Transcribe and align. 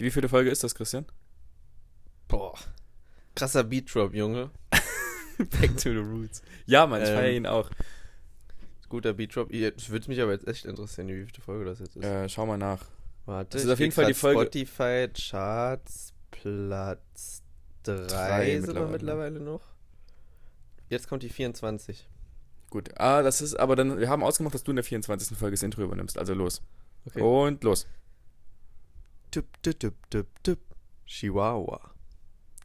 Die 0.00 0.04
wievielte 0.06 0.28
Folge 0.30 0.50
ist 0.50 0.64
das, 0.64 0.74
Christian? 0.74 1.04
Boah. 2.26 2.54
Krasser 3.34 3.64
Beat-Drop, 3.64 4.14
Junge. 4.14 4.50
Back 5.38 5.76
to 5.76 5.90
the 5.90 5.96
Roots. 5.98 6.42
Ja, 6.66 6.86
Mann, 6.86 7.02
ich 7.02 7.08
Ähm, 7.08 7.14
feiere 7.16 7.32
ihn 7.32 7.46
auch. 7.46 7.70
Guter 8.88 9.12
Beat-Drop. 9.12 9.50
Ich 9.52 9.90
würde 9.90 10.08
mich 10.08 10.20
aber 10.20 10.32
jetzt 10.32 10.48
echt 10.48 10.64
interessieren, 10.64 11.08
wie 11.08 11.26
viele 11.26 11.42
Folge 11.44 11.64
das 11.66 11.80
jetzt 11.80 11.96
ist. 11.96 12.04
Äh, 12.04 12.28
schau 12.30 12.46
mal 12.46 12.56
nach. 12.56 12.82
Warte, 13.26 13.50
das 13.58 13.64
ist 13.64 13.70
auf 13.70 13.78
jeden 13.78 13.92
Fall 13.92 14.06
die 14.06 14.14
Folge- 14.14 14.40
Spotify 14.40 15.08
Charts 15.14 16.14
Platz 16.30 17.42
3 17.82 18.06
Drei 18.06 18.60
sogar 18.60 18.88
mittlerweile. 18.88 18.90
mittlerweile 18.90 19.40
noch. 19.40 19.62
Jetzt 20.88 21.08
kommt 21.08 21.22
die 21.22 21.28
24. 21.28 22.08
Gut. 22.70 22.98
Ah, 22.98 23.22
das 23.22 23.42
ist, 23.42 23.54
aber 23.54 23.76
dann, 23.76 23.98
wir 23.98 24.08
haben 24.08 24.22
ausgemacht, 24.24 24.54
dass 24.54 24.64
du 24.64 24.72
in 24.72 24.76
der 24.76 24.84
24. 24.84 25.36
Folge 25.36 25.54
das 25.56 25.62
Intro 25.62 25.82
übernimmst. 25.82 26.18
Also 26.18 26.32
los. 26.34 26.62
Okay. 27.06 27.20
Und 27.20 27.62
los. 27.64 27.86
Tup, 29.30 29.46
tup, 29.62 29.78
tup, 29.78 29.94
tup, 30.10 30.26
tup. 30.42 30.58
Chihuahua. 31.06 31.78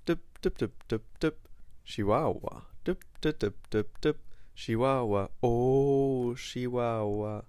Tup, 0.05 0.20
tup, 0.42 0.58
tup, 0.58 0.72
tup, 0.88 1.04
tup. 1.20 1.36
Chihuahua. 1.84 2.66
Tup, 2.84 2.98
tup, 3.22 3.40
tup, 3.40 3.54
tup, 3.70 4.02
tup. 4.02 4.18
Chihuahua. 4.55 5.30
Oh, 5.41 6.34
Chihuahua. 6.36 7.44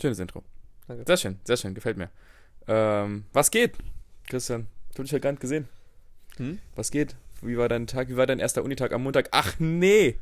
Schönes 0.00 0.18
Intro. 0.18 0.42
Danke. 0.88 1.04
Sehr 1.06 1.16
schön, 1.16 1.40
sehr 1.44 1.56
schön, 1.56 1.74
gefällt 1.74 1.98
mir. 1.98 2.10
Ähm, 2.66 3.26
was 3.32 3.50
geht, 3.52 3.76
Christian? 4.28 4.66
Du 4.96 5.02
dich 5.02 5.12
ja 5.12 5.20
gar 5.20 5.30
nicht 5.30 5.40
gesehen. 5.40 5.68
Hm? 6.36 6.58
Was 6.74 6.90
geht? 6.90 7.14
Wie 7.42 7.56
war 7.56 7.68
dein 7.68 7.86
Tag? 7.86 8.08
Wie 8.08 8.16
war 8.16 8.26
dein 8.26 8.40
erster 8.40 8.64
Unitag 8.64 8.92
am 8.92 9.04
Montag? 9.04 9.28
Ach 9.30 9.54
nee! 9.60 10.18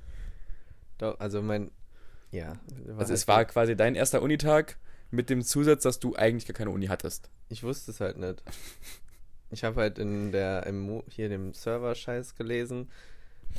Doch, 0.99 1.19
also 1.21 1.41
mein. 1.41 1.71
Ja. 2.33 2.59
Also 2.87 2.99
halt 2.99 3.11
es 3.11 3.29
war 3.29 3.45
quasi 3.47 3.77
dein 3.77 3.95
erster 3.95 4.21
Unitag 4.21 4.77
mit 5.11 5.31
dem 5.31 5.43
Zusatz, 5.43 5.83
dass 5.83 5.99
du 5.99 6.17
eigentlich 6.17 6.47
gar 6.47 6.55
keine 6.55 6.71
Uni 6.71 6.87
hattest. 6.87 7.31
Ich 7.49 7.63
wusste 7.63 7.91
es 7.91 8.01
halt 8.01 8.19
nicht. 8.19 8.43
Ich 9.51 9.65
habe 9.65 9.81
halt 9.81 9.99
in 9.99 10.31
der 10.31 10.67
im, 10.67 11.03
hier 11.09 11.31
dem 11.31 11.55
Server-Scheiß 11.55 12.35
gelesen. 12.35 12.91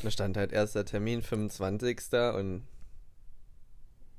Da 0.03 0.11
stand 0.11 0.37
halt 0.37 0.51
erster 0.51 0.85
Termin 0.85 1.23
25. 1.23 1.99
und 2.35 2.67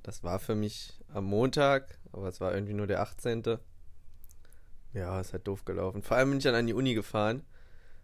das 0.03 0.25
war 0.25 0.41
für 0.41 0.57
mich 0.57 0.99
am 1.13 1.27
Montag, 1.27 1.99
aber 2.11 2.29
es 2.29 2.41
war 2.41 2.55
irgendwie 2.55 2.73
nur 2.73 2.89
der 2.89 3.01
18. 3.01 3.59
Ja, 4.95 5.21
ist 5.21 5.33
halt 5.33 5.47
doof 5.47 5.65
gelaufen. 5.65 6.03
Vor 6.03 6.17
allem 6.17 6.31
bin 6.31 6.39
ich 6.39 6.45
dann 6.45 6.55
an 6.55 6.67
die 6.67 6.75
Uni 6.75 6.95
gefahren. 6.95 7.45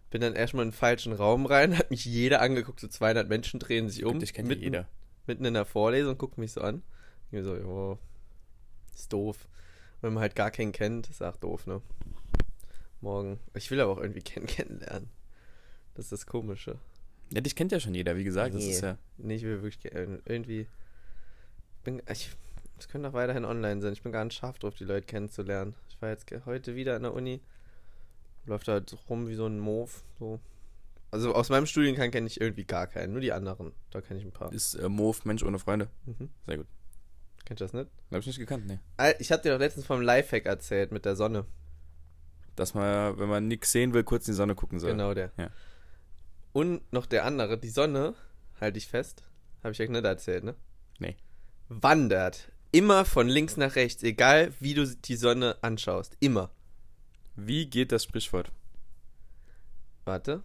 Bin 0.09 0.21
dann 0.21 0.35
erstmal 0.35 0.63
in 0.63 0.69
den 0.69 0.75
falschen 0.75 1.11
Raum 1.11 1.45
rein, 1.45 1.77
hat 1.77 1.91
mich 1.91 2.05
jeder 2.05 2.41
angeguckt, 2.41 2.79
so 2.79 2.87
200 2.87 3.27
Menschen 3.27 3.59
drehen 3.59 3.89
sich 3.89 4.05
um. 4.05 4.19
Dich 4.19 4.33
kennt 4.33 4.47
ja 4.47 4.55
mitten, 4.55 4.63
jeder. 4.63 4.87
mitten 5.25 5.43
in 5.43 5.53
der 5.53 5.65
Vorlesung, 5.65 6.17
gucken 6.17 6.41
mich 6.41 6.53
so 6.53 6.61
an. 6.61 6.83
Ich 7.25 7.33
mir 7.33 7.43
so, 7.43 7.55
jo, 7.55 7.99
ist 8.99 9.13
doof. 9.13 9.47
Wenn 10.01 10.13
man 10.13 10.21
halt 10.21 10.35
gar 10.35 10.51
keinen 10.51 10.71
kennt, 10.71 11.09
ist 11.09 11.23
auch 11.23 11.37
doof, 11.37 11.65
ne? 11.67 11.81
Morgen. 13.01 13.39
Ich 13.53 13.69
will 13.71 13.79
aber 13.79 13.91
auch 13.93 13.97
irgendwie 14.01 14.21
kennen 14.23 14.47
kennenlernen. 14.47 15.09
Das 15.95 16.05
ist 16.05 16.11
das 16.11 16.25
Komische. 16.25 16.77
Ja, 17.33 17.41
dich 17.41 17.55
kennt 17.55 17.71
ja 17.71 17.79
schon 17.79 17.93
jeder, 17.95 18.15
wie 18.15 18.23
gesagt. 18.23 18.53
Das 18.55 18.63
Nee. 18.63 18.71
ist 18.71 18.81
ja. 18.81 18.97
Nee, 19.17 19.35
ich 19.35 19.43
will 19.43 19.61
wirklich 19.61 19.79
ke- 19.79 20.21
irgendwie. 20.25 20.67
Bin, 21.83 22.01
ich, 22.11 22.29
das 22.77 22.87
könnte 22.87 23.09
auch 23.09 23.13
weiterhin 23.13 23.45
online 23.45 23.81
sein. 23.81 23.93
Ich 23.93 24.03
bin 24.03 24.11
gar 24.11 24.23
nicht 24.25 24.35
scharf 24.37 24.59
drauf, 24.59 24.75
die 24.75 24.83
Leute 24.85 25.05
kennenzulernen. 25.05 25.75
Ich 25.89 26.01
war 26.01 26.09
jetzt 26.09 26.25
heute 26.45 26.75
wieder 26.75 26.95
in 26.95 27.03
der 27.03 27.13
Uni. 27.13 27.41
Läuft 28.45 28.67
halt 28.67 28.95
rum 29.09 29.27
wie 29.27 29.35
so 29.35 29.45
ein 29.45 29.59
Move. 29.59 29.91
So. 30.19 30.39
Also 31.11 31.33
aus 31.33 31.49
meinem 31.49 31.65
Studiengang 31.65 32.11
kenne 32.11 32.27
ich 32.27 32.39
irgendwie 32.39 32.65
gar 32.65 32.87
keinen, 32.87 33.11
nur 33.13 33.21
die 33.21 33.31
anderen. 33.33 33.73
Da 33.91 34.01
kenne 34.01 34.19
ich 34.19 34.25
ein 34.25 34.31
paar. 34.31 34.51
Ist 34.53 34.75
äh, 34.75 34.87
Move 34.89 35.17
Mensch 35.25 35.43
ohne 35.43 35.59
Freunde. 35.59 35.89
Mhm. 36.05 36.29
Sehr 36.45 36.57
gut. 36.57 36.67
Kennt 37.47 37.61
ihr 37.61 37.65
das 37.65 37.71
nicht? 37.71 37.89
Hab 38.11 38.19
ich 38.19 38.27
nicht 38.27 38.39
gekannt, 38.39 38.67
ne. 38.67 38.81
Ich 39.19 39.31
habe 39.31 39.41
dir 39.41 39.53
doch 39.53 39.59
letztens 39.59 39.85
vom 39.85 40.01
Lifehack 40.01 40.45
erzählt 40.45 40.91
mit 40.91 41.05
der 41.05 41.15
Sonne. 41.15 41.45
Dass 42.57 42.73
man, 42.73 43.17
wenn 43.17 43.29
man 43.29 43.47
nichts 43.47 43.71
sehen 43.71 43.93
will, 43.93 44.03
kurz 44.03 44.27
in 44.27 44.33
die 44.33 44.35
Sonne 44.35 44.53
gucken 44.53 44.81
soll. 44.81 44.91
Genau 44.91 45.13
der. 45.13 45.31
Ja. 45.37 45.49
Und 46.51 46.81
noch 46.91 47.05
der 47.05 47.23
andere, 47.23 47.57
die 47.57 47.69
Sonne, 47.69 48.15
halte 48.59 48.77
ich 48.77 48.87
fest, 48.87 49.23
habe 49.63 49.71
ich 49.71 49.81
euch 49.81 49.87
nicht 49.87 50.03
erzählt, 50.03 50.43
ne? 50.43 50.55
Nee. 50.99 51.15
Wandert 51.69 52.51
immer 52.73 53.05
von 53.05 53.29
links 53.29 53.55
nach 53.55 53.77
rechts, 53.77 54.03
egal 54.03 54.51
wie 54.59 54.73
du 54.73 54.85
die 54.85 55.15
Sonne 55.15 55.55
anschaust. 55.61 56.17
Immer. 56.19 56.51
Wie 57.37 57.69
geht 57.69 57.93
das 57.93 58.03
Sprichwort? 58.03 58.51
Warte. 60.03 60.43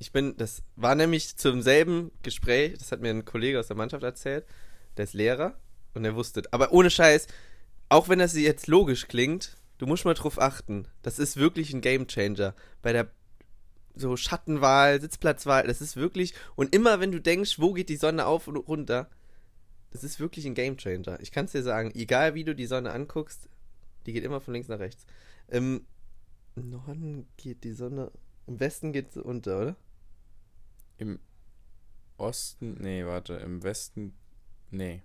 Ich 0.00 0.10
bin, 0.10 0.36
das 0.36 0.64
war 0.74 0.96
nämlich 0.96 1.36
zum 1.36 1.62
selben 1.62 2.10
Gespräch, 2.24 2.76
das 2.76 2.90
hat 2.90 3.02
mir 3.02 3.10
ein 3.10 3.24
Kollege 3.24 3.60
aus 3.60 3.68
der 3.68 3.76
Mannschaft 3.76 4.02
erzählt, 4.02 4.46
der 4.96 5.04
ist 5.04 5.14
Lehrer 5.14 5.54
und 5.94 6.04
er 6.04 6.14
wusste, 6.14 6.42
aber 6.50 6.72
ohne 6.72 6.90
Scheiß, 6.90 7.26
auch 7.88 8.08
wenn 8.08 8.18
das 8.18 8.34
jetzt 8.34 8.66
logisch 8.66 9.08
klingt, 9.08 9.56
du 9.78 9.86
musst 9.86 10.04
mal 10.04 10.14
drauf 10.14 10.40
achten, 10.40 10.86
das 11.02 11.18
ist 11.18 11.36
wirklich 11.36 11.72
ein 11.72 11.80
Gamechanger. 11.80 12.54
Bei 12.82 12.92
der 12.92 13.10
so 13.94 14.16
Schattenwahl, 14.16 15.00
Sitzplatzwahl, 15.00 15.66
das 15.66 15.80
ist 15.80 15.96
wirklich, 15.96 16.34
und 16.54 16.74
immer 16.74 17.00
wenn 17.00 17.12
du 17.12 17.20
denkst, 17.20 17.58
wo 17.58 17.72
geht 17.72 17.88
die 17.88 17.96
Sonne 17.96 18.26
auf 18.26 18.46
und 18.46 18.56
runter, 18.56 19.10
das 19.90 20.04
ist 20.04 20.20
wirklich 20.20 20.46
ein 20.46 20.54
Gamechanger. 20.54 21.18
Ich 21.20 21.32
kann 21.32 21.46
es 21.46 21.52
dir 21.52 21.62
sagen, 21.62 21.90
egal 21.94 22.34
wie 22.34 22.44
du 22.44 22.54
die 22.54 22.66
Sonne 22.66 22.92
anguckst, 22.92 23.48
die 24.06 24.12
geht 24.12 24.24
immer 24.24 24.40
von 24.40 24.54
links 24.54 24.68
nach 24.68 24.78
rechts. 24.78 25.04
Im 25.48 25.86
Norden 26.54 27.26
geht 27.36 27.64
die 27.64 27.72
Sonne, 27.72 28.12
im 28.46 28.60
Westen 28.60 28.92
geht 28.92 29.12
sie 29.12 29.22
unter, 29.22 29.60
oder? 29.60 29.76
Im 30.98 31.18
Osten, 32.16 32.76
nee, 32.80 33.04
warte, 33.04 33.34
im 33.34 33.62
Westen, 33.62 34.14
nee. 34.70 35.02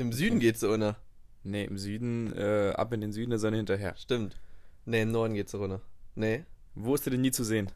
Im 0.00 0.12
Süden 0.12 0.40
geht 0.40 0.58
sie 0.58 0.66
unter. 0.66 0.96
Nee, 1.42 1.64
im 1.64 1.76
Süden, 1.76 2.32
äh, 2.34 2.72
ab 2.74 2.90
in 2.94 3.02
den 3.02 3.12
Süden 3.12 3.30
der 3.30 3.38
Sonne 3.38 3.58
hinterher. 3.58 3.94
Stimmt. 3.96 4.40
Nee, 4.86 5.02
im 5.02 5.12
Norden 5.12 5.34
geht 5.34 5.50
sie 5.50 5.58
runter. 5.58 5.82
Nee. 6.14 6.44
Wo 6.74 6.94
ist 6.94 7.04
sie 7.04 7.10
denn 7.10 7.20
nie 7.20 7.32
zu 7.32 7.44
sehen? 7.44 7.70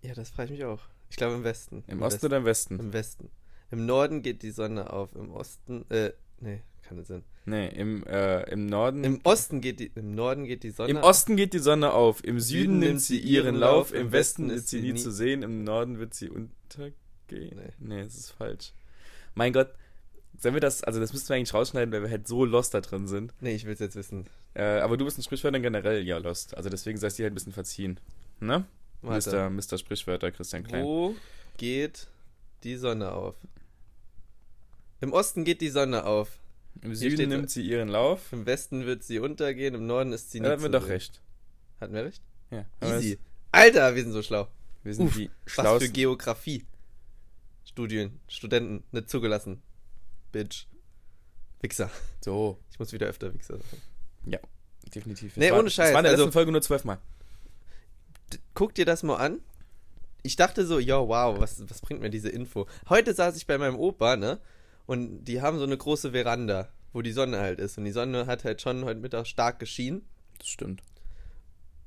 Ja, 0.00 0.14
das 0.14 0.30
frage 0.30 0.54
ich 0.54 0.60
mich 0.60 0.64
auch. 0.64 0.80
Ich 1.10 1.16
glaube 1.16 1.34
im 1.34 1.44
Westen. 1.44 1.84
Im, 1.88 1.98
Im 1.98 2.02
Osten 2.02 2.14
Westen. 2.14 2.26
oder 2.26 2.36
im 2.38 2.44
Westen? 2.46 2.78
Im 2.80 2.92
Westen. 2.94 3.30
Im 3.70 3.84
Norden 3.84 4.22
geht 4.22 4.42
die 4.42 4.50
Sonne 4.50 4.90
auf, 4.90 5.14
im 5.14 5.30
Osten, 5.30 5.84
äh, 5.90 6.12
nee, 6.40 6.62
nicht 6.90 7.06
sein. 7.06 7.22
Nee, 7.44 7.68
im, 7.68 8.04
äh, 8.06 8.50
im 8.50 8.66
Norden. 8.66 9.04
Im 9.04 9.20
Osten 9.22 9.60
geht 9.60 9.80
die, 9.80 9.92
im 9.94 10.14
Norden 10.14 10.44
geht 10.44 10.62
die 10.62 10.70
Sonne 10.70 10.90
Im 10.90 10.96
auf. 10.98 11.04
Osten 11.04 11.36
geht 11.36 11.52
die 11.52 11.58
Sonne 11.58 11.92
auf, 11.92 12.24
im 12.24 12.40
Süden 12.40 12.78
nimmt 12.78 13.00
sie 13.02 13.18
ihren 13.18 13.56
Lauf, 13.56 13.92
im 13.92 14.10
Westen 14.12 14.48
ist 14.48 14.68
sie 14.68 14.80
nie 14.80 14.94
zu 14.94 15.10
sehen, 15.10 15.42
im 15.42 15.64
Norden 15.64 15.98
wird 15.98 16.14
sie 16.14 16.30
untergehen. 16.30 16.94
Nee. 17.28 17.72
Nee, 17.78 18.04
das 18.04 18.16
ist 18.16 18.30
falsch. 18.30 18.72
Mein 19.34 19.52
Gott, 19.52 19.68
sollen 20.38 20.54
wir 20.54 20.60
das, 20.60 20.82
also 20.82 20.98
das 21.00 21.12
müssten 21.12 21.28
wir 21.30 21.36
eigentlich 21.36 21.54
rausschneiden, 21.54 21.92
weil 21.92 22.02
wir 22.02 22.10
halt 22.10 22.26
so 22.26 22.44
lost 22.44 22.74
da 22.74 22.80
drin 22.80 23.06
sind. 23.06 23.32
Nee, 23.40 23.54
ich 23.54 23.64
will 23.64 23.74
es 23.74 23.78
jetzt 23.80 23.96
wissen. 23.96 24.26
Äh, 24.54 24.62
aber 24.80 24.96
du 24.96 25.04
bist 25.04 25.18
ein 25.18 25.22
Sprichwörter 25.22 25.60
generell 25.60 26.02
ja 26.06 26.18
lost. 26.18 26.56
Also 26.56 26.68
deswegen 26.68 26.98
sei 26.98 27.06
es 27.08 27.14
dir 27.16 27.24
halt 27.24 27.32
ein 27.32 27.34
bisschen 27.34 27.52
verziehen. 27.52 28.00
Ne? 28.40 28.64
Warte. 29.02 29.30
Mr. 29.30 29.50
Mr. 29.50 29.78
Sprichwörter 29.78 30.30
Christian 30.32 30.64
Klein. 30.64 30.84
Wo 30.84 31.14
geht 31.58 32.08
die 32.64 32.76
Sonne 32.76 33.12
auf? 33.12 33.34
Im 35.00 35.12
Osten 35.12 35.44
geht 35.44 35.60
die 35.60 35.68
Sonne 35.70 36.04
auf. 36.04 36.38
Im 36.80 36.94
Süden 36.94 37.16
steht- 37.16 37.28
nimmt 37.28 37.50
sie 37.50 37.62
ihren 37.62 37.88
Lauf. 37.88 38.32
Im 38.32 38.46
Westen 38.46 38.86
wird 38.86 39.02
sie 39.02 39.18
untergehen, 39.18 39.74
im 39.74 39.86
Norden 39.86 40.12
ist 40.12 40.30
sie 40.30 40.38
Da 40.38 40.44
nie 40.46 40.52
hatten 40.52 40.62
wir 40.62 40.68
doch 40.70 40.88
recht. 40.88 41.20
Hatten 41.80 41.92
wir 41.94 42.04
recht? 42.04 42.22
Ja. 42.50 42.64
Easy. 42.80 43.18
Alter, 43.50 43.94
wir 43.94 44.02
sind 44.02 44.12
so 44.12 44.22
schlau. 44.22 44.48
Wir 44.82 44.94
sind 44.94 45.06
Uff, 45.06 45.14
die 45.16 45.30
Was 45.56 45.82
für. 45.82 45.88
Geografie. 45.90 46.64
Studien, 47.64 48.18
Studenten, 48.28 48.82
nicht 48.92 49.08
zugelassen. 49.10 49.62
Bitch. 50.32 50.66
Wichser. 51.60 51.90
So, 52.20 52.58
Ich 52.72 52.78
muss 52.78 52.92
wieder 52.92 53.06
öfter 53.06 53.32
Wichser 53.32 53.58
sagen. 53.58 53.82
definitiv. 54.94 55.36
Nee, 55.36 55.50
war, 55.50 55.58
ohne 55.60 55.70
Scheiß, 55.70 55.88
Es 55.88 55.94
war 55.94 56.00
in 56.00 56.04
der 56.04 56.12
also- 56.12 56.24
letzten 56.24 56.32
Folge 56.32 56.52
nur 56.52 56.62
zwölfmal. 56.62 56.98
Guck 58.54 58.74
dir 58.74 58.84
das 58.84 59.02
mal 59.02 59.16
an. 59.16 59.40
Ich 60.22 60.36
dachte 60.36 60.66
so, 60.66 60.78
ja, 60.78 60.96
wow, 60.96 61.38
was, 61.40 61.68
was 61.68 61.80
bringt 61.80 62.00
mir 62.00 62.10
diese 62.10 62.28
Info? 62.28 62.66
Heute 62.88 63.12
saß 63.12 63.36
ich 63.36 63.46
bei 63.46 63.58
meinem 63.58 63.76
Opa, 63.76 64.16
ne? 64.16 64.38
Und 64.86 65.24
die 65.24 65.40
haben 65.42 65.58
so 65.58 65.64
eine 65.64 65.76
große 65.76 66.12
Veranda, 66.12 66.68
wo 66.92 67.02
die 67.02 67.12
Sonne 67.12 67.40
halt 67.40 67.58
ist. 67.58 67.78
Und 67.78 67.84
die 67.84 67.92
Sonne 67.92 68.26
hat 68.26 68.44
halt 68.44 68.60
schon 68.60 68.84
heute 68.84 69.00
Mittag 69.00 69.26
stark 69.26 69.58
geschienen. 69.58 70.02
Das 70.38 70.48
stimmt. 70.48 70.82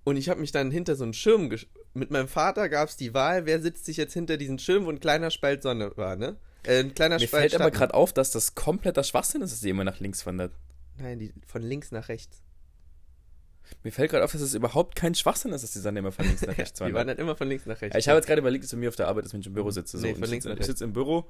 Und 0.04 0.18
ich 0.18 0.30
habe 0.30 0.40
mich 0.40 0.52
dann 0.52 0.70
hinter 0.70 0.96
so 0.96 1.04
einen 1.04 1.14
Schirm 1.14 1.50
gesch 1.50 1.68
Mit 1.94 2.12
meinem 2.12 2.28
Vater 2.28 2.70
gab 2.70 2.90
es 2.90 2.98
die 2.98 3.14
Wahl, 3.14 3.46
wer 3.46 3.62
sitzt 3.62 3.86
sich 3.86 3.98
jetzt 3.98 4.14
hinter 4.14 4.38
diesen 4.38 4.60
Schirm, 4.60 4.86
wo 4.86 4.90
ein 4.92 5.00
kleiner 5.00 5.32
Spalt 5.32 5.64
Sonne 5.64 5.96
war, 5.98 6.16
ne? 6.16 6.38
Äh, 6.68 6.80
ein 6.82 6.94
kleiner 6.94 7.20
Mir 7.20 7.28
fällt 7.28 7.56
aber 7.56 7.72
gerade 7.72 7.94
auf, 7.94 8.14
dass 8.14 8.32
das 8.32 8.56
kompletter 8.56 9.04
Schwachsinn 9.04 9.42
ist, 9.42 9.52
dass 9.52 9.60
sie 9.62 9.70
immer 9.70 9.84
nach 9.84 10.00
links 10.00 10.26
wandert. 10.26 10.52
Nein, 10.98 11.20
die 11.20 11.34
von 11.46 11.62
links 11.62 11.92
nach 11.92 12.08
rechts. 12.10 12.42
Mir 13.84 13.92
fällt 13.92 14.12
gerade 14.12 14.24
auf, 14.24 14.32
dass 14.32 14.42
es 14.42 14.54
überhaupt 14.54 14.96
kein 14.96 15.16
Schwachsinn 15.16 15.52
ist, 15.52 15.64
dass 15.64 15.72
die 15.72 15.80
Sonne 15.80 16.00
immer 16.00 16.12
von 16.12 16.26
links 16.26 16.42
nach 16.46 16.58
rechts 16.58 16.74
Die 16.80 16.84
waren 16.84 16.94
wandert. 16.94 17.20
immer 17.20 17.36
von 17.36 17.48
links 17.48 17.66
nach 17.66 17.82
rechts. 17.82 17.94
Ja, 17.96 18.00
ich 18.00 18.08
habe 18.08 18.18
jetzt 18.18 18.28
gerade 18.28 18.40
überlegt, 18.42 18.64
dass 18.64 18.72
bei 18.72 18.78
mir 18.78 18.90
auf 18.90 18.96
der 18.96 19.08
Arbeit 19.08 19.32
wenn 19.34 19.40
ich 19.42 19.48
im 19.48 19.54
Büro 19.54 19.72
sitze. 19.72 19.98
So, 19.98 20.04
Nee, 20.06 20.10
und 20.14 20.16
von 20.20 20.24
ich 20.26 20.30
links 20.32 20.44
sitze, 20.44 20.54
nach 20.56 20.60
ich 20.60 20.66
sitze 20.68 20.84
im 20.84 20.94
Büro. 20.94 21.30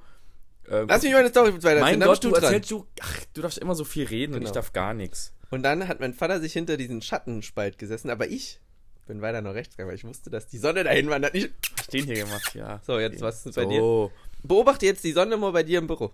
Äh, 0.68 0.84
Lass 0.88 1.02
mich 1.02 1.12
meine 1.12 1.28
Story 1.28 1.62
weiter 1.62 1.80
mein 1.80 2.00
Gott, 2.00 2.22
du 2.24 2.32
erzählst 2.34 2.70
du. 2.70 2.86
Ach, 3.00 3.20
du 3.34 3.40
darfst 3.42 3.58
immer 3.58 3.74
so 3.74 3.84
viel 3.84 4.04
reden 4.06 4.34
und 4.34 4.40
Genau. 4.40 4.50
ich 4.50 4.54
darf 4.54 4.72
gar 4.72 4.94
nichts. 4.94 5.32
Und 5.50 5.62
dann 5.62 5.86
hat 5.88 6.00
mein 6.00 6.12
Vater 6.12 6.40
sich 6.40 6.52
hinter 6.52 6.76
diesen 6.76 7.00
Schattenspalt 7.02 7.78
gesessen, 7.78 8.10
aber 8.10 8.28
ich 8.28 8.60
bin 9.06 9.22
weiter 9.22 9.40
nach 9.40 9.54
rechts 9.54 9.76
gegangen, 9.76 9.90
weil 9.90 9.96
ich 9.96 10.04
wusste, 10.04 10.28
dass 10.30 10.48
die 10.48 10.58
Sonne 10.58 10.82
dahin 10.82 11.08
wandert. 11.08 11.34
Ich, 11.36 11.50
den 11.92 12.04
hier 12.04 12.16
gemacht, 12.16 12.52
ja. 12.54 12.80
so, 12.84 12.98
jetzt 12.98 13.20
was 13.20 13.46
ist 13.46 13.54
bei 13.54 13.62
so. 13.62 13.68
dir? 13.70 14.10
Beobachte 14.42 14.86
jetzt 14.86 15.04
die 15.04 15.12
Sonne 15.12 15.36
mal 15.36 15.52
bei 15.52 15.62
dir 15.62 15.78
im 15.78 15.86
Büro. 15.86 16.12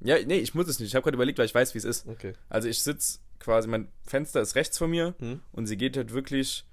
Ja, 0.00 0.16
nee, 0.24 0.38
ich 0.38 0.54
muss 0.54 0.68
es 0.68 0.78
nicht. 0.78 0.88
Ich 0.88 0.94
habe 0.94 1.04
gerade 1.04 1.16
überlegt, 1.16 1.38
weil 1.38 1.46
ich 1.46 1.54
weiß, 1.54 1.74
wie 1.74 1.78
es 1.78 1.84
ist. 1.84 2.06
Okay. 2.06 2.32
Also 2.48 2.68
ich 2.68 2.82
sitze 2.82 3.18
quasi, 3.38 3.68
mein 3.68 3.88
Fenster 4.06 4.40
ist 4.40 4.54
rechts 4.54 4.78
von 4.78 4.90
mir 4.90 5.14
Hm? 5.18 5.40
und 5.52 5.66
sie 5.66 5.76
geht 5.76 5.96
halt 5.96 6.12
wirklich 6.12 6.64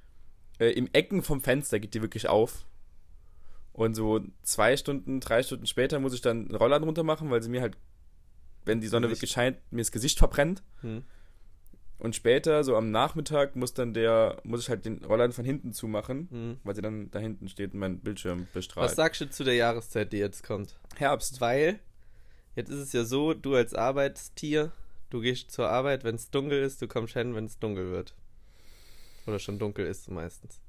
äh, 0.59 0.71
im 0.71 0.89
Ecken 0.93 1.23
vom 1.23 1.41
Fenster 1.41 1.79
geht 1.79 1.93
die 1.93 2.01
wirklich 2.01 2.27
auf. 2.29 2.65
Und 3.73 3.93
so 3.95 4.21
zwei 4.43 4.75
Stunden, 4.75 5.19
drei 5.19 5.43
Stunden 5.43 5.67
später 5.67 5.99
muss 5.99 6.13
ich 6.13 6.21
dann 6.21 6.45
einen 6.47 6.55
Rollladen 6.55 6.85
runter 6.85 7.03
machen, 7.03 7.29
weil 7.29 7.43
sie 7.43 7.49
mir 7.49 7.61
halt, 7.61 7.77
wenn 8.65 8.81
die 8.81 8.87
Sonne 8.87 9.07
Gesicht. 9.07 9.21
wirklich 9.21 9.31
scheint, 9.31 9.57
mir 9.71 9.81
das 9.81 9.91
Gesicht 9.91 10.17
verbrennt. 10.17 10.63
Hm. 10.81 11.03
Und 11.99 12.15
später, 12.15 12.63
so 12.63 12.75
am 12.75 12.91
Nachmittag, 12.91 13.55
muss 13.55 13.73
dann 13.73 13.93
der, 13.93 14.39
muss 14.43 14.61
ich 14.61 14.69
halt 14.69 14.85
den 14.85 15.03
Rollladen 15.03 15.33
von 15.33 15.45
hinten 15.45 15.73
zumachen, 15.73 16.27
Hm. 16.29 16.57
weil 16.63 16.75
sie 16.75 16.81
dann 16.81 17.09
da 17.09 17.17
hinten 17.19 17.47
steht 17.49 17.73
und 17.73 17.79
mein 17.79 17.99
Bildschirm 17.99 18.47
bestrahlt. 18.53 18.85
Was 18.85 18.95
sagst 18.95 19.21
du 19.21 19.29
zu 19.29 19.43
der 19.43 19.55
Jahreszeit, 19.55 20.13
die 20.13 20.17
jetzt 20.17 20.43
kommt? 20.43 20.75
Herbst. 20.95 21.41
Weil, 21.41 21.79
jetzt 22.55 22.69
ist 22.69 22.79
es 22.79 22.93
ja 22.93 23.03
so, 23.03 23.33
du 23.33 23.55
als 23.55 23.73
Arbeitstier, 23.73 24.71
du 25.09 25.21
gehst 25.21 25.49
zur 25.51 25.69
Arbeit, 25.69 26.03
wenn 26.03 26.15
es 26.15 26.29
dunkel 26.29 26.61
ist, 26.61 26.81
du 26.81 26.87
kommst 26.87 27.13
hin, 27.13 27.33
wenn 27.33 27.45
es 27.45 27.57
dunkel 27.57 27.91
wird. 27.91 28.13
Oder 29.25 29.39
schon 29.39 29.57
dunkel 29.57 29.85
ist 29.87 30.09
meistens. 30.11 30.61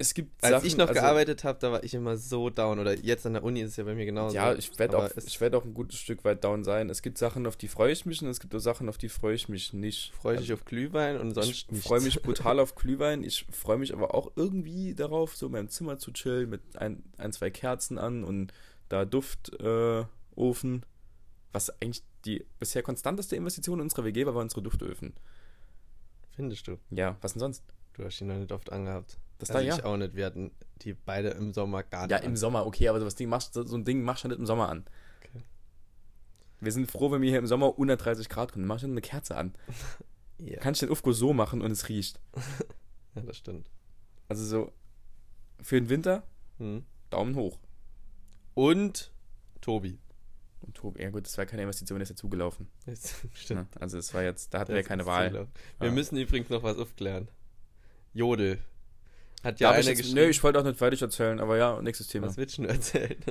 Es 0.00 0.14
gibt 0.14 0.42
Als 0.42 0.52
Sachen, 0.52 0.66
ich 0.66 0.78
noch 0.78 0.88
also- 0.88 0.98
gearbeitet 0.98 1.44
habe, 1.44 1.58
da 1.58 1.72
war 1.72 1.84
ich 1.84 1.92
immer 1.92 2.16
so 2.16 2.48
down. 2.48 2.78
Oder 2.78 2.96
jetzt 2.98 3.26
an 3.26 3.34
der 3.34 3.44
Uni 3.44 3.60
ist 3.60 3.72
es 3.72 3.76
ja 3.76 3.84
bei 3.84 3.94
mir 3.94 4.06
genauso. 4.06 4.34
Ja, 4.34 4.54
ich 4.54 4.78
werde 4.78 4.96
auch, 4.96 5.10
ich 5.14 5.38
werd 5.42 5.54
auch 5.54 5.62
ein 5.66 5.74
gutes 5.74 5.98
Stück 5.98 6.24
weit 6.24 6.42
down 6.42 6.64
sein. 6.64 6.88
Es 6.88 7.02
gibt 7.02 7.18
Sachen, 7.18 7.46
auf 7.46 7.56
die 7.56 7.68
freue 7.68 7.92
ich 7.92 8.06
mich 8.06 8.22
und 8.22 8.28
es 8.28 8.40
gibt 8.40 8.54
auch 8.54 8.60
Sachen, 8.60 8.88
auf 8.88 8.96
die 8.96 9.10
freue 9.10 9.34
ich 9.34 9.50
mich 9.50 9.74
nicht. 9.74 10.14
freue 10.14 10.38
dich 10.38 10.54
auf 10.54 10.64
Glühwein 10.64 11.20
und 11.20 11.34
sonst 11.34 11.66
ich 11.70 11.82
freue 11.82 12.00
mich 12.00 12.22
brutal 12.22 12.60
auf 12.60 12.76
Glühwein. 12.76 13.22
Ich 13.22 13.44
freue 13.50 13.76
mich 13.76 13.92
aber 13.92 14.14
auch 14.14 14.32
irgendwie 14.36 14.94
darauf, 14.94 15.36
so 15.36 15.46
in 15.46 15.52
meinem 15.52 15.68
Zimmer 15.68 15.98
zu 15.98 16.12
chillen 16.12 16.48
mit 16.48 16.62
ein, 16.78 17.02
ein 17.18 17.34
zwei 17.34 17.50
Kerzen 17.50 17.98
an 17.98 18.24
und 18.24 18.54
da 18.88 19.04
Duftofen. 19.04 20.08
Äh. 20.82 20.86
Was 21.52 21.68
eigentlich 21.82 22.04
die 22.24 22.46
bisher 22.58 22.82
konstanteste 22.82 23.36
Investition 23.36 23.80
in 23.80 23.82
unserer 23.82 24.04
WG 24.06 24.24
war, 24.24 24.34
waren 24.34 24.44
unsere 24.44 24.62
Duftöfen. 24.62 25.12
Findest 26.36 26.68
du? 26.68 26.78
Ja, 26.90 27.18
was 27.20 27.34
denn 27.34 27.40
sonst? 27.40 27.64
Du 27.92 28.04
hast 28.04 28.18
die 28.18 28.24
noch 28.24 28.36
nicht 28.38 28.52
oft 28.52 28.72
angehabt. 28.72 29.18
Das 29.40 29.50
also 29.50 29.60
da 29.60 29.66
ja. 29.66 29.76
ich 29.76 29.84
auch 29.84 29.96
nicht. 29.96 30.14
Wir 30.14 30.26
hatten 30.26 30.50
die 30.82 30.94
beide 30.94 31.30
im 31.30 31.52
Sommer 31.52 31.82
gar 31.82 32.02
nicht 32.02 32.10
Ja, 32.12 32.18
an. 32.18 32.24
im 32.24 32.36
Sommer, 32.36 32.66
okay, 32.66 32.88
aber 32.88 33.00
so, 33.00 33.06
was 33.06 33.14
Ding 33.16 33.28
machst, 33.28 33.54
so 33.54 33.76
ein 33.76 33.84
Ding 33.84 34.02
machst 34.02 34.24
du 34.24 34.28
nicht 34.28 34.38
im 34.38 34.46
Sommer 34.46 34.68
an. 34.68 34.84
Okay. 35.18 35.42
Wir 36.60 36.72
sind 36.72 36.90
froh, 36.90 37.10
wenn 37.10 37.22
wir 37.22 37.30
hier 37.30 37.38
im 37.38 37.46
Sommer 37.46 37.78
unter 37.78 37.96
30 37.96 38.28
Grad 38.28 38.52
kommen. 38.52 38.66
Mach 38.66 38.76
ich 38.76 38.82
dann 38.82 38.92
eine 38.92 39.00
Kerze 39.00 39.36
an. 39.36 39.54
Ja. 40.42 40.58
Kann 40.58 40.72
ich 40.72 40.80
den 40.80 40.88
Ufko 40.88 41.12
so 41.12 41.34
machen 41.34 41.60
und 41.60 41.70
es 41.70 41.90
riecht. 41.90 42.18
ja, 43.14 43.20
das 43.20 43.36
stimmt. 43.36 43.68
Also 44.26 44.42
so 44.42 44.72
für 45.60 45.78
den 45.78 45.90
Winter 45.90 46.22
Hm. 46.56 46.84
Daumen 47.10 47.34
hoch. 47.36 47.58
Und 48.54 49.12
Tobi. 49.60 49.98
Und 50.62 50.74
Tobi, 50.76 51.02
ja 51.02 51.10
gut, 51.10 51.26
das 51.26 51.36
war 51.36 51.44
keine 51.44 51.60
Investition, 51.62 51.98
der 51.98 52.04
ist 52.04 52.08
ja 52.08 52.16
zugelaufen. 52.16 52.68
Stimmt. 53.34 53.74
Ne? 53.74 53.80
Also 53.82 53.98
es 53.98 54.14
war 54.14 54.22
jetzt, 54.22 54.54
da 54.54 54.60
hatten 54.60 54.72
wir 54.72 54.82
keine 54.82 55.02
ist 55.02 55.06
Wahl. 55.08 55.32
Wir 55.78 55.88
Ja. 55.88 55.92
müssen 55.92 56.16
übrigens 56.16 56.48
noch 56.48 56.62
was 56.62 56.78
aufklären. 56.78 57.28
Jodel. 58.14 58.58
Hat 59.42 59.58
ja 59.60 59.70
Darf 59.70 59.80
ich 59.80 59.86
einer 59.86 59.96
geschrieben. 59.96 60.14
nö, 60.16 60.24
ich 60.28 60.42
wollte 60.42 60.58
auch 60.60 60.64
nicht 60.64 60.78
fertig 60.78 61.00
erzählen, 61.02 61.40
aber 61.40 61.56
ja, 61.56 61.80
nächstes 61.82 62.08
Thema. 62.08 62.26
was 62.28 62.36
willst 62.36 62.58
du 62.58 62.62
denn 62.62 62.70
erzählen? 62.70 63.16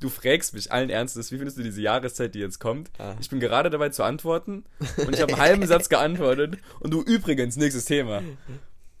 Du 0.00 0.10
fragst 0.10 0.52
mich 0.54 0.70
allen 0.70 0.90
Ernstes, 0.90 1.32
wie 1.32 1.36
findest 1.38 1.56
du 1.56 1.62
diese 1.62 1.80
Jahreszeit, 1.80 2.34
die 2.34 2.40
jetzt 2.40 2.58
kommt? 2.58 2.90
Ah. 2.98 3.14
Ich 3.20 3.30
bin 3.30 3.40
gerade 3.40 3.70
dabei 3.70 3.88
zu 3.88 4.02
antworten 4.02 4.64
und 4.98 5.14
ich 5.14 5.20
habe 5.22 5.32
einen 5.32 5.40
halben 5.42 5.66
Satz 5.66 5.88
geantwortet 5.88 6.58
und 6.80 6.92
du 6.92 7.00
übrigens, 7.02 7.56
nächstes 7.56 7.86
Thema. 7.86 8.22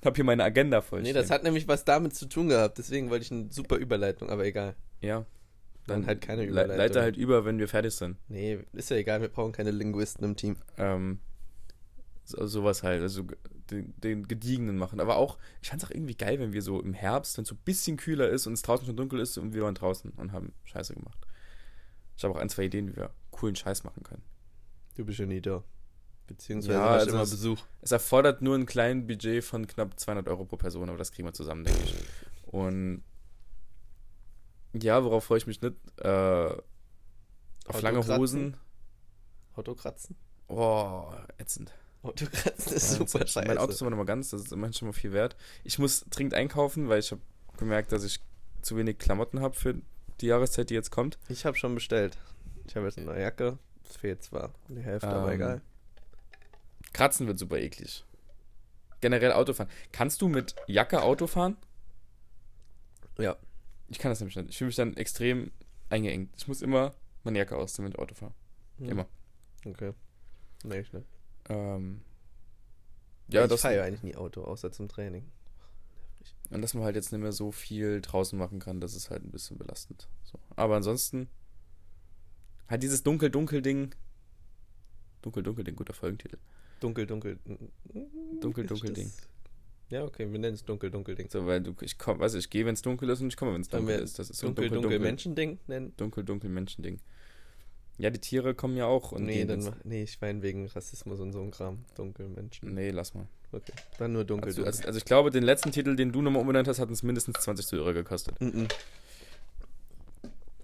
Hab 0.04 0.16
hier 0.16 0.24
meine 0.24 0.44
Agenda 0.44 0.80
voll. 0.80 1.02
nee, 1.02 1.12
das 1.12 1.30
hat 1.30 1.42
nämlich 1.42 1.68
was 1.68 1.84
damit 1.84 2.14
zu 2.14 2.26
tun 2.26 2.48
gehabt. 2.48 2.78
Deswegen 2.78 3.10
wollte 3.10 3.24
ich 3.24 3.32
eine 3.32 3.48
super 3.50 3.76
Überleitung, 3.76 4.30
aber 4.30 4.44
egal. 4.46 4.76
Ja. 5.00 5.26
Dann 5.86 6.06
halt 6.06 6.20
keine 6.22 6.42
le- 6.42 6.48
Überleitung. 6.48 6.76
Leite 6.78 7.02
halt 7.02 7.16
über, 7.16 7.44
wenn 7.44 7.58
wir 7.58 7.68
fertig 7.68 7.94
sind. 7.94 8.16
Nee, 8.28 8.58
ist 8.72 8.90
ja 8.90 8.96
egal, 8.96 9.20
wir 9.20 9.28
brauchen 9.28 9.52
keine 9.52 9.72
Linguisten 9.72 10.24
im 10.24 10.36
Team. 10.36 10.56
Ähm, 10.78 11.18
so, 12.28 12.46
sowas 12.46 12.82
halt, 12.82 13.00
also 13.02 13.24
den, 13.70 13.94
den 14.00 14.28
gediegenen 14.28 14.76
machen. 14.76 15.00
Aber 15.00 15.16
auch, 15.16 15.38
ich 15.62 15.68
fand's 15.70 15.84
auch 15.84 15.90
irgendwie 15.90 16.14
geil, 16.14 16.38
wenn 16.40 16.52
wir 16.52 16.62
so 16.62 16.80
im 16.80 16.94
Herbst, 16.94 17.36
wenn 17.36 17.42
es 17.42 17.48
so 17.48 17.54
ein 17.54 17.60
bisschen 17.64 17.96
kühler 17.96 18.28
ist 18.28 18.46
und 18.46 18.52
es 18.52 18.62
draußen 18.62 18.86
schon 18.86 18.96
dunkel 18.96 19.20
ist 19.20 19.38
und 19.38 19.54
wir 19.54 19.62
waren 19.62 19.74
draußen 19.74 20.10
und 20.12 20.32
haben 20.32 20.52
Scheiße 20.64 20.94
gemacht. 20.94 21.18
Ich 22.16 22.24
habe 22.24 22.34
auch 22.34 22.38
ein, 22.38 22.48
zwei 22.48 22.64
Ideen, 22.64 22.88
wie 22.88 22.96
wir 22.96 23.10
coolen 23.30 23.56
Scheiß 23.56 23.84
machen 23.84 24.02
können. 24.02 24.22
Du 24.96 25.04
bist 25.04 25.18
ja 25.18 25.26
nie 25.26 25.40
da. 25.40 25.62
Beziehungsweise 26.26 26.74
Ja, 26.78 26.86
also 26.88 27.10
immer 27.10 27.22
es- 27.22 27.30
Besuch. 27.30 27.64
Es 27.80 27.92
erfordert 27.92 28.42
nur 28.42 28.54
ein 28.56 28.66
kleines 28.66 29.06
Budget 29.06 29.42
von 29.44 29.66
knapp 29.66 29.98
200 29.98 30.28
Euro 30.28 30.44
pro 30.44 30.56
Person, 30.56 30.88
aber 30.88 30.98
das 30.98 31.12
kriegen 31.12 31.26
wir 31.26 31.32
zusammen, 31.32 31.64
denke 31.64 31.80
ich. 31.84 31.94
Und 32.46 33.02
ja, 34.74 35.02
worauf 35.02 35.24
freue 35.24 35.38
ich 35.38 35.46
mich 35.46 35.62
nicht? 35.62 35.74
Äh, 35.98 36.50
auf 37.66 37.82
lange? 37.82 38.06
Hosen. 38.06 38.56
Autokratzen? 39.56 40.16
Oh, 40.48 41.10
ätzend. 41.38 41.72
Autokratzen 42.02 42.72
ist 42.74 42.92
Ja, 42.92 42.98
super 42.98 43.26
scheiße. 43.26 43.48
Mein 43.48 43.58
Auto 43.58 43.72
ist 43.72 43.80
immer 43.80 43.90
noch 43.90 43.96
mal 43.96 44.06
ganz, 44.06 44.30
das 44.30 44.42
ist 44.42 44.52
immerhin 44.52 44.72
schon 44.72 44.88
mal 44.88 44.92
viel 44.92 45.12
wert. 45.12 45.36
Ich 45.64 45.78
muss 45.78 46.04
dringend 46.10 46.34
einkaufen, 46.34 46.88
weil 46.88 47.00
ich 47.00 47.10
habe 47.10 47.20
gemerkt, 47.56 47.92
dass 47.92 48.04
ich 48.04 48.20
zu 48.62 48.76
wenig 48.76 48.98
Klamotten 48.98 49.40
habe 49.40 49.54
für 49.54 49.74
die 50.20 50.26
Jahreszeit, 50.26 50.70
die 50.70 50.74
jetzt 50.74 50.90
kommt. 50.90 51.18
Ich 51.28 51.44
habe 51.44 51.56
schon 51.56 51.74
bestellt. 51.74 52.16
Ich 52.66 52.76
habe 52.76 52.86
jetzt 52.86 52.98
eine 52.98 53.06
neue 53.06 53.22
Jacke. 53.22 53.58
Es 53.88 53.96
fehlt 53.96 54.22
zwar 54.22 54.52
die 54.68 54.82
Hälfte, 54.82 55.08
aber 55.08 55.28
Ähm, 55.28 55.34
egal. 55.34 55.60
Kratzen 56.92 57.26
wird 57.26 57.38
super 57.38 57.58
eklig. 57.58 58.04
Generell 59.00 59.32
Autofahren. 59.32 59.70
Kannst 59.92 60.20
du 60.22 60.28
mit 60.28 60.54
Jacke 60.66 61.02
Auto 61.02 61.26
fahren? 61.26 61.56
Ja. 63.18 63.36
Ich 63.88 63.98
kann 63.98 64.10
das 64.10 64.20
nämlich 64.20 64.36
nicht. 64.36 64.50
Ich 64.50 64.58
fühle 64.58 64.66
mich 64.66 64.76
dann 64.76 64.96
extrem 64.96 65.50
eingeengt. 65.88 66.34
Ich 66.36 66.48
muss 66.48 66.62
immer 66.62 66.94
meine 67.24 67.38
Jacke 67.38 67.56
ausziehen, 67.56 67.84
wenn 67.84 67.92
ich 67.92 67.98
Auto 67.98 68.14
fahre. 68.14 68.34
Hm. 68.78 68.88
Immer. 68.88 69.06
Okay. 69.64 69.92
Nee, 70.64 70.80
ich 70.80 70.92
nicht. 70.92 71.06
Ähm, 71.48 72.00
Ja, 73.28 73.44
ich 73.44 73.50
das, 73.50 73.60
fahre 73.62 73.76
ja 73.76 73.84
eigentlich 73.84 74.02
nie 74.02 74.16
Auto, 74.16 74.42
außer 74.44 74.72
zum 74.72 74.88
Training. 74.88 75.24
und 76.50 76.62
dass 76.62 76.74
man 76.74 76.84
halt 76.84 76.96
jetzt 76.96 77.12
nicht 77.12 77.20
mehr 77.20 77.32
so 77.32 77.52
viel 77.52 78.00
draußen 78.00 78.38
machen 78.38 78.58
kann, 78.58 78.80
das 78.80 78.94
ist 78.94 79.10
halt 79.10 79.22
ein 79.24 79.30
bisschen 79.30 79.58
belastend. 79.58 80.08
So. 80.24 80.38
Aber 80.56 80.76
ansonsten 80.76 81.28
halt 82.68 82.82
dieses 82.82 83.02
Dunkel-Dunkel-Ding. 83.02 83.94
Dunkel-Dunkel-Ding, 85.22 85.76
guter 85.76 85.94
Folgentitel. 85.94 86.38
Dunkel, 86.80 87.06
dunkel. 87.06 87.38
Dunkel, 88.40 88.64
Ist 88.64 88.70
dunkel 88.70 88.90
das- 88.90 88.94
Ding. 88.94 89.12
Ja, 89.90 90.04
okay, 90.04 90.30
wir 90.30 90.38
nennen 90.38 90.54
es 90.54 90.64
dunkel, 90.64 90.90
dunkel 90.90 91.14
Ding. 91.14 91.30
So, 91.30 91.46
weil 91.46 91.62
du, 91.62 91.74
ich 91.80 91.96
komm, 91.96 92.18
weiß 92.20 92.34
ich 92.34 92.50
gehe, 92.50 92.66
wenn 92.66 92.74
es 92.74 92.82
dunkel 92.82 93.08
ist 93.08 93.22
und 93.22 93.28
ich 93.28 93.36
komme, 93.38 93.54
wenn 93.54 93.62
es 93.62 93.68
dunkel 93.68 93.98
ist. 94.00 94.18
Das 94.18 94.28
ist 94.28 94.38
so 94.38 94.46
ein 94.48 94.54
Dunkel, 94.54 94.68
dunkel, 94.68 94.82
dunkel, 94.82 94.98
Menschending 95.00 95.58
nennen? 95.66 95.94
dunkel, 95.96 96.24
dunkel 96.24 96.50
Menschending. 96.50 97.00
Ja, 97.98 98.10
die 98.10 98.20
Tiere 98.20 98.54
kommen 98.54 98.76
ja 98.76 98.86
auch 98.86 99.10
und 99.12 99.24
nee, 99.24 99.44
dann, 99.44 99.74
nee, 99.82 100.04
ich 100.04 100.20
meine 100.20 100.40
wegen 100.42 100.66
Rassismus 100.68 101.18
und 101.18 101.32
so 101.32 101.40
ein 101.42 101.50
Kram. 101.50 101.84
Dunkel, 101.96 102.28
Menschen. 102.28 102.72
Nee, 102.72 102.90
lass 102.90 103.12
mal. 103.14 103.26
Okay. 103.50 103.72
Dann 103.98 104.12
nur 104.12 104.24
dunkel, 104.24 104.48
Also, 104.48 104.62
dunkel. 104.62 104.72
also, 104.72 104.86
also 104.86 104.98
ich 104.98 105.04
glaube, 105.04 105.30
den 105.30 105.42
letzten 105.42 105.72
Titel, 105.72 105.96
den 105.96 106.12
du 106.12 106.22
nochmal 106.22 106.40
umbenannt 106.42 106.68
hast, 106.68 106.78
hat 106.78 106.88
uns 106.88 107.02
mindestens 107.02 107.40
20 107.40 107.72
Euro 107.80 107.92
gekostet. 107.92 108.40
Mhm. 108.40 108.68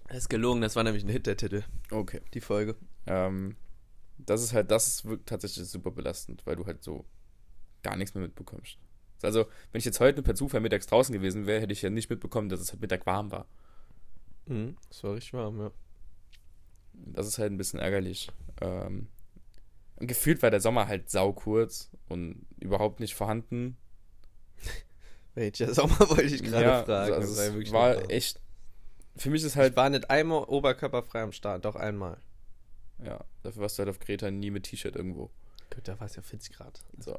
Das 0.07 0.19
ist 0.19 0.29
gelogen, 0.29 0.61
das 0.61 0.75
war 0.75 0.83
nämlich 0.83 1.03
ein 1.03 1.09
Hit, 1.09 1.27
der 1.27 1.35
Titel, 1.35 1.63
Okay. 1.91 2.21
die 2.33 2.41
Folge. 2.41 2.75
Ähm, 3.07 3.55
das 4.17 4.41
ist 4.41 4.53
halt, 4.53 4.71
das 4.71 4.87
ist 5.03 5.07
tatsächlich 5.25 5.65
super 5.67 5.91
belastend, 5.91 6.45
weil 6.45 6.55
du 6.55 6.65
halt 6.65 6.83
so 6.83 7.05
gar 7.83 7.97
nichts 7.97 8.13
mehr 8.15 8.23
mitbekommst. 8.23 8.77
Also, 9.23 9.45
wenn 9.71 9.79
ich 9.79 9.85
jetzt 9.85 9.99
heute 9.99 10.21
per 10.21 10.35
Zufall 10.35 10.61
mittags 10.61 10.87
draußen 10.87 11.11
gewesen 11.11 11.47
wäre, 11.47 11.59
hätte 11.59 11.73
ich 11.73 11.81
ja 11.81 11.89
nicht 11.89 12.09
mitbekommen, 12.09 12.47
dass 12.49 12.59
es 12.61 12.71
halt 12.71 12.81
Mittag 12.81 13.05
warm 13.05 13.31
war. 13.31 13.47
Mhm. 14.45 14.77
Das 14.89 15.03
war 15.03 15.15
richtig 15.15 15.33
warm, 15.33 15.59
ja. 15.59 15.71
Das 17.05 17.27
ist 17.27 17.37
halt 17.37 17.51
ein 17.51 17.57
bisschen 17.57 17.79
ärgerlich. 17.79 18.29
Ähm, 18.61 19.07
gefühlt 19.99 20.41
war 20.41 20.51
der 20.51 20.61
Sommer 20.61 20.87
halt 20.87 21.09
saukurz 21.09 21.89
und 22.09 22.45
überhaupt 22.59 22.99
nicht 22.99 23.15
vorhanden. 23.15 23.77
Welcher 25.35 25.73
Sommer 25.73 25.99
wollte 26.09 26.23
ich 26.23 26.43
gerade 26.43 26.65
Ja, 26.65 26.83
fragen. 26.83 27.13
also 27.13 27.35
war 27.37 27.59
es 27.61 27.71
war 27.71 27.95
warm. 27.97 28.09
echt. 28.09 28.39
Für 29.17 29.29
mich 29.29 29.43
ist 29.43 29.53
Ich 29.53 29.57
halt. 29.57 29.75
war 29.75 29.89
nicht 29.89 30.09
einmal 30.09 30.43
oberkörperfrei 30.43 31.21
am 31.21 31.31
Start, 31.31 31.63
doch 31.65 31.75
einmal. 31.75 32.17
Ja, 33.03 33.23
dafür 33.43 33.63
warst 33.63 33.77
du 33.77 33.81
halt 33.81 33.89
auf 33.89 33.99
Kreta 33.99 34.31
nie 34.31 34.51
mit 34.51 34.63
T-Shirt 34.63 34.95
irgendwo. 34.95 35.29
Gut, 35.73 35.87
da 35.87 35.99
war 35.99 36.07
es 36.07 36.15
ja 36.15 36.21
40 36.21 36.53
Grad. 36.55 36.81
So. 36.99 37.17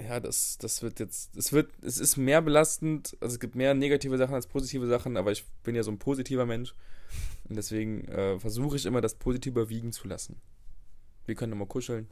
Ja, 0.00 0.20
das, 0.20 0.58
das 0.58 0.82
wird 0.82 1.00
jetzt, 1.00 1.36
es 1.36 1.52
wird, 1.52 1.72
es 1.82 1.98
ist 1.98 2.16
mehr 2.16 2.40
belastend, 2.40 3.16
also 3.20 3.34
es 3.34 3.40
gibt 3.40 3.56
mehr 3.56 3.74
negative 3.74 4.16
Sachen 4.16 4.34
als 4.34 4.46
positive 4.46 4.86
Sachen, 4.86 5.16
aber 5.16 5.32
ich 5.32 5.44
bin 5.64 5.74
ja 5.74 5.82
so 5.82 5.90
ein 5.90 5.98
positiver 5.98 6.46
Mensch 6.46 6.72
und 7.48 7.56
deswegen 7.56 8.06
äh, 8.06 8.38
versuche 8.38 8.76
ich 8.76 8.86
immer 8.86 9.00
das 9.00 9.14
Positive 9.14 9.58
überwiegen 9.58 9.92
zu 9.92 10.06
lassen. 10.06 10.40
Wir 11.26 11.34
können 11.34 11.52
immer 11.52 11.66
kuscheln, 11.66 12.08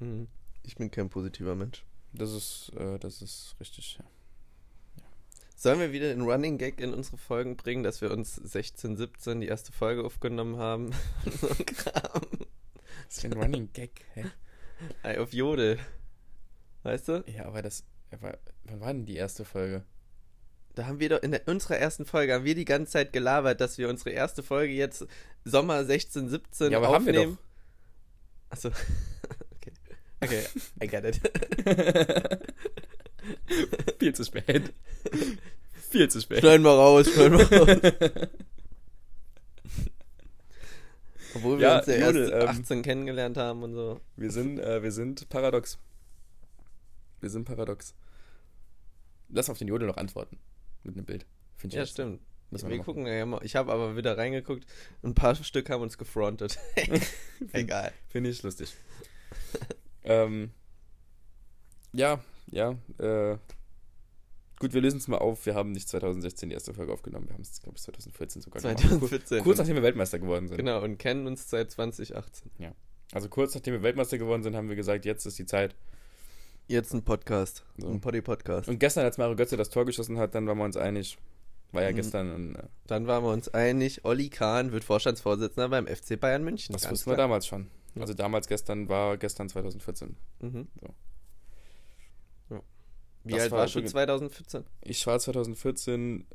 Mhm. 0.00 0.28
Ich 0.62 0.76
bin 0.76 0.90
kein 0.90 1.08
positiver 1.08 1.54
Mensch. 1.54 1.84
das 2.12 2.32
ist, 2.32 2.72
äh, 2.76 2.98
das 2.98 3.22
ist 3.22 3.56
richtig, 3.60 3.98
ja. 3.98 4.04
Sollen 5.56 5.78
wir 5.78 5.92
wieder 5.92 6.08
den 6.08 6.22
Running 6.22 6.58
Gag 6.58 6.80
in 6.80 6.92
unsere 6.92 7.16
Folgen 7.16 7.56
bringen, 7.56 7.84
dass 7.84 8.00
wir 8.00 8.10
uns 8.10 8.34
16, 8.34 8.96
17 8.96 9.40
die 9.40 9.46
erste 9.46 9.72
Folge 9.72 10.04
aufgenommen 10.04 10.56
haben? 10.56 10.92
so 11.40 11.48
ein 11.48 11.66
Kram. 11.66 12.22
Das 13.06 13.18
ist 13.18 13.24
ein 13.24 13.32
Running 13.34 13.70
Gag, 13.72 14.04
hä? 14.14 14.24
Auf 15.18 15.32
Jodel. 15.32 15.78
Weißt 16.84 17.08
du? 17.08 17.24
Ja, 17.26 17.46
aber 17.46 17.62
das, 17.62 17.82
aber, 18.12 18.38
wann 18.64 18.80
war 18.80 18.92
denn 18.92 19.06
die 19.06 19.16
erste 19.16 19.44
Folge? 19.44 19.82
Da 20.74 20.86
haben 20.86 21.00
wir 21.00 21.08
doch 21.08 21.22
in 21.22 21.30
der, 21.32 21.48
unserer 21.48 21.78
ersten 21.78 22.04
Folge 22.04 22.34
haben 22.34 22.44
wir 22.44 22.54
die 22.54 22.66
ganze 22.66 22.92
Zeit 22.92 23.12
gelabert, 23.12 23.60
dass 23.60 23.78
wir 23.78 23.88
unsere 23.88 24.10
erste 24.10 24.42
Folge 24.42 24.74
jetzt 24.74 25.06
Sommer 25.44 25.84
16, 25.84 26.28
17 26.28 26.72
Ja, 26.72 26.78
aber 26.78 26.88
haben 26.88 27.06
wir 27.06 27.12
aufnehmen. 27.12 27.38
Achso. 28.50 28.68
okay. 29.56 29.72
Okay, 30.20 30.44
I 30.82 30.86
get 30.86 31.04
it. 31.04 31.20
Viel 33.98 34.14
zu 34.14 34.24
spät. 34.24 34.74
Viel 35.90 36.10
zu 36.10 36.20
spät. 36.20 36.40
Schneiden 36.40 36.64
wir 36.64 36.72
raus, 36.72 37.10
schneiden 37.10 37.38
wir 37.38 37.58
raus. 37.58 37.78
Obwohl 41.36 41.58
wir 41.58 41.66
Ja, 41.66 41.78
uns 41.78 41.86
ja 41.86 41.94
erst 41.94 42.16
ähm, 42.16 42.48
18 42.48 42.82
kennengelernt 42.82 43.38
haben 43.38 43.62
und 43.62 43.72
so. 43.74 44.00
Wir 44.16 44.30
sind, 44.30 44.58
äh, 44.58 44.82
wir 44.82 44.92
sind 44.92 45.28
paradox. 45.30 45.78
Wir 47.24 47.30
sind 47.30 47.46
paradox. 47.46 47.94
Lass 49.30 49.48
auf 49.48 49.56
den 49.56 49.66
Jodel 49.66 49.88
noch 49.88 49.96
antworten. 49.96 50.38
Mit 50.82 50.94
einem 50.94 51.06
Bild. 51.06 51.24
Finde 51.56 51.72
ich 51.72 51.76
Ja, 51.78 51.80
jetzt. 51.84 51.92
stimmt. 51.92 52.20
Müssen 52.50 52.68
wir 52.68 52.76
Wir 52.76 52.84
gucken 52.84 53.06
ja. 53.06 53.40
Ich 53.40 53.56
habe 53.56 53.72
aber 53.72 53.96
wieder 53.96 54.18
reingeguckt. 54.18 54.66
Ein 55.02 55.14
paar 55.14 55.34
Stück 55.34 55.70
haben 55.70 55.80
uns 55.80 55.96
gefrontet. 55.96 56.58
Egal. 57.52 57.94
Finde 58.08 58.28
ich 58.28 58.42
lustig. 58.42 58.74
ähm, 60.04 60.50
ja, 61.94 62.22
ja. 62.50 62.72
Äh, 62.98 63.38
gut, 64.58 64.74
wir 64.74 64.82
lösen 64.82 64.98
es 64.98 65.08
mal 65.08 65.16
auf. 65.16 65.46
Wir 65.46 65.54
haben 65.54 65.72
nicht 65.72 65.88
2016 65.88 66.50
die 66.50 66.54
erste 66.54 66.74
Folge 66.74 66.92
aufgenommen. 66.92 67.26
Wir 67.26 67.32
haben 67.36 67.40
es, 67.40 67.58
glaube 67.62 67.78
ich, 67.78 67.82
2014 67.84 68.42
sogar 68.42 68.60
gemacht. 68.60 68.80
2014. 68.80 69.42
Kurz 69.42 69.56
nachdem 69.56 69.76
wir 69.76 69.82
Weltmeister 69.82 70.18
geworden 70.18 70.46
sind. 70.46 70.58
Genau, 70.58 70.82
und 70.82 70.98
kennen 70.98 71.26
uns 71.26 71.48
seit 71.48 71.70
2018. 71.70 72.52
Also 73.12 73.30
kurz 73.30 73.54
nachdem 73.54 73.72
wir 73.72 73.82
Weltmeister 73.82 74.18
geworden 74.18 74.42
sind, 74.42 74.54
haben 74.54 74.68
wir 74.68 74.76
gesagt, 74.76 75.06
jetzt 75.06 75.24
ist 75.24 75.38
die 75.38 75.46
Zeit. 75.46 75.74
Jetzt 76.66 76.94
ein 76.94 77.02
Podcast. 77.04 77.64
So. 77.76 77.88
Ein 77.88 78.00
Poddy-Podcast. 78.00 78.68
Und 78.68 78.78
gestern, 78.78 79.04
als 79.04 79.18
Mario 79.18 79.36
Götze 79.36 79.56
das 79.56 79.68
Tor 79.70 79.84
geschossen 79.84 80.18
hat, 80.18 80.34
dann 80.34 80.46
waren 80.46 80.56
wir 80.58 80.64
uns 80.64 80.76
einig. 80.76 81.18
War 81.72 81.82
ja 81.82 81.90
Mhm. 81.90 81.96
gestern. 81.96 82.32
Und, 82.34 82.54
äh, 82.56 82.62
Dann 82.86 83.06
waren 83.06 83.22
wir 83.24 83.30
uns 83.32 83.48
einig, 83.48 84.04
Olli 84.04 84.30
Kahn 84.30 84.72
wird 84.72 84.84
Vorstandsvorsitzender 84.84 85.68
beim 85.68 85.86
FC 85.86 86.16
Bayern 86.16 86.42
München. 86.44 86.72
das 86.72 86.90
wussten 86.90 87.10
wir 87.10 87.16
damals 87.16 87.46
schon. 87.46 87.68
Ja. 87.94 88.02
Also 88.02 88.14
damals 88.14 88.46
gestern 88.48 88.88
war 88.88 89.16
gestern 89.18 89.48
2014. 89.48 90.16
Mhm. 90.40 90.68
So. 90.80 90.94
Ja. 92.54 92.62
Wie 93.24 93.32
Das 93.32 93.42
alt 93.42 93.50
war 93.52 93.58
warst 93.60 93.74
du 93.74 93.78
übrigens- 93.80 93.92
2014? 93.92 94.64
Ich 94.82 95.06
war 95.06 95.18
2014 95.18 96.26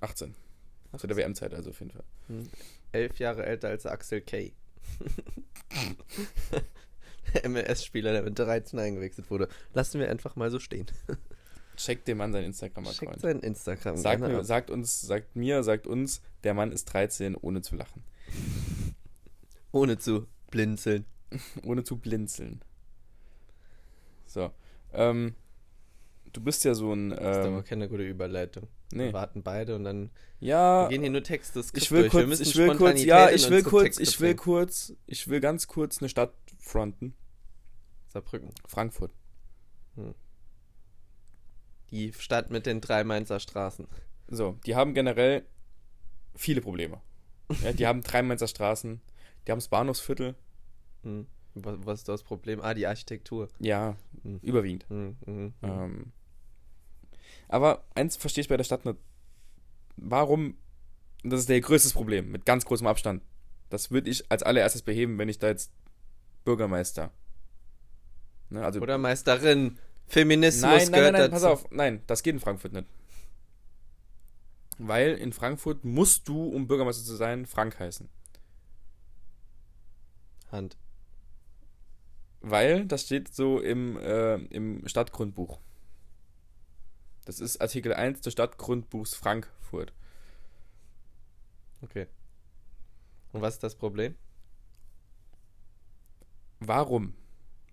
18. 0.00 0.34
Zu 0.96 1.06
der 1.06 1.16
WM-Zeit 1.16 1.52
also 1.54 1.70
auf 1.70 1.78
jeden 1.80 1.90
Fall. 1.92 2.04
Elf 2.92 3.18
Jahre 3.18 3.44
älter 3.46 3.68
als 3.68 3.84
Axel 3.86 4.20
Kay. 4.20 4.52
der 7.42 7.48
MLS-Spieler, 7.48 8.12
der 8.12 8.22
mit 8.22 8.38
13 8.38 8.78
eingewechselt 8.78 9.30
wurde. 9.30 9.48
Lassen 9.72 10.00
wir 10.00 10.10
einfach 10.10 10.36
mal 10.36 10.50
so 10.50 10.58
stehen. 10.58 10.86
Checkt 11.76 12.06
dem 12.06 12.18
Mann 12.18 12.32
sein 12.32 12.42
Checkt 12.42 12.48
Instagram-Account. 12.76 13.20
sein 13.20 13.40
Instagram. 13.40 13.96
Sagt, 13.96 14.20
mir, 14.20 14.44
sagt 14.44 14.70
uns, 14.70 15.00
sagt 15.00 15.34
mir, 15.34 15.62
sagt 15.64 15.86
uns, 15.88 16.20
der 16.44 16.54
Mann 16.54 16.70
ist 16.70 16.84
13, 16.86 17.34
ohne 17.36 17.62
zu 17.62 17.74
lachen. 17.76 18.02
Ohne 19.72 19.98
zu 19.98 20.28
blinzeln. 20.52 21.04
Ohne 21.64 21.82
zu 21.82 21.96
blinzeln. 21.96 22.62
So. 24.26 24.52
Ähm, 24.92 25.34
du 26.32 26.40
bist 26.40 26.64
ja 26.64 26.74
so 26.74 26.92
ein. 26.92 27.10
Das 27.10 27.18
ist 27.18 27.44
aber 27.46 27.58
Ähm, 27.58 27.64
keine 27.64 27.88
gute 27.88 28.04
Überleitung. 28.04 28.68
nee. 28.92 29.06
Wir 29.06 29.12
warten 29.12 29.42
beide 29.42 29.74
und 29.74 29.82
dann 29.82 30.10
Ja, 30.38 30.84
wir 30.84 30.90
gehen 30.90 31.02
hier 31.02 31.10
nur 31.10 31.24
Texte. 31.24 31.60
ich 31.74 31.90
will 31.90 32.08
kurz, 32.08 32.38
ich 32.38 32.56
will 32.56 32.76
kurz, 32.76 33.02
ja, 33.02 33.30
ich 33.30 33.50
will 33.50 33.64
kurz, 33.64 33.98
ich 33.98 34.20
will 34.20 34.36
kurz, 34.36 34.92
ich 35.06 35.26
will 35.28 35.40
ganz 35.40 35.66
kurz 35.66 35.98
eine 35.98 36.08
Stadt 36.08 36.34
fronten. 36.58 37.14
Saarbrücken. 38.14 38.50
Frankfurt. 38.66 39.12
Die 41.90 42.12
Stadt 42.14 42.50
mit 42.50 42.64
den 42.66 42.80
drei 42.80 43.04
Mainzer 43.04 43.40
Straßen. 43.40 43.86
So, 44.28 44.58
die 44.66 44.74
haben 44.74 44.94
generell 44.94 45.44
viele 46.34 46.60
Probleme. 46.60 47.00
Ja, 47.62 47.72
die 47.72 47.86
haben 47.86 48.02
drei 48.02 48.22
Mainzer 48.22 48.48
Straßen, 48.48 49.00
die 49.46 49.52
haben 49.52 49.58
das 49.58 49.68
Bahnhofsviertel, 49.68 50.34
Hm. 51.02 51.26
Was, 51.56 51.76
was 51.84 51.98
ist 52.00 52.08
das 52.08 52.22
Problem? 52.24 52.60
Ah, 52.62 52.72
die 52.74 52.86
Architektur. 52.86 53.48
ja, 53.60 53.96
Hm. 54.22 54.38
überwiegend. 54.42 54.86
Hm, 54.88 55.16
hm, 55.24 55.36
hm. 55.36 55.52
Ähm, 55.62 56.12
aber 57.48 57.84
eins 57.94 58.16
verstehe 58.16 58.42
ich 58.42 58.48
bei 58.48 58.56
der 58.56 58.64
Stadt 58.64 58.84
nicht. 58.86 58.98
Warum, 59.96 60.56
das 61.22 61.40
ist 61.40 61.48
der 61.50 61.60
größte 61.60 61.92
Problem, 61.92 62.30
mit 62.32 62.46
ganz 62.46 62.64
großem 62.64 62.86
Abstand. 62.86 63.22
Das 63.70 63.90
würde 63.90 64.08
ich 64.10 64.30
als 64.32 64.42
allererstes 64.42 64.82
beheben, 64.82 65.18
wenn 65.18 65.28
ich 65.28 65.38
da 65.38 65.48
jetzt 65.48 65.70
Bürgermeister. 66.44 67.12
Ne, 68.50 68.64
also, 68.64 68.80
Oder 68.80 68.98
Meisterin. 68.98 69.78
Feminismus 70.06 70.62
nein, 70.62 70.78
nein, 70.78 70.92
gehört 70.92 71.12
nein, 71.12 71.22
nein, 71.22 71.30
dazu. 71.30 71.32
pass 71.32 71.44
auf. 71.44 71.70
Nein, 71.70 72.02
das 72.06 72.22
geht 72.22 72.34
in 72.34 72.40
Frankfurt 72.40 72.72
nicht. 72.72 72.86
Weil 74.78 75.14
in 75.14 75.32
Frankfurt 75.32 75.84
musst 75.84 76.28
du, 76.28 76.48
um 76.48 76.66
Bürgermeister 76.66 77.04
zu 77.04 77.14
sein, 77.14 77.46
Frank 77.46 77.78
heißen. 77.78 78.08
Hand. 80.50 80.76
Weil 82.40 82.86
das 82.86 83.02
steht 83.02 83.34
so 83.34 83.60
im, 83.60 83.96
äh, 83.98 84.34
im 84.34 84.86
Stadtgrundbuch. 84.86 85.58
Das 87.24 87.40
ist 87.40 87.60
Artikel 87.60 87.94
1 87.94 88.20
des 88.20 88.34
Stadtgrundbuchs 88.34 89.14
Frankfurt. 89.14 89.92
Okay. 91.80 92.06
Und 93.32 93.40
was 93.40 93.54
ist 93.54 93.62
das 93.62 93.74
Problem? 93.74 94.14
Warum 96.60 97.14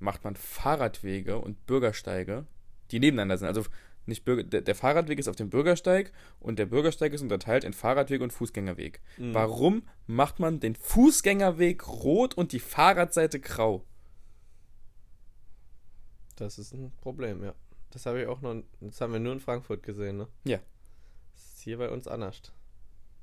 macht 0.02 0.24
man 0.24 0.36
Fahrradwege 0.36 1.38
und 1.38 1.66
Bürgersteige, 1.66 2.46
die 2.92 3.00
nebeneinander 3.00 3.38
sind? 3.38 3.48
Also 3.48 3.64
nicht 4.06 4.26
Bürger, 4.26 4.44
der, 4.44 4.62
der 4.62 4.76
Fahrradweg 4.76 5.20
ist 5.20 5.28
auf 5.28 5.36
dem 5.36 5.50
Bürgersteig 5.50 6.12
und 6.40 6.58
der 6.60 6.66
Bürgersteig 6.66 7.14
ist 7.14 7.22
unterteilt 7.22 7.64
in 7.64 7.74
Fahrradweg 7.74 8.22
und 8.22 8.34
Fußgängerweg. 8.34 9.00
Mhm. 9.18 9.34
Warum 9.34 9.84
macht 10.08 10.40
man 10.40 10.60
den 10.60 10.76
Fußgängerweg 10.76 11.88
rot 11.88 12.34
und 12.34 12.52
die 12.52 12.60
Fahrradseite 12.60 13.40
grau? 13.40 13.86
Das 16.36 16.58
ist 16.58 16.74
ein 16.74 16.92
Problem, 17.02 17.44
ja. 17.44 17.54
Das 17.92 18.06
habe 18.06 18.22
ich 18.22 18.28
auch 18.28 18.42
noch. 18.42 18.64
Das 18.80 19.02
haben 19.02 19.14
wir 19.14 19.20
nur 19.20 19.34
in 19.34 19.40
Frankfurt 19.40 19.84
gesehen, 19.84 20.18
ne? 20.18 20.28
Ja. 20.46 20.60
Das 21.34 21.44
ist 21.54 21.62
hier 21.62 21.78
bei 21.78 21.90
uns 21.90 22.08
anders. 22.08 22.42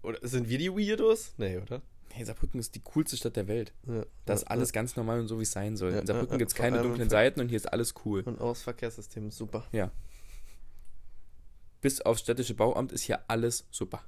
Oder 0.02 0.18
sind 0.23 0.49
wir 0.49 0.58
die 0.58 0.70
Weirdos? 0.70 1.35
Nee, 1.38 1.58
oder? 1.58 1.82
Hey, 2.12 2.24
Saarbrücken 2.24 2.58
ist 2.58 2.74
die 2.74 2.80
coolste 2.80 3.16
Stadt 3.16 3.36
der 3.36 3.48
Welt. 3.48 3.72
Ja. 3.86 4.04
Da 4.24 4.34
ist 4.34 4.42
Ja, 4.42 4.48
alles 4.48 4.72
ganz 4.72 4.96
normal 4.96 5.20
und 5.20 5.28
so, 5.28 5.38
wie 5.38 5.42
es 5.42 5.52
sein 5.52 5.76
soll. 5.76 5.92
Ja, 5.92 6.00
In 6.00 6.06
Saarbrücken 6.06 6.30
ja, 6.32 6.34
ja. 6.34 6.38
gibt 6.38 6.50
es 6.50 6.56
keine 6.56 6.82
dunklen 6.82 7.10
Seiten 7.10 7.40
und 7.40 7.48
hier 7.48 7.56
ist 7.56 7.72
alles 7.72 7.94
cool. 8.04 8.22
Und 8.22 8.40
auch 8.40 8.50
das 8.52 8.62
Verkehrssystem 8.62 9.28
ist 9.28 9.36
super. 9.36 9.66
Bis 11.80 12.00
aufs 12.00 12.20
städtische 12.20 12.54
Bauamt 12.54 12.92
ist 12.92 13.02
hier 13.02 13.20
alles 13.28 13.66
super. 13.70 14.02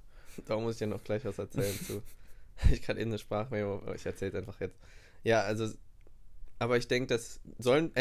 Da 0.47 0.59
muss 0.59 0.75
ich 0.75 0.79
dir 0.79 0.87
noch 0.87 1.05
gleich 1.05 1.25
was 1.25 1.39
erzählen 1.39 1.79
zu. 1.87 2.03
Ich 2.71 2.83
kann 2.83 2.97
in 2.97 3.09
eine 3.09 3.19
Sprachmemo, 3.19 3.77
aber 3.77 3.95
ich 3.95 4.05
erzähle 4.05 4.39
einfach 4.39 4.61
jetzt. 4.61 4.77
Ja, 5.23 5.43
also, 5.43 5.73
aber 6.59 6.77
ich 6.77 6.89
denke, 6.89 7.15
das 7.15 7.41
sollen 7.59 7.93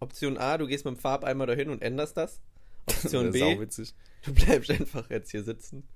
Option 0.00 0.38
A, 0.38 0.58
du 0.58 0.66
gehst 0.66 0.84
mit 0.84 0.94
dem 0.94 1.00
Farbeimer 1.00 1.46
dahin 1.46 1.70
und 1.70 1.82
änderst 1.82 2.16
das. 2.16 2.40
Option 2.86 3.32
Das 3.32 3.78
ist 3.78 3.94
B, 4.24 4.32
du 4.32 4.34
bleibst 4.34 4.70
einfach 4.70 5.10
jetzt 5.10 5.30
hier 5.30 5.42
sitzen 5.42 5.86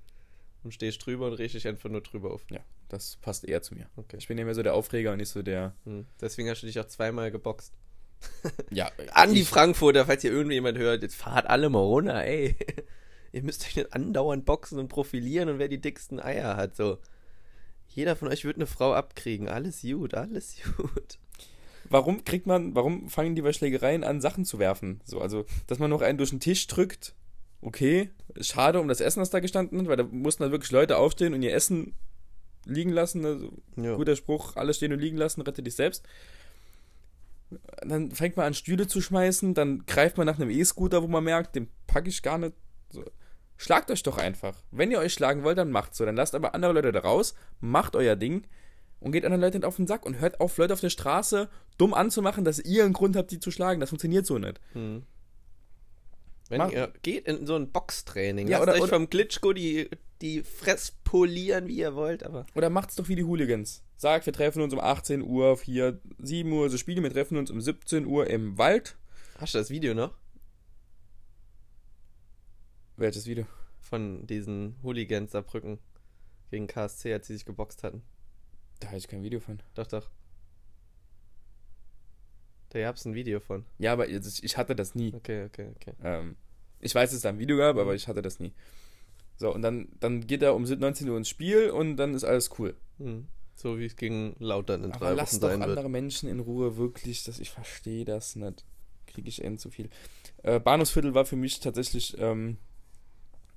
und 0.63 0.73
stehst 0.73 1.05
drüber 1.05 1.27
und 1.27 1.33
riechst 1.33 1.55
dich 1.55 1.67
einfach 1.67 1.89
nur 1.89 2.01
drüber 2.01 2.31
auf. 2.31 2.45
Ja, 2.51 2.59
das 2.89 3.17
passt 3.21 3.45
eher 3.47 3.61
zu 3.61 3.75
mir. 3.75 3.89
Okay. 3.95 4.17
Ich 4.19 4.27
bin 4.27 4.37
ja 4.37 4.45
mehr 4.45 4.55
so 4.55 4.63
der 4.63 4.75
Aufreger 4.75 5.11
und 5.11 5.17
nicht 5.17 5.29
so 5.29 5.41
der. 5.41 5.75
Hm. 5.85 6.05
Deswegen 6.19 6.49
hast 6.49 6.61
du 6.61 6.67
dich 6.67 6.79
auch 6.79 6.87
zweimal 6.87 7.31
geboxt. 7.31 7.73
Ja, 8.69 8.91
An 9.13 9.33
die 9.33 9.43
Frankfurter, 9.43 10.05
falls 10.05 10.21
hier 10.21 10.31
irgendjemand 10.31 10.77
hört, 10.77 11.01
jetzt 11.01 11.15
fahrt 11.15 11.47
alle 11.47 11.69
mal 11.69 11.79
runter, 11.79 12.23
ey. 12.23 12.55
Ihr 13.31 13.43
müsst 13.43 13.65
euch 13.65 13.75
nicht 13.75 13.93
andauernd 13.93 14.45
boxen 14.45 14.77
und 14.77 14.89
profilieren 14.89 15.49
und 15.49 15.57
wer 15.59 15.69
die 15.69 15.81
dicksten 15.81 16.19
Eier 16.19 16.55
hat, 16.55 16.75
so. 16.75 16.99
Jeder 17.87 18.15
von 18.15 18.27
euch 18.27 18.45
wird 18.45 18.55
eine 18.55 18.67
Frau 18.67 18.93
abkriegen. 18.93 19.49
Alles 19.49 19.81
gut, 19.81 20.13
alles 20.13 20.57
gut. 20.77 21.17
Warum 21.89 22.23
kriegt 22.23 22.47
man, 22.47 22.73
warum 22.73 23.09
fangen 23.09 23.35
die 23.35 23.41
bei 23.41 23.51
Schlägereien 23.51 24.03
an, 24.03 24.21
Sachen 24.21 24.45
zu 24.45 24.59
werfen? 24.59 25.01
So, 25.03 25.19
also, 25.19 25.45
dass 25.67 25.79
man 25.79 25.89
noch 25.89 26.01
einen 26.01 26.17
durch 26.17 26.29
den 26.29 26.39
Tisch 26.39 26.67
drückt, 26.67 27.15
okay. 27.61 28.09
Schade 28.39 28.79
um 28.79 28.87
das 28.87 29.01
Essen, 29.01 29.19
das 29.19 29.29
da 29.29 29.39
gestanden 29.39 29.79
hat, 29.79 29.87
weil 29.87 29.97
da 29.97 30.03
mussten 30.03 30.43
halt 30.43 30.51
wirklich 30.51 30.71
Leute 30.71 30.97
aufstehen 30.97 31.33
und 31.33 31.41
ihr 31.41 31.53
Essen 31.53 31.93
liegen 32.65 32.91
lassen. 32.91 33.25
Also, 33.25 33.51
Ja. 33.75 33.95
Guter 33.95 34.15
Spruch, 34.15 34.55
alles 34.55 34.77
stehen 34.77 34.93
und 34.93 34.99
liegen 34.99 35.17
lassen, 35.17 35.41
rette 35.41 35.63
dich 35.63 35.75
selbst. 35.75 36.05
Dann 37.81 38.11
fängt 38.11 38.37
man 38.37 38.45
an, 38.45 38.53
Stühle 38.53 38.87
zu 38.87 39.01
schmeißen, 39.01 39.53
dann 39.53 39.85
greift 39.85 40.17
man 40.17 40.25
nach 40.25 40.39
einem 40.39 40.49
E-Scooter, 40.49 41.03
wo 41.03 41.07
man 41.07 41.23
merkt, 41.23 41.55
den 41.55 41.67
packe 41.85 42.07
ich 42.09 42.23
gar 42.23 42.37
nicht. 42.37 42.53
So. 42.91 43.03
Schlagt 43.57 43.91
euch 43.91 44.03
doch 44.03 44.17
einfach. 44.17 44.55
Wenn 44.71 44.89
ihr 44.89 44.99
euch 44.99 45.13
schlagen 45.13 45.43
wollt, 45.43 45.57
dann 45.57 45.71
macht 45.71 45.93
so. 45.93 46.05
Dann 46.05 46.15
lasst 46.15 46.33
aber 46.33 46.55
andere 46.55 46.73
Leute 46.73 46.91
da 46.91 47.01
raus, 47.01 47.35
macht 47.59 47.95
euer 47.95 48.15
Ding 48.15 48.47
und 48.99 49.11
geht 49.11 49.25
anderen 49.25 49.41
Leuten 49.41 49.63
auf 49.65 49.75
den 49.75 49.85
Sack 49.85 50.05
und 50.05 50.19
hört 50.19 50.39
auf, 50.39 50.57
Leute 50.57 50.73
auf 50.73 50.79
der 50.79 50.89
Straße 50.89 51.49
dumm 51.77 51.93
anzumachen, 51.93 52.45
dass 52.45 52.59
ihr 52.59 52.85
einen 52.85 52.93
Grund 52.93 53.15
habt, 53.15 53.31
die 53.31 53.39
zu 53.39 53.51
schlagen. 53.51 53.79
Das 53.79 53.89
funktioniert 53.89 54.25
so 54.25 54.37
nicht. 54.37 54.61
Hm. 54.73 55.03
Wenn 56.51 56.57
Mach- 56.57 56.71
ihr 56.71 56.91
geht 57.01 57.27
in 57.27 57.47
so 57.47 57.55
ein 57.55 57.71
Boxtraining, 57.71 58.47
Ja, 58.49 58.57
lasst 58.59 58.73
oder- 58.73 58.81
euch 58.83 58.89
vom 58.89 59.09
Glitschko 59.09 59.53
die, 59.53 59.89
die 60.21 60.43
Fress 60.43 60.91
polieren, 61.05 61.67
wie 61.69 61.77
ihr 61.77 61.95
wollt, 61.95 62.23
aber 62.23 62.45
Oder 62.55 62.69
macht's 62.69 62.95
doch 62.97 63.07
wie 63.07 63.15
die 63.15 63.23
Hooligans. 63.23 63.83
Sagt, 63.95 64.25
wir 64.25 64.33
treffen 64.33 64.61
uns 64.61 64.73
um 64.73 64.79
18 64.81 65.21
Uhr, 65.21 65.57
hier 65.63 66.01
7 66.19 66.51
Uhr 66.51 66.69
so 66.69 66.77
Spiele, 66.77 67.01
wir 67.03 67.09
treffen 67.11 67.37
uns 67.37 67.49
um 67.51 67.61
17 67.61 68.05
Uhr 68.05 68.27
im 68.27 68.57
Wald. 68.57 68.97
hast 69.39 69.53
du 69.53 69.59
das 69.59 69.69
Video 69.69 69.93
noch? 69.93 70.13
Welches 72.97 73.25
Video? 73.27 73.45
Von 73.79 74.27
diesen 74.27 74.75
Hooligans 74.83 75.31
Saarbrücken 75.31 75.79
gegen 76.49 76.67
KSC, 76.67 77.13
als 77.13 77.27
sie 77.27 77.33
sich 77.33 77.45
geboxt 77.45 77.83
hatten. 77.83 78.03
Da 78.81 78.87
habe 78.87 78.97
ich 78.97 79.07
kein 79.07 79.23
Video 79.23 79.39
von. 79.39 79.61
Doch, 79.73 79.87
doch. 79.87 80.09
Da 82.71 82.79
gab's 82.79 83.03
ein 83.05 83.13
Video 83.13 83.41
von. 83.41 83.65
Ja, 83.79 83.91
aber 83.91 84.07
ich 84.07 84.57
hatte 84.57 84.75
das 84.75 84.95
nie. 84.95 85.13
Okay, 85.13 85.45
okay, 85.45 85.71
okay. 85.75 85.93
Ähm, 86.03 86.37
ich 86.79 86.95
weiß, 86.95 87.09
dass 87.09 87.17
es 87.17 87.21
da 87.21 87.29
ein 87.29 87.39
Video 87.39 87.57
gab, 87.57 87.77
aber 87.77 87.95
ich 87.95 88.07
hatte 88.07 88.21
das 88.21 88.39
nie. 88.39 88.53
So, 89.35 89.53
und 89.53 89.61
dann, 89.61 89.89
dann 89.99 90.25
geht 90.25 90.41
er 90.41 90.55
um 90.55 90.63
19 90.63 91.09
Uhr 91.09 91.17
ins 91.17 91.27
Spiel 91.27 91.69
und 91.69 91.97
dann 91.97 92.13
ist 92.13 92.23
alles 92.23 92.49
cool. 92.59 92.75
Hm. 92.97 93.27
So 93.55 93.77
wie 93.77 93.85
es 93.85 93.97
gegen 93.97 94.35
Lautern 94.39 94.85
in 94.85 94.91
drei 94.91 95.07
Aber 95.07 95.15
lass 95.15 95.33
Wochen 95.33 95.41
doch 95.41 95.49
sein 95.49 95.61
andere 95.61 95.83
wird. 95.83 95.91
Menschen 95.91 96.29
in 96.29 96.39
Ruhe, 96.39 96.77
wirklich. 96.77 97.25
Das, 97.25 97.39
ich 97.39 97.49
verstehe 97.49 98.05
das 98.05 98.37
nicht. 98.37 98.63
Kriege 99.05 99.27
ich 99.27 99.43
eben 99.43 99.57
zu 99.57 99.69
viel. 99.69 99.89
Äh, 100.43 100.61
Bahnhofsviertel 100.61 101.13
war 101.13 101.25
für 101.25 101.35
mich 101.35 101.59
tatsächlich 101.59 102.15
ähm, 102.19 102.57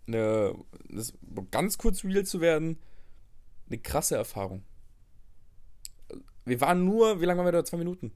eine, 0.09 0.56
das, 0.88 1.14
ganz 1.52 1.78
kurz 1.78 2.02
real 2.02 2.25
zu 2.25 2.40
werden, 2.40 2.78
eine 3.68 3.78
krasse 3.78 4.16
Erfahrung. 4.16 4.64
Wir 6.44 6.61
waren 6.61 6.85
nur, 6.85 7.21
wie 7.21 7.25
lange 7.25 7.38
waren 7.38 7.47
wir 7.47 7.52
da? 7.52 7.64
Zwei 7.64 7.78
Minuten. 7.78 8.12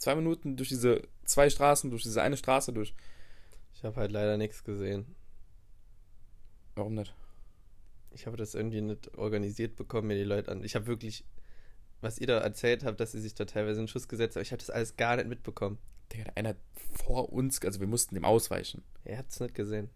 Zwei 0.00 0.14
Minuten 0.14 0.56
durch 0.56 0.70
diese 0.70 1.02
zwei 1.26 1.50
Straßen, 1.50 1.90
durch 1.90 2.04
diese 2.04 2.22
eine 2.22 2.38
Straße 2.38 2.72
durch. 2.72 2.94
Ich 3.74 3.84
habe 3.84 4.00
halt 4.00 4.10
leider 4.10 4.38
nichts 4.38 4.64
gesehen. 4.64 5.14
Warum 6.74 6.94
nicht? 6.94 7.14
Ich 8.10 8.26
habe 8.26 8.38
das 8.38 8.54
irgendwie 8.54 8.80
nicht 8.80 9.18
organisiert 9.18 9.76
bekommen, 9.76 10.08
mir 10.08 10.16
die 10.16 10.24
Leute 10.24 10.50
an. 10.50 10.64
Ich 10.64 10.74
habe 10.74 10.86
wirklich, 10.86 11.26
was 12.00 12.18
ihr 12.18 12.26
da 12.26 12.38
erzählt 12.38 12.82
habt, 12.82 12.98
dass 12.98 13.12
sie 13.12 13.20
sich 13.20 13.34
da 13.34 13.44
teilweise 13.44 13.80
einen 13.80 13.88
Schuss 13.88 14.08
gesetzt 14.08 14.36
haben, 14.36 14.42
ich 14.42 14.52
habe 14.52 14.60
das 14.60 14.70
alles 14.70 14.96
gar 14.96 15.16
nicht 15.16 15.28
mitbekommen. 15.28 15.76
Digga, 16.10 16.24
der 16.24 16.36
einer 16.38 16.56
vor 17.04 17.30
uns, 17.30 17.62
also 17.62 17.78
wir 17.78 17.86
mussten 17.86 18.14
dem 18.14 18.24
ausweichen. 18.24 18.82
Er 19.04 19.18
hat's 19.18 19.38
nicht 19.38 19.54
gesehen. 19.54 19.90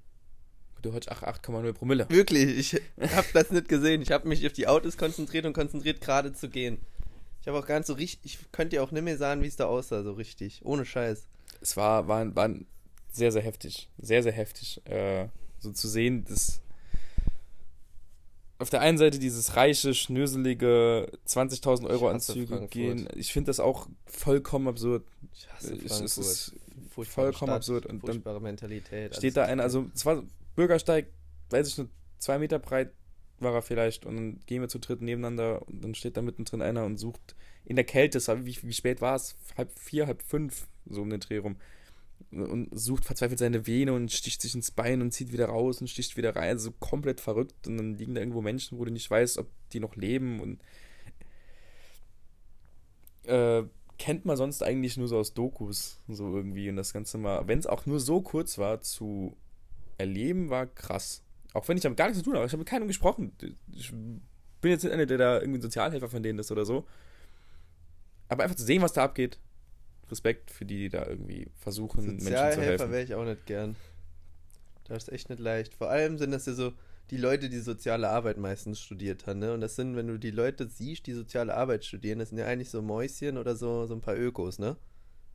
Du 0.83 0.93
hast 0.93 1.11
8,0 1.11 1.73
Promille. 1.73 2.07
Wirklich, 2.11 2.75
ich 2.75 2.83
habe 3.17 3.27
das 3.33 3.51
nicht 3.51 3.71
gesehen. 3.71 4.03
Ich 4.03 4.13
habe 4.13 4.29
mich 4.29 4.45
auf 4.47 4.53
die 4.53 4.67
Autos 4.67 4.99
konzentriert 4.99 5.47
und 5.47 5.55
konzentriert 5.55 6.03
gerade 6.03 6.35
zu 6.35 6.51
gehen. 6.51 6.79
Ich 7.45 7.49
habe 7.49 7.59
auch 7.59 7.67
gar 7.67 7.77
nicht 7.79 7.87
so 7.87 7.93
richtig, 7.93 8.21
ich 8.41 8.53
könnte 8.53 8.77
dir 8.77 8.83
auch 8.83 8.91
nicht 8.91 9.03
mehr 9.03 9.19
sagen, 9.19 9.43
wie 9.43 9.47
es 9.47 9.57
da 9.57 9.67
aussah, 9.67 10.03
so 10.03 10.13
richtig. 10.15 10.63
Ohne 10.65 10.87
Scheiß. 10.87 11.27
es 11.61 11.77
war, 11.77 12.09
war, 12.09 12.35
war 12.35 12.49
sehr, 13.13 13.33
sehr 13.33 13.43
heftig. 13.43 13.91
Sehr, 13.99 14.23
sehr 14.23 14.33
heftig. 14.33 14.81
Äh, 14.87 15.29
so 15.59 15.71
zu 15.71 15.87
sehen, 15.87 16.25
dass 16.25 16.63
auf 18.59 18.71
der 18.71 18.81
einen 18.81 18.97
Seite 18.97 19.19
dieses 19.19 19.57
reiche, 19.57 19.93
schnöselige 19.93 21.13
20.000 21.29 21.87
Euro 21.87 22.09
Anzüge 22.09 22.67
gehen. 22.69 23.11
Ich 23.15 23.31
finde 23.35 23.49
das 23.51 23.61
auch 23.61 23.89
vollkommen 24.07 24.67
absurd. 24.67 25.05
Ich 25.35 25.47
hasse 25.53 25.75
Es- 25.75 25.81
Frankfurt. 25.81 26.05
es 26.07 26.17
ist 26.19 26.53
Furchtbare 26.93 27.27
vollkommen 27.27 27.49
Stadt, 27.51 27.57
absurd. 27.57 27.85
Und 27.85 28.03
dann 28.05 28.11
Furchtbare 28.13 28.41
Mentalität. 28.41 29.17
steht 29.17 29.37
da 29.37 29.45
einer, 29.45 29.65
also 29.65 29.91
es 29.95 30.07
war 30.07 30.23
Bürgersteig, 30.57 31.09
weiß 31.51 31.69
ich 31.69 31.77
nicht, 31.77 31.91
zwei 32.19 32.39
Meter 32.39 32.59
breit 32.59 32.91
war 33.41 33.55
er 33.55 33.63
vielleicht 33.63 34.07
und 34.07 34.17
dann 34.17 34.41
gehen 34.47 34.63
wir 34.63 34.69
zu 34.69 34.79
dritt 34.79 35.03
nebeneinander 35.03 35.67
und 35.67 35.83
dann 35.83 35.95
steht 35.95 36.17
da 36.17 36.23
mittendrin 36.23 36.63
einer 36.63 36.85
und 36.85 36.99
sucht 36.99 37.35
in 37.65 37.77
der 37.77 37.85
Kälte, 37.85 38.21
wie, 38.45 38.59
wie 38.63 38.73
spät 38.73 39.01
war 39.01 39.17
es? 39.17 39.37
Halb 39.57 39.79
vier, 39.79 40.07
halb 40.07 40.23
fünf, 40.23 40.67
so 40.87 41.03
um 41.03 41.11
den 41.11 41.21
Dreh 41.21 41.39
rum. 41.39 41.57
Und 42.31 42.69
sucht 42.73 43.05
verzweifelt 43.05 43.39
seine 43.39 43.67
Vene 43.67 43.93
und 43.93 44.13
sticht 44.13 44.43
sich 44.43 44.55
ins 44.55 44.71
Bein 44.71 45.01
und 45.01 45.13
zieht 45.13 45.33
wieder 45.33 45.47
raus 45.47 45.81
und 45.81 45.89
sticht 45.89 46.17
wieder 46.17 46.37
rein. 46.37 46.51
Also 46.51 46.73
komplett 46.73 47.21
verrückt. 47.21 47.67
Und 47.67 47.77
dann 47.77 47.95
liegen 47.95 48.15
da 48.15 48.21
irgendwo 48.21 48.43
Menschen, 48.43 48.79
wo 48.79 48.85
du 48.85 48.93
nicht 48.93 49.11
weißt, 49.11 49.39
ob 49.39 49.49
die 49.73 49.81
noch 49.81 49.97
leben. 49.97 50.41
Und 50.41 50.63
äh, 53.25 53.63
kennt 53.99 54.25
man 54.25 54.37
sonst 54.37 54.63
eigentlich 54.63 54.97
nur 54.97 55.09
so 55.09 55.19
aus 55.19 55.33
Dokus, 55.33 56.01
so 56.09 56.37
irgendwie. 56.37 56.69
Und 56.69 56.77
das 56.77 56.93
Ganze 56.93 57.19
mal, 57.19 57.47
wenn 57.47 57.59
es 57.59 57.67
auch 57.67 57.87
nur 57.87 58.01
so 58.01 58.21
kurz 58.21 58.59
war, 58.59 58.81
zu 58.83 59.37
erleben, 59.97 60.51
war 60.51 60.67
krass. 60.67 61.24
Auch 61.55 61.67
wenn 61.69 61.77
ich 61.77 61.83
damit 61.83 61.97
gar 61.97 62.07
nichts 62.07 62.19
zu 62.19 62.25
tun 62.25 62.35
habe. 62.35 62.45
Ich 62.45 62.53
habe 62.53 62.59
mit 62.59 62.69
keinem 62.69 62.89
gesprochen. 62.89 63.33
Ich 63.73 63.91
bin 63.93 64.71
jetzt 64.71 64.83
nicht 64.85 64.93
einer, 64.93 65.07
der 65.07 65.19
da 65.19 65.41
irgendwie 65.41 65.59
ein 65.59 65.63
Sozialhelfer 65.63 66.09
von 66.09 66.23
denen 66.23 66.39
ist 66.39 66.53
oder 66.53 66.67
so. 66.67 66.87
Aber 68.29 68.43
einfach 68.43 68.57
zu 68.57 68.65
sehen, 68.65 68.83
was 68.83 68.93
da 68.93 69.05
abgeht. 69.05 69.39
Respekt 70.11 70.51
für 70.51 70.65
die, 70.67 70.79
die 70.79 70.89
da 70.91 71.07
irgendwie 71.07 71.49
versuchen, 71.57 72.03
Menschen 72.03 72.19
zu 72.19 72.25
Sozialhelfer 72.27 72.63
helfen. 72.63 72.91
wäre 72.91 73.03
ich 73.05 73.15
auch 73.15 73.25
nicht 73.25 73.47
gern. 73.47 73.77
Das 74.85 75.05
ist 75.05 75.13
echt 75.13 75.31
nicht 75.31 75.39
leicht. 75.39 75.75
Vor 75.75 75.89
allem 75.89 76.19
sind 76.19 76.33
das 76.33 76.45
ja 76.45 76.53
so 76.53 76.73
die 77.11 77.17
Leute, 77.17 77.49
die 77.49 77.61
soziale 77.61 78.09
Arbeit 78.09 78.37
meistens 78.37 78.81
studiert 78.81 79.27
haben, 79.27 79.39
ne? 79.39 79.53
Und 79.53 79.61
das 79.61 79.77
sind, 79.77 79.95
wenn 79.97 80.09
du 80.09 80.19
die 80.19 80.31
Leute 80.31 80.69
siehst, 80.69 81.07
die 81.07 81.13
soziale 81.13 81.55
Arbeit 81.55 81.85
studieren, 81.85 82.19
das 82.19 82.31
sind 82.31 82.39
ja 82.39 82.47
eigentlich 82.47 82.71
so 82.71 82.83
Mäuschen 82.83 83.39
oder 83.39 83.57
so, 83.57 83.87
so 83.87 83.95
ein 83.95 84.01
paar 84.01 84.17
Ökos, 84.17 84.59
ne? 84.59 84.77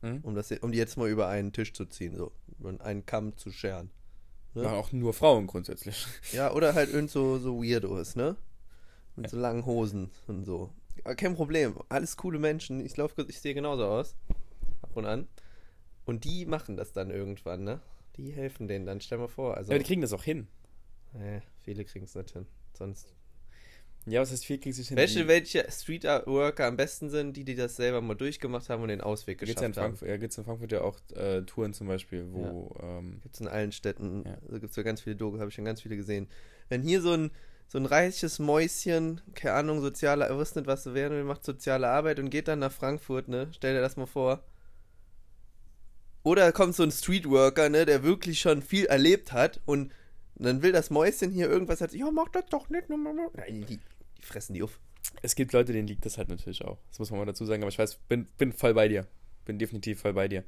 Mhm. 0.02 0.20
Um, 0.22 0.34
das, 0.34 0.52
um 0.52 0.72
die 0.72 0.78
jetzt 0.78 0.96
mal 0.96 1.08
über 1.08 1.28
einen 1.28 1.52
Tisch 1.52 1.72
zu 1.72 1.86
ziehen, 1.86 2.16
so. 2.16 2.32
Und 2.58 2.80
einen 2.80 3.06
Kamm 3.06 3.36
zu 3.36 3.50
scheren. 3.50 3.90
Ne? 4.54 4.62
Machen 4.62 4.74
auch 4.76 4.92
nur 4.92 5.12
Frauen 5.14 5.46
grundsätzlich. 5.46 6.06
Ja, 6.32 6.52
oder 6.52 6.74
halt 6.74 6.92
irgend 6.92 7.10
so, 7.10 7.38
so 7.38 7.62
Weirdos, 7.62 8.16
ne? 8.16 8.36
Mit 9.16 9.30
so 9.30 9.36
langen 9.36 9.64
Hosen 9.66 10.10
und 10.26 10.44
so. 10.44 10.70
Aber 11.04 11.14
kein 11.14 11.34
Problem. 11.34 11.76
Alles 11.88 12.16
coole 12.16 12.38
Menschen. 12.38 12.84
Ich 12.84 12.94
glaube, 12.94 13.24
ich 13.28 13.40
sehe 13.40 13.54
genauso 13.54 13.84
aus. 13.86 14.16
Ab 14.82 14.96
und 14.96 15.06
an. 15.06 15.28
Und 16.04 16.24
die 16.24 16.46
machen 16.46 16.76
das 16.76 16.92
dann 16.92 17.10
irgendwann, 17.10 17.62
ne? 17.64 17.80
Die 18.16 18.32
helfen 18.32 18.66
denen 18.66 18.86
dann. 18.86 19.00
Stell 19.00 19.18
mal 19.18 19.28
vor. 19.28 19.56
Also, 19.56 19.72
Ja, 19.72 19.78
die 19.78 19.84
kriegen 19.84 20.00
das 20.02 20.12
auch 20.12 20.24
hin. 20.24 20.48
äh, 21.14 21.40
viele 21.62 21.84
kriegen 21.84 22.04
es 22.04 22.14
nicht 22.14 22.30
hin. 22.32 22.46
Sonst. 22.72 23.14
Ja, 24.06 24.20
was 24.20 24.30
heißt 24.32 24.44
sie 24.44 24.56
hin? 24.56 24.96
Welche, 24.96 25.28
welche 25.28 25.66
Street-Worker 25.70 26.66
am 26.66 26.76
besten 26.76 27.10
sind, 27.10 27.36
die, 27.36 27.44
die 27.44 27.54
das 27.54 27.76
selber 27.76 28.00
mal 28.00 28.14
durchgemacht 28.14 28.68
haben 28.70 28.82
und 28.82 28.88
den 28.88 29.02
Ausweg 29.02 29.38
Gibt's 29.38 29.54
geschafft 29.54 29.62
ja 29.62 29.66
in 29.66 29.76
haben. 29.76 29.96
Frankfurt, 29.96 30.08
ja, 30.08 30.16
gibt's 30.16 30.38
in 30.38 30.44
Frankfurt 30.44 30.72
ja 30.72 30.80
auch 30.80 30.98
äh, 31.14 31.42
Touren 31.42 31.74
zum 31.74 31.86
Beispiel, 31.86 32.26
wo 32.30 32.74
ähm, 32.82 33.20
Gibt 33.22 33.34
es 33.34 33.40
in 33.40 33.48
allen 33.48 33.72
Städten. 33.72 34.24
Ja. 34.24 34.38
Da 34.48 34.58
gibt 34.58 34.70
es 34.70 34.76
ja 34.76 34.82
ganz 34.82 35.02
viele 35.02 35.16
Doku, 35.16 35.38
habe 35.38 35.48
ich 35.48 35.54
schon 35.54 35.64
ganz 35.64 35.82
viele 35.82 35.96
gesehen. 35.96 36.28
Wenn 36.70 36.82
hier 36.82 37.02
so 37.02 37.12
ein, 37.12 37.30
so 37.68 37.78
ein 37.78 37.86
reiches 37.86 38.38
Mäuschen, 38.38 39.20
keine 39.34 39.54
Ahnung, 39.54 39.80
soziale, 39.80 40.24
er 40.24 40.36
wusste 40.36 40.60
nicht, 40.60 40.66
was 40.66 40.82
zu 40.82 40.94
werden 40.94 41.16
will, 41.16 41.24
macht 41.24 41.44
soziale 41.44 41.88
Arbeit 41.88 42.18
und 42.18 42.30
geht 42.30 42.48
dann 42.48 42.58
nach 42.58 42.72
Frankfurt, 42.72 43.28
ne? 43.28 43.48
Stell 43.52 43.74
dir 43.74 43.80
das 43.80 43.96
mal 43.96 44.06
vor. 44.06 44.42
Oder 46.22 46.52
kommt 46.52 46.74
so 46.74 46.82
ein 46.82 46.90
Streetworker, 46.90 47.68
ne, 47.68 47.86
der 47.86 48.02
wirklich 48.02 48.40
schon 48.40 48.62
viel 48.62 48.86
erlebt 48.86 49.32
hat 49.32 49.60
und 49.64 49.92
dann 50.44 50.62
will 50.62 50.72
das 50.72 50.90
Mäuschen 50.90 51.30
hier 51.30 51.48
irgendwas 51.48 51.80
hat, 51.80 51.92
ja, 51.92 52.10
mach 52.10 52.28
das 52.28 52.46
doch 52.46 52.68
nicht. 52.68 52.88
ne, 52.88 52.96
ne, 52.96 53.14
ne. 53.14 53.30
Nein, 53.34 53.64
die, 53.68 53.78
die 54.18 54.22
fressen 54.22 54.54
die 54.54 54.62
auf. 54.62 54.78
es 55.22 55.34
gibt 55.34 55.52
Leute, 55.52 55.72
denen 55.72 55.88
liegt 55.88 56.04
das 56.06 56.18
halt 56.18 56.28
natürlich 56.28 56.64
auch. 56.64 56.78
Das 56.88 56.98
muss 56.98 57.10
man 57.10 57.20
mal 57.20 57.26
dazu 57.26 57.44
sagen, 57.44 57.62
aber 57.62 57.70
ich 57.70 57.78
weiß, 57.78 57.96
bin, 58.08 58.26
bin 58.38 58.52
voll 58.52 58.74
bei 58.74 58.88
dir. 58.88 59.06
Bin 59.44 59.58
definitiv 59.58 60.00
voll 60.00 60.12
bei 60.12 60.28
dir. 60.28 60.44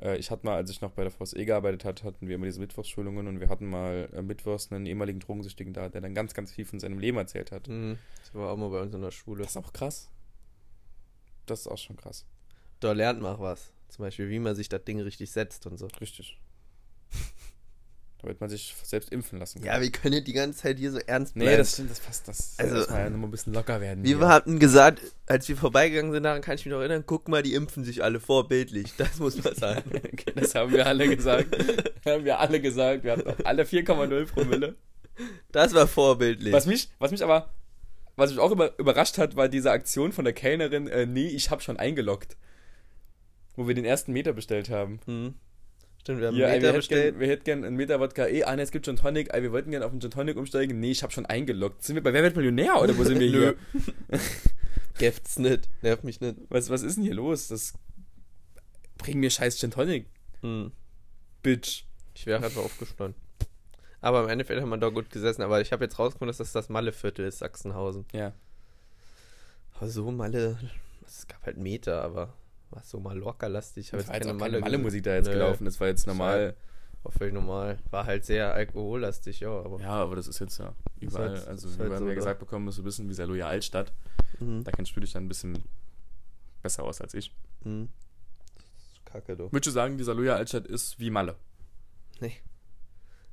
Äh, 0.00 0.16
ich 0.18 0.30
hatte 0.30 0.46
mal, 0.46 0.56
als 0.56 0.70
ich 0.70 0.80
noch 0.80 0.92
bei 0.92 1.02
der 1.02 1.10
VSE 1.10 1.44
gearbeitet 1.44 1.84
hat, 1.84 2.04
hatten 2.04 2.28
wir 2.28 2.36
immer 2.36 2.46
diese 2.46 2.60
Mittwochsschulungen 2.60 3.26
und 3.26 3.40
wir 3.40 3.48
hatten 3.48 3.66
mal 3.66 4.08
äh, 4.12 4.22
Mittwochs 4.22 4.70
einen 4.72 4.86
ehemaligen 4.86 5.20
Drogensüchtigen 5.20 5.72
da, 5.72 5.88
der 5.88 6.00
dann 6.00 6.14
ganz, 6.14 6.34
ganz 6.34 6.52
viel 6.52 6.64
von 6.64 6.80
seinem 6.80 6.98
Leben 6.98 7.16
erzählt 7.18 7.52
hat. 7.52 7.68
Mhm. 7.68 7.98
Das 8.20 8.34
war 8.34 8.52
auch 8.52 8.56
mal 8.56 8.70
bei 8.70 8.80
uns 8.80 8.94
in 8.94 9.02
der 9.02 9.10
Schule. 9.10 9.42
Das 9.42 9.52
ist 9.52 9.56
auch 9.56 9.72
krass. 9.72 10.10
Das 11.46 11.60
ist 11.60 11.66
auch 11.68 11.78
schon 11.78 11.96
krass. 11.96 12.26
Da 12.80 12.92
lernt 12.92 13.20
man 13.20 13.36
auch 13.36 13.40
was. 13.40 13.72
Zum 13.88 14.04
Beispiel, 14.04 14.28
wie 14.28 14.38
man 14.38 14.54
sich 14.54 14.68
das 14.68 14.84
Ding 14.84 15.00
richtig 15.00 15.30
setzt 15.30 15.66
und 15.66 15.78
so. 15.78 15.86
Richtig. 16.00 16.38
Damit 18.22 18.40
man 18.40 18.48
sich 18.48 18.74
selbst 18.82 19.12
impfen 19.12 19.38
lassen 19.38 19.60
kann. 19.60 19.66
Ja, 19.74 19.80
wir 19.80 19.92
können 19.92 20.24
die 20.24 20.32
ganze 20.32 20.58
Zeit 20.62 20.78
hier 20.78 20.90
so 20.90 20.98
ernst 20.98 21.34
bleiben. 21.34 21.50
nee, 21.50 21.56
das 21.56 21.74
stimmt, 21.74 21.90
das 21.90 22.00
passt. 22.00 22.26
Das 22.28 22.54
Also- 22.58 22.76
muss 22.76 22.88
man 22.90 22.98
ja 22.98 23.10
noch 23.10 23.18
mal 23.18 23.26
ein 23.28 23.30
bisschen 23.30 23.52
locker 23.52 23.80
werden. 23.80 24.04
Wir 24.04 24.16
hier. 24.18 24.28
hatten 24.28 24.58
gesagt, 24.58 25.00
als 25.26 25.48
wir 25.48 25.56
vorbeigegangen 25.56 26.12
sind, 26.12 26.22
daran 26.22 26.40
kann 26.40 26.54
ich 26.54 26.64
mich 26.64 26.72
noch 26.72 26.80
erinnern, 26.80 27.04
guck 27.06 27.28
mal, 27.28 27.42
die 27.42 27.54
impfen 27.54 27.84
sich 27.84 28.02
alle 28.02 28.18
vorbildlich. 28.18 28.94
Das 28.96 29.18
muss 29.18 29.42
man 29.44 29.54
sagen. 29.54 29.82
Okay, 29.94 30.32
das 30.34 30.54
haben 30.54 30.72
wir 30.72 30.86
alle 30.86 31.14
gesagt. 31.14 31.54
Das 32.04 32.14
haben 32.14 32.24
wir 32.24 32.40
alle 32.40 32.60
gesagt. 32.60 33.04
Wir 33.04 33.12
hatten 33.12 33.28
auch 33.28 33.36
alle 33.44 33.64
4,0 33.64 34.26
Promille. 34.26 34.74
Das 35.52 35.74
war 35.74 35.86
vorbildlich. 35.86 36.52
Was 36.52 36.66
mich, 36.66 36.88
was 36.98 37.10
mich 37.10 37.22
aber, 37.22 37.50
was 38.16 38.30
mich 38.30 38.38
auch 38.40 38.50
über, 38.50 38.78
überrascht 38.78 39.18
hat, 39.18 39.36
war 39.36 39.48
diese 39.48 39.70
Aktion 39.70 40.12
von 40.12 40.24
der 40.24 40.34
Kellnerin, 40.34 40.88
äh, 40.88 41.04
nee, 41.06 41.28
ich 41.28 41.50
habe 41.50 41.60
schon 41.62 41.76
eingeloggt. 41.78 42.36
Wo 43.56 43.68
wir 43.68 43.74
den 43.74 43.84
ersten 43.86 44.12
Meter 44.12 44.32
bestellt 44.32 44.68
haben. 44.70 45.00
Hm. 45.06 45.34
Stimmt, 46.06 46.20
wir 46.20 46.28
haben 46.28 46.36
Hier, 46.36 46.46
einen 46.46 46.62
Meter 46.62 46.72
bestellt. 46.72 47.18
wir 47.18 47.26
hätten 47.26 47.42
gern 47.42 47.64
einen 47.64 47.74
Meter 47.74 47.98
Wodka, 47.98 48.28
eh, 48.28 48.44
ah, 48.44 48.54
ne, 48.54 48.62
es 48.62 48.70
gibt 48.70 48.86
schon 48.86 48.94
Tonic, 48.94 49.34
ey, 49.34 49.42
wir 49.42 49.50
wollten 49.50 49.72
gerne 49.72 49.84
auf 49.84 49.90
den 49.90 50.00
Gin 50.00 50.12
Tonic 50.12 50.36
umsteigen. 50.36 50.78
Nee, 50.78 50.92
ich 50.92 51.02
habe 51.02 51.12
schon 51.12 51.26
eingeloggt. 51.26 51.82
Sind 51.82 51.96
wir 51.96 52.02
bei 52.04 52.12
Wer 52.12 52.22
wird 52.22 52.36
Millionär 52.36 52.80
oder 52.80 52.96
wo 52.96 53.02
sind 53.02 53.18
wir 53.18 53.26
hier? 53.28 53.56
Gäft's 54.98 55.36
nicht. 55.40 55.68
Nervt 55.82 56.04
mich 56.04 56.20
nicht. 56.20 56.36
Was, 56.48 56.70
was 56.70 56.84
ist 56.84 56.94
denn 56.94 57.02
hier 57.02 57.14
los? 57.14 57.48
Das 57.48 57.72
bring 58.98 59.18
mir 59.18 59.30
scheiß 59.30 59.58
Gin 59.58 59.72
Tonic, 59.72 60.06
Hm. 60.42 60.70
Bitch. 61.42 61.82
Ich 62.14 62.24
wäre 62.24 62.44
einfach 62.44 62.62
aufgestanden. 62.62 63.20
Aber 64.00 64.22
im 64.22 64.28
Endeffekt 64.28 64.60
haben 64.62 64.68
wir 64.68 64.76
da 64.78 64.90
gut 64.90 65.10
gesessen. 65.10 65.42
Aber 65.42 65.60
ich 65.60 65.72
habe 65.72 65.82
jetzt 65.86 65.98
rausgefunden, 65.98 66.28
dass 66.28 66.36
das 66.38 66.52
das 66.52 66.68
Malle-Viertel 66.68 67.26
ist, 67.26 67.38
Sachsenhausen. 67.38 68.04
Ja. 68.12 68.32
Aber 69.74 69.88
so 69.88 70.12
Malle, 70.12 70.56
es 71.04 71.26
gab 71.26 71.44
halt 71.46 71.56
Meter, 71.56 72.00
aber 72.02 72.32
war 72.70 72.82
so. 72.82 72.98
Ich 72.98 73.04
habe 73.04 73.18
Das 73.22 73.82
jetzt 73.82 73.82
war 73.82 73.92
jetzt 73.96 74.08
keine 74.08 74.18
keine 74.24 74.34
Malle 74.34 74.60
Malle-Musik 74.60 75.02
da 75.04 75.14
jetzt 75.14 75.26
Nö. 75.26 75.32
gelaufen. 75.34 75.64
Das 75.64 75.80
war 75.80 75.88
jetzt 75.88 76.06
normal. 76.06 76.54
War 77.02 77.12
völlig 77.12 77.34
normal. 77.34 77.78
War 77.90 78.04
halt 78.06 78.24
sehr 78.24 78.52
alkohollastig, 78.52 79.40
ja, 79.40 79.50
aber. 79.50 79.80
Ja, 79.80 79.90
aber 79.90 80.16
das 80.16 80.26
ist 80.26 80.40
jetzt 80.40 80.58
ja 80.58 80.74
überall. 81.00 81.30
halt- 81.36 81.46
also, 81.48 81.68
wir 81.78 81.84
halt 81.84 81.92
haben 81.94 82.08
so, 82.08 82.14
gesagt 82.14 82.40
bekommen, 82.40 82.70
so 82.72 82.82
ein 82.82 82.84
bisschen 82.84 83.08
wie 83.08 83.14
Saloya 83.14 83.46
Altstadt. 83.46 83.92
Mhm. 84.40 84.64
Da 84.64 84.72
kennst 84.72 84.94
du 84.96 85.00
dich 85.00 85.12
dann 85.12 85.24
ein 85.24 85.28
bisschen 85.28 85.62
besser 86.62 86.82
aus 86.82 87.00
als 87.00 87.14
ich. 87.14 87.32
Mhm. 87.64 87.88
Kacke, 89.04 89.36
du. 89.36 89.44
Würdest 89.52 89.66
du 89.68 89.70
sagen, 89.70 89.96
die 89.98 90.04
Saloya 90.04 90.34
Altstadt 90.34 90.66
ist 90.66 90.98
wie 90.98 91.10
Malle? 91.10 91.36
Nee. 92.20 92.32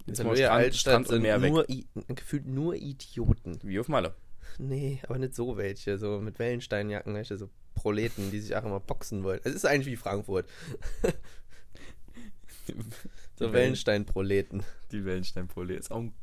Jetzt 0.05 0.19
In 0.19 0.27
mal 0.27 0.35
der 0.35 0.45
Strand- 0.47 0.63
Altstadt 0.63 1.05
Strand 1.05 1.07
sind 1.07 1.49
nur, 1.49 1.69
I 1.69 1.87
gefühlt 2.09 2.45
nur 2.45 2.75
Idioten. 2.75 3.57
Wie 3.63 3.79
auf 3.79 3.87
Malle. 3.87 4.13
Nee, 4.59 4.99
aber 5.07 5.17
nicht 5.17 5.33
so 5.33 5.57
welche. 5.57 5.97
So 5.97 6.19
mit 6.19 6.37
Wellensteinjacken, 6.37 7.15
welche 7.15 7.37
so 7.37 7.49
Proleten, 7.75 8.31
die 8.31 8.39
sich 8.39 8.55
auch 8.55 8.63
immer 8.63 8.79
boxen 8.79 9.23
wollen. 9.23 9.39
Es 9.43 9.53
ist 9.53 9.65
eigentlich 9.65 9.87
wie 9.87 9.95
Frankfurt. 9.95 10.45
so 13.35 13.51
Wellenstein-Proleten. 13.51 14.63
Die 14.91 15.03
Wellenstein-Proleten. 15.05 15.79
Ist 15.79 15.91
auch 15.91 15.99
ein 15.99 16.13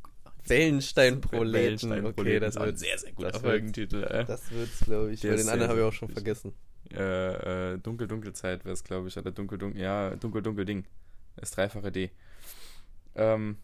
Wellenstein-Proleten. 0.45 1.53
Wellenstein-Proleten. 1.53 2.19
Okay, 2.19 2.39
das 2.39 2.57
auch 2.57 2.61
ein 2.61 2.67
wird 2.67 2.79
sehr, 2.79 2.97
sehr 2.97 3.11
guter 3.11 3.31
das 3.31 3.43
wird- 3.43 3.51
Folgentitel. 3.51 4.03
Äh. 4.03 4.25
das 4.25 4.51
wird's, 4.51 4.79
glaube 4.81 5.11
ich. 5.13 5.21
Der 5.21 5.35
den 5.35 5.49
anderen 5.49 5.69
habe 5.69 5.79
ich 5.81 5.85
auch 5.85 5.93
schon 5.93 6.09
vergessen. 6.09 6.53
Äh, 6.93 7.73
äh, 7.73 7.77
Dunkel, 7.77 8.07
Dunkelzeit 8.07 8.65
wäre 8.65 8.73
es, 8.73 8.83
glaube 8.83 9.07
ich. 9.07 9.17
Oder 9.17 9.31
Dunkel, 9.31 9.57
Dunkel, 9.57 9.81
ja, 9.81 10.15
Dunkel, 10.15 10.41
Dunkel 10.41 10.65
Ding. 10.65 10.85
Das 11.35 11.51
dreifache 11.51 11.91
D. 11.91 12.11
Ähm, 13.15 13.57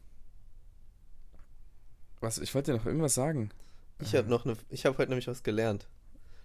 was, 2.20 2.38
ich 2.38 2.54
wollte 2.56 2.72
dir 2.72 2.78
noch 2.78 2.86
irgendwas 2.86 3.14
sagen. 3.16 3.50
Ich 4.00 4.16
habe 4.16 4.30
noch 4.30 4.46
eine, 4.46 4.56
ich 4.70 4.86
habe 4.86 4.98
heute 4.98 5.10
nämlich 5.10 5.28
was 5.28 5.44
gelernt. 5.44 5.88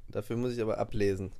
Dafür 0.08 0.36
muss 0.36 0.52
ich 0.52 0.60
aber 0.60 0.78
ablesen. 0.78 1.32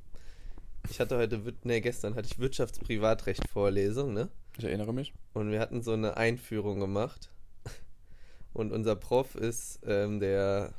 Ich 0.91 0.99
hatte 1.01 1.17
heute, 1.17 1.41
nee, 1.65 1.81
gestern 1.81 2.15
hatte 2.15 2.29
ich 2.31 2.39
Wirtschaftsprivatrecht 2.39 3.49
Vorlesung, 3.49 4.13
ne? 4.13 4.29
Ich 4.59 4.65
erinnere 4.65 4.93
mich. 4.93 5.15
Und 5.33 5.51
wir 5.51 5.61
hatten 5.61 5.83
so 5.83 5.93
eine 5.93 6.17
Einführung 6.17 6.81
gemacht. 6.81 7.31
Und 8.53 8.73
unser 8.73 8.97
Prof 8.97 9.35
ist 9.35 9.81
ähm, 9.87 10.21
der 10.21 10.75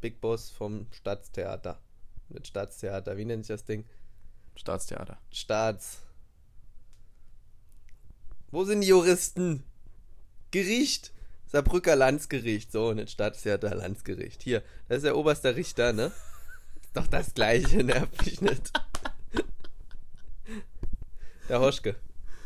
Big 0.00 0.20
Boss 0.20 0.50
vom 0.50 0.86
Staatstheater. 0.92 1.80
Mit 2.28 2.46
Staatstheater, 2.46 3.16
wie 3.16 3.24
nennt 3.24 3.44
sich 3.44 3.54
das 3.54 3.64
Ding? 3.64 3.84
Staatstheater. 4.56 5.18
Staats. 5.30 6.02
Wo 8.50 8.64
sind 8.64 8.80
die 8.80 8.88
Juristen? 8.88 9.62
Gericht. 10.50 11.12
Saarbrücker 11.46 11.96
Landsgericht. 11.96 12.72
So, 12.72 12.92
nicht 12.92 13.10
Staatstheater, 13.10 13.74
Landsgericht. 13.74 14.42
Hier, 14.42 14.62
das 14.88 14.98
ist 14.98 15.04
der 15.04 15.16
oberste 15.16 15.56
Richter, 15.56 15.92
ne? 15.92 16.12
Ist 16.82 16.96
doch 16.96 17.06
das 17.06 17.34
gleiche, 17.34 17.84
nerv 17.84 18.08
mich 18.24 18.40
nicht. 18.40 18.72
Der 21.48 21.60
Hoschke. 21.60 21.96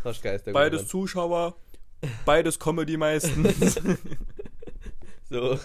Hoschke 0.05 0.31
ist 0.31 0.47
der 0.47 0.53
gute 0.53 0.63
Beides 0.63 0.83
Mann. 0.83 0.89
Zuschauer, 0.89 1.57
beides 2.25 2.59
Comedy 2.59 2.97
meistens. 2.97 3.81
So. 5.31 5.61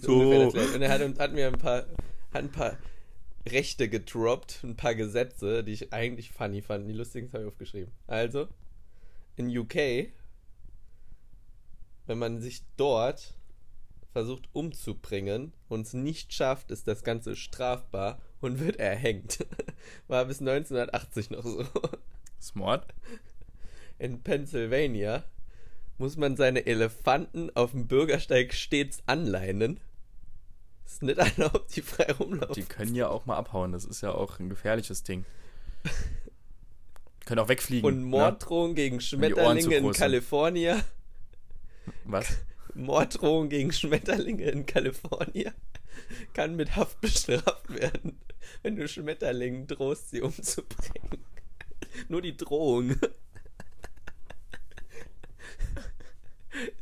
So. 0.00 0.50
Gleiche. 0.50 0.74
Und 0.74 0.80
er 0.80 0.88
hat, 0.88 1.18
hat 1.18 1.32
mir 1.34 1.46
ein 1.46 1.58
paar, 1.58 1.84
hat 2.32 2.44
ein 2.44 2.50
paar 2.50 2.78
Rechte 3.46 3.88
gedroppt, 3.88 4.60
ein 4.64 4.74
paar 4.74 4.94
Gesetze, 4.94 5.62
die 5.62 5.72
ich 5.72 5.92
eigentlich 5.92 6.32
funny 6.32 6.62
fand. 6.62 6.88
Die 6.88 6.94
lustigen 6.94 7.30
habe 7.32 7.42
ich 7.42 7.48
aufgeschrieben. 7.48 7.92
Also, 8.06 8.48
in 9.36 9.54
UK, 9.54 10.08
wenn 12.12 12.18
man 12.18 12.42
sich 12.42 12.62
dort 12.76 13.32
versucht 14.12 14.50
umzubringen 14.52 15.54
und 15.70 15.86
es 15.86 15.94
nicht 15.94 16.34
schafft, 16.34 16.70
ist 16.70 16.86
das 16.86 17.04
Ganze 17.04 17.36
strafbar 17.36 18.20
und 18.42 18.60
wird 18.60 18.76
erhängt. 18.76 19.46
War 20.08 20.26
bis 20.26 20.40
1980 20.40 21.30
noch 21.30 21.42
so. 21.42 21.64
Smart. 22.38 22.86
In 23.98 24.22
Pennsylvania 24.22 25.24
muss 25.96 26.18
man 26.18 26.36
seine 26.36 26.66
Elefanten 26.66 27.48
auf 27.56 27.70
dem 27.70 27.86
Bürgersteig 27.88 28.52
stets 28.52 29.02
anleinen. 29.06 29.80
Ist 30.84 31.02
nicht 31.02 31.16
erlaubt, 31.16 31.74
die 31.74 31.80
frei 31.80 32.12
rumlaufen. 32.12 32.54
Die 32.54 32.64
können 32.64 32.94
ja 32.94 33.08
auch 33.08 33.24
mal 33.24 33.38
abhauen. 33.38 33.72
Das 33.72 33.86
ist 33.86 34.02
ja 34.02 34.12
auch 34.12 34.38
ein 34.38 34.50
gefährliches 34.50 35.02
Ding. 35.02 35.24
Können 37.24 37.38
auch 37.38 37.48
wegfliegen. 37.48 37.86
Und 37.86 38.00
ne? 38.00 38.04
Morddrohungen 38.04 38.74
gegen 38.74 38.96
Ohren 38.96 39.00
zu 39.00 39.16
Schmetterlinge 39.16 39.76
in. 39.76 39.92
Kalifornien. 39.92 40.82
Was? 42.04 42.38
Morddrohungen 42.74 43.50
gegen 43.50 43.72
Schmetterlinge 43.72 44.44
in 44.44 44.66
Kalifornien 44.66 45.52
kann 46.34 46.56
mit 46.56 46.76
Haft 46.76 47.00
bestraft 47.00 47.68
werden, 47.68 48.18
wenn 48.62 48.76
du 48.76 48.88
Schmetterlingen 48.88 49.66
drohst, 49.66 50.10
sie 50.10 50.22
umzubringen. 50.22 51.24
Nur 52.08 52.22
die 52.22 52.36
Drohung. 52.36 52.96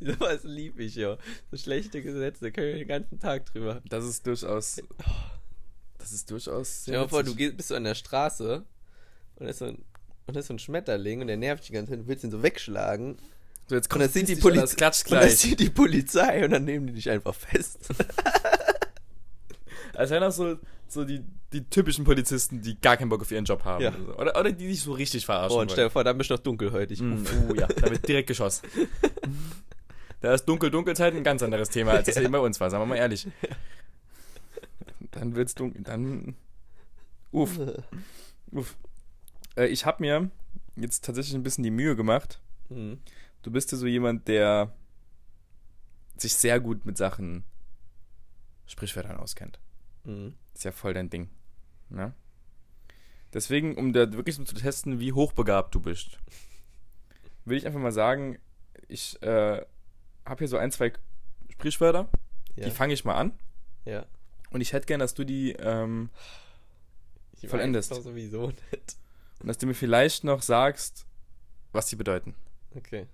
Sowas 0.01 0.45
lieb 0.45 0.79
ich 0.79 0.97
ja. 0.97 1.17
So 1.51 1.57
schlechte 1.57 2.03
Gesetze, 2.03 2.53
können 2.53 2.69
wir 2.69 2.79
den 2.79 2.89
ganzen 2.89 3.19
Tag 3.19 3.47
drüber. 3.47 3.83
Das 3.89 4.05
ist 4.05 4.27
durchaus. 4.27 4.83
Das 5.99 6.13
ist 6.13 6.31
durchaus. 6.31 6.81
Stell 6.83 6.95
dir 6.95 7.01
mal 7.01 7.09
vor, 7.09 7.23
du 7.23 7.35
gehst, 7.35 7.57
bist 7.57 7.69
so 7.69 7.75
an 7.75 7.85
der 7.85 7.95
Straße 7.95 8.65
und 9.37 9.45
da 9.45 9.51
ist 9.51 9.59
so 9.59 9.67
ein, 9.67 9.85
und 10.27 10.35
da 10.35 10.41
ist 10.41 10.47
so 10.47 10.55
ein 10.55 10.59
Schmetterling 10.59 11.21
und 11.21 11.27
der 11.27 11.37
nervt 11.37 11.63
dich 11.63 11.69
die 11.69 11.75
ganze 11.75 11.93
Zeit, 11.93 12.01
du 12.01 12.09
willst 12.09 12.25
ihn 12.25 12.31
so 12.31 12.43
wegschlagen. 12.43 13.19
So, 13.71 13.77
jetzt 13.77 13.95
Und 13.95 14.01
dann 14.01 14.11
sieht 14.11 14.27
die 14.27 14.35
Polizei. 14.35 14.75
Klatscht 14.75 15.13
Und 15.13 15.21
dann 15.21 15.31
sieht 15.31 15.61
die 15.61 15.71
Polizei 15.71 16.45
und 16.45 16.51
dann 16.51 16.65
nehmen 16.65 16.89
die 16.89 16.95
dich 16.95 17.09
einfach 17.09 17.33
fest. 17.33 17.79
Als 19.95 20.11
wären 20.11 20.23
das 20.23 20.35
so, 20.35 20.57
so 20.89 21.05
die, 21.05 21.23
die 21.53 21.63
typischen 21.71 22.05
Polizisten, 22.05 22.63
die 22.63 22.81
gar 22.81 22.97
keinen 22.97 23.11
Bock 23.11 23.21
auf 23.21 23.31
ihren 23.31 23.45
Job 23.45 23.65
haben. 23.65 23.85
Ja. 23.85 23.95
Oder, 23.95 24.19
oder, 24.19 24.41
oder 24.41 24.53
die 24.53 24.67
dich 24.67 24.83
so 24.83 24.91
richtig 24.91 25.25
verarschen. 25.25 25.57
Oh, 25.57 25.61
und 25.61 25.71
stell 25.71 25.85
dir 25.85 25.91
vor, 25.91 26.03
dann 26.03 26.19
bist 26.19 26.31
du 26.31 26.35
noch 26.35 26.41
dunkelhäutig. 26.41 27.01
Mm, 27.01 27.25
oh 27.49 27.55
ja, 27.55 27.69
da 27.69 27.91
wird 27.91 28.09
direkt 28.09 28.27
geschossen. 28.27 28.67
Da 30.23 30.35
ist 30.35 30.45
Dunkel-Dunkelzeit 30.45 31.15
ein 31.15 31.25
ganz 31.25 31.43
anderes 31.43 31.71
Thema, 31.71 31.93
als 31.93 32.07
es 32.07 32.17
Ja. 32.17 32.21
eben 32.21 32.33
bei 32.33 32.41
uns 32.41 32.61
war, 32.61 32.69
sagen 32.69 32.83
wir 32.83 32.87
mal 32.87 32.97
ehrlich. 32.97 33.27
Dann 35.13 35.35
wird's 35.35 35.55
dunkel. 35.55 35.83
Dann. 35.83 36.37
Uff. 37.33 37.59
Uff. 38.51 38.77
Äh, 39.57 39.69
ich 39.69 39.87
habe 39.87 40.03
mir 40.03 40.31
jetzt 40.77 41.07
tatsächlich 41.07 41.35
ein 41.35 41.43
bisschen 41.43 41.65
die 41.65 41.71
Mühe 41.71 41.97
gemacht. 41.97 42.39
Mhm. 42.69 42.99
Du 43.43 43.51
bist 43.51 43.73
ja 43.73 43.79
so 43.79 43.87
jemand, 43.87 44.29
der 44.29 44.73
sich 46.17 46.35
sehr 46.35 46.61
gut 46.61 46.85
mit 46.85 46.97
Sachen 46.99 47.45
Sprichwörtern 48.67 49.17
auskennt. 49.17 49.59
Mhm. 50.05 50.35
Ist 50.55 50.65
ja 50.65 50.73
voll 50.73 50.95
dein 50.95 51.11
Ding. 51.11 51.29
Ne? 51.89 52.15
Deswegen, 53.33 53.77
um 53.77 53.93
da 53.93 54.13
wirklich 54.13 54.37
so 54.37 54.45
zu 54.45 54.55
testen, 54.55 55.01
wie 55.01 55.13
hochbegabt 55.13 55.75
du 55.75 55.81
bist, 55.81 56.19
will 57.45 57.57
ich 57.57 57.67
einfach 57.67 57.81
mal 57.81 57.93
sagen, 57.93 58.39
ich 58.89 59.21
äh, 59.23 59.65
habe 60.27 60.39
hier 60.39 60.49
so 60.49 60.57
ein, 60.57 60.71
zwei 60.73 60.93
Sprichwörter, 61.51 62.09
Ja. 62.57 62.65
die 62.67 62.71
fange 62.71 62.93
ich 62.95 63.05
mal 63.05 63.15
an. 63.17 63.33
ja. 63.85 64.05
Und 64.53 64.63
ich 64.63 64.73
hätte 64.73 64.87
gern, 64.87 64.99
dass 64.99 65.15
du 65.15 65.23
die, 65.23 65.53
ähm, 65.53 66.11
Ich 67.35 67.45
weiß 67.45 67.51
vollendest. 67.51 67.93
doch 67.93 68.01
sowieso 68.03 68.49
nicht. 68.49 68.97
und 69.39 69.47
dass 69.47 69.59
du 69.59 69.67
mir 69.69 69.75
vielleicht 69.75 70.25
noch 70.25 70.43
sagst, 70.43 71.07
was 71.71 71.87
die 71.87 71.95
bedeuten. 71.95 72.35
Okay. 72.75 73.07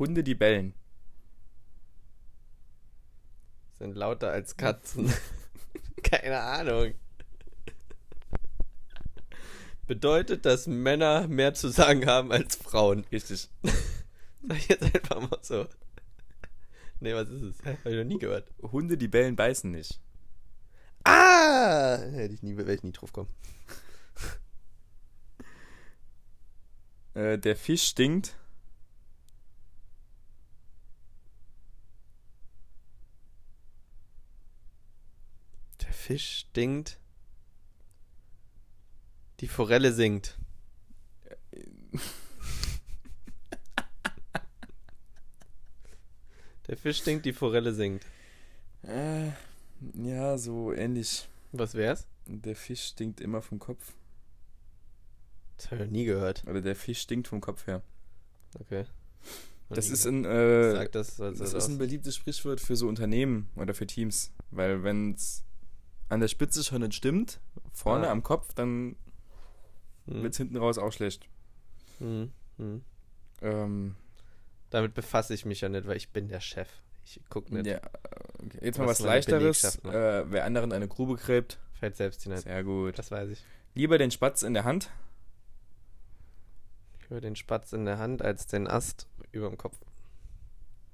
Hunde, 0.00 0.24
die 0.24 0.34
bellen. 0.34 0.74
Sind 3.78 3.94
lauter 3.94 4.30
als 4.30 4.56
Katzen. 4.56 5.12
Keine 6.02 6.40
Ahnung. 6.40 6.94
Bedeutet, 9.86 10.46
dass 10.46 10.66
Männer 10.66 11.28
mehr 11.28 11.52
zu 11.52 11.68
sagen 11.68 12.06
haben 12.06 12.32
als 12.32 12.56
Frauen. 12.56 13.04
Richtig. 13.12 13.50
Sag 13.62 14.56
ich 14.56 14.68
jetzt 14.68 14.84
einfach 14.84 15.20
mal 15.20 15.38
so. 15.42 15.66
Nee, 17.00 17.14
was 17.14 17.28
ist 17.28 17.42
es? 17.42 17.58
Hab 17.64 17.84
ich 17.84 17.96
noch 17.96 18.04
nie 18.04 18.18
gehört. 18.18 18.50
Hunde, 18.62 18.96
die 18.96 19.08
bellen, 19.08 19.36
beißen 19.36 19.70
nicht. 19.70 20.00
Ah! 21.04 21.98
Hätte 21.98 22.32
ich 22.32 22.42
nie, 22.42 22.56
wäre 22.56 22.72
ich 22.72 22.82
nie 22.82 22.92
drauf 22.92 23.12
kommen. 23.12 23.28
Äh, 27.12 27.38
der 27.38 27.56
Fisch 27.56 27.82
stinkt. 27.82 28.36
Fisch 36.10 36.38
stinkt. 36.38 36.98
Die 39.38 39.46
Forelle 39.46 39.92
singt. 39.92 40.36
Der 46.66 46.76
Fisch 46.76 46.98
stinkt, 46.98 47.26
die 47.26 47.32
Forelle 47.32 47.72
singt. 47.72 48.04
Äh, 48.82 49.28
ja, 49.94 50.36
so 50.36 50.72
ähnlich. 50.72 51.28
Was 51.52 51.74
wär's? 51.74 52.08
Der 52.26 52.56
Fisch 52.56 52.86
stinkt 52.86 53.20
immer 53.20 53.40
vom 53.40 53.60
Kopf. 53.60 53.94
Das 55.58 55.66
habe 55.66 55.76
ich 55.76 55.82
noch 55.82 55.92
nie 55.92 56.06
gehört. 56.06 56.42
Oder 56.48 56.60
der 56.60 56.74
Fisch 56.74 57.02
stinkt 57.02 57.28
vom 57.28 57.40
Kopf 57.40 57.68
her. 57.68 57.82
Okay. 58.58 58.84
Noch 59.68 59.76
Das 59.76 59.86
nie 59.86 59.92
ist 59.92 60.06
ein, 60.06 60.24
äh, 60.24 60.88
das, 60.90 61.18
das 61.18 61.54
ist 61.54 61.68
ein 61.68 61.78
beliebtes 61.78 62.16
Sprichwort 62.16 62.60
für 62.60 62.74
so 62.74 62.88
Unternehmen 62.88 63.48
oder 63.54 63.74
für 63.74 63.86
Teams. 63.86 64.32
Weil 64.50 64.82
wenn 64.82 65.12
es 65.12 65.44
an 66.10 66.20
der 66.20 66.28
Spitze 66.28 66.62
schon 66.62 66.82
nicht 66.82 66.94
stimmt, 66.94 67.40
vorne 67.72 68.08
Ah. 68.08 68.12
am 68.12 68.22
Kopf, 68.22 68.52
dann 68.54 68.96
hm. 70.06 70.22
wird 70.22 70.32
es 70.34 70.36
hinten 70.38 70.56
raus 70.58 70.76
auch 70.78 70.92
schlecht. 70.92 71.26
Hm. 71.98 72.30
Hm. 72.58 72.82
Ähm, 73.42 73.96
Damit 74.70 74.94
befasse 74.94 75.32
ich 75.34 75.44
mich 75.46 75.60
ja 75.62 75.68
nicht, 75.68 75.86
weil 75.86 75.96
ich 75.96 76.10
bin 76.10 76.28
der 76.28 76.40
Chef. 76.40 76.68
Ich 77.04 77.20
guck 77.30 77.50
nicht. 77.50 77.66
ja, 77.66 77.80
okay. 78.44 78.58
Jetzt 78.60 78.78
mal 78.78 78.86
Was 78.86 79.00
was 79.00 79.06
Leichteres. 79.06 79.76
Äh, 79.84 80.30
wer 80.30 80.44
anderen 80.44 80.72
eine 80.72 80.86
Grube 80.86 81.16
gräbt, 81.16 81.58
Fällt 81.72 81.96
selbst 81.96 82.22
hinein. 82.22 82.40
sehr 82.40 82.62
gut. 82.62 82.98
Das 82.98 83.10
weiß 83.10 83.30
ich. 83.30 83.42
Lieber 83.74 83.96
den 83.98 84.10
Spatz 84.10 84.42
in 84.42 84.52
der 84.54 84.64
Hand. 84.64 84.90
Höre 87.08 87.20
den 87.20 87.34
Spatz 87.36 87.72
in 87.72 87.84
der 87.86 87.98
Hand 87.98 88.22
als 88.22 88.46
den 88.46 88.68
Ast 88.68 89.08
über 89.32 89.48
dem 89.48 89.58
Kopf. 89.58 89.76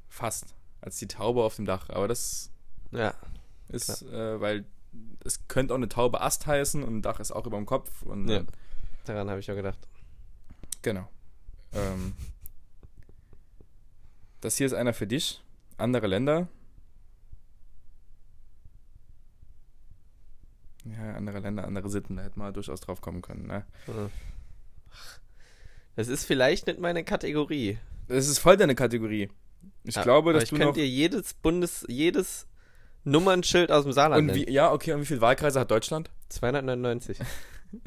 Fast. 0.08 0.54
Als 0.80 0.96
die 0.98 1.08
Taube 1.08 1.42
auf 1.42 1.56
dem 1.56 1.66
Dach. 1.66 1.90
Aber 1.90 2.08
das 2.08 2.50
Ja. 2.92 3.14
ist, 3.68 4.02
äh, 4.02 4.40
weil 4.40 4.64
es 5.24 5.46
könnte 5.48 5.74
auch 5.74 5.78
eine 5.78 5.88
Taube 5.88 6.20
Ast 6.20 6.46
heißen 6.46 6.82
und 6.82 6.96
ein 6.98 7.02
Dach 7.02 7.20
ist 7.20 7.32
auch 7.32 7.46
über 7.46 7.56
dem 7.56 7.66
Kopf. 7.66 8.02
Und, 8.02 8.28
Ja. 8.28 8.38
ähm, 8.38 8.46
Daran 9.04 9.30
habe 9.30 9.40
ich 9.40 9.50
auch 9.50 9.54
gedacht. 9.56 9.78
Genau. 10.82 11.08
Ähm, 11.72 12.14
das 14.40 14.56
hier 14.56 14.66
ist 14.66 14.72
einer 14.72 14.92
für 14.94 15.06
dich. 15.06 15.42
Andere 15.78 16.06
Länder. 16.06 16.48
Ja, 20.84 21.14
andere 21.14 21.40
Länder, 21.40 21.64
andere 21.64 21.88
Sitten, 21.90 22.16
da 22.16 22.22
hätte 22.22 22.38
man 22.38 22.54
durchaus 22.54 22.80
drauf 22.80 23.00
kommen 23.00 23.20
können. 23.22 23.46
Ne? 23.46 23.64
Das 25.96 26.08
ist 26.08 26.24
vielleicht 26.24 26.66
nicht 26.68 26.78
meine 26.78 27.02
Kategorie. 27.02 27.78
Das 28.06 28.28
ist 28.28 28.38
voll 28.38 28.56
deine 28.56 28.74
Kategorie. 28.76 29.28
Ich 29.82 29.96
Ja, 29.96 30.02
glaube, 30.02 30.32
dass 30.32 30.44
ich 30.44 30.50
du 30.50 30.56
könnte 30.56 30.68
noch. 30.68 30.74
dir 30.74 30.86
jedes 30.88 31.34
Bundes, 31.34 31.84
jedes 31.88 32.46
Nummernschild 33.06 33.70
aus 33.70 33.84
dem 33.84 33.92
Saarland 33.92 34.30
Und 34.30 34.34
wie, 34.34 34.50
ja, 34.50 34.72
okay, 34.72 34.92
und 34.92 35.00
wie 35.00 35.06
viele 35.06 35.20
Wahlkreise 35.20 35.60
hat 35.60 35.70
Deutschland? 35.70 36.10
299. 36.28 37.18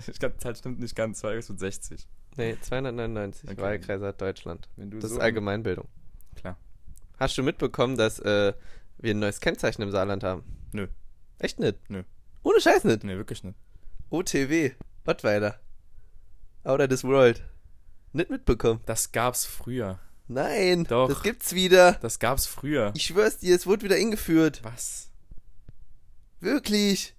Ich 0.07 0.19
glaube, 0.19 0.35
die 0.35 0.43
Zahl 0.43 0.55
stimmt 0.57 0.79
nicht 0.81 0.93
ganz, 0.93 1.23
weil 1.23 1.37
es 1.37 1.49
mit 1.49 1.57
60. 1.57 2.05
Nee, 2.35 2.57
299 2.61 3.49
Okay. 3.49 3.61
Wahlkreise 3.61 4.07
hat 4.07 4.21
Deutschland. 4.21 4.67
Das 4.75 5.09
so 5.09 5.15
ist 5.15 5.21
Allgemeinbildung. 5.21 5.87
Klar. 6.35 6.57
Hast 7.17 7.37
du 7.37 7.43
mitbekommen, 7.43 7.95
dass 7.97 8.19
äh, 8.19 8.53
wir 8.97 9.11
ein 9.15 9.19
neues 9.19 9.39
Kennzeichen 9.39 9.81
im 9.81 9.89
Saarland 9.89 10.23
haben? 10.23 10.43
Nö. 10.73 10.87
Echt 11.39 11.59
nicht? 11.59 11.77
Nö. 11.89 12.03
Ohne 12.43 12.59
Scheiß 12.59 12.83
nicht. 12.83 13.05
Nee, 13.05 13.15
wirklich 13.15 13.43
nicht. 13.43 13.57
OTW. 14.09 14.71
Ottweiler. 15.05 15.59
Outer 16.65 16.87
this 16.89 17.05
World. 17.05 17.41
Nicht 18.11 18.29
mitbekommen. 18.29 18.81
Das 18.85 19.11
gab's 19.13 19.45
früher. 19.45 19.97
Nein. 20.27 20.83
Doch. 20.83 21.07
Das 21.07 21.23
gibt's 21.23 21.55
wieder. 21.55 21.93
Das 22.01 22.19
gab's 22.19 22.45
früher. 22.45 22.91
Ich 22.95 23.03
schwör's 23.03 23.39
dir, 23.39 23.55
es 23.55 23.65
wurde 23.65 23.83
wieder 23.83 23.95
eingeführt. 23.95 24.59
Was? 24.63 25.08
Wirklich. 26.39 27.15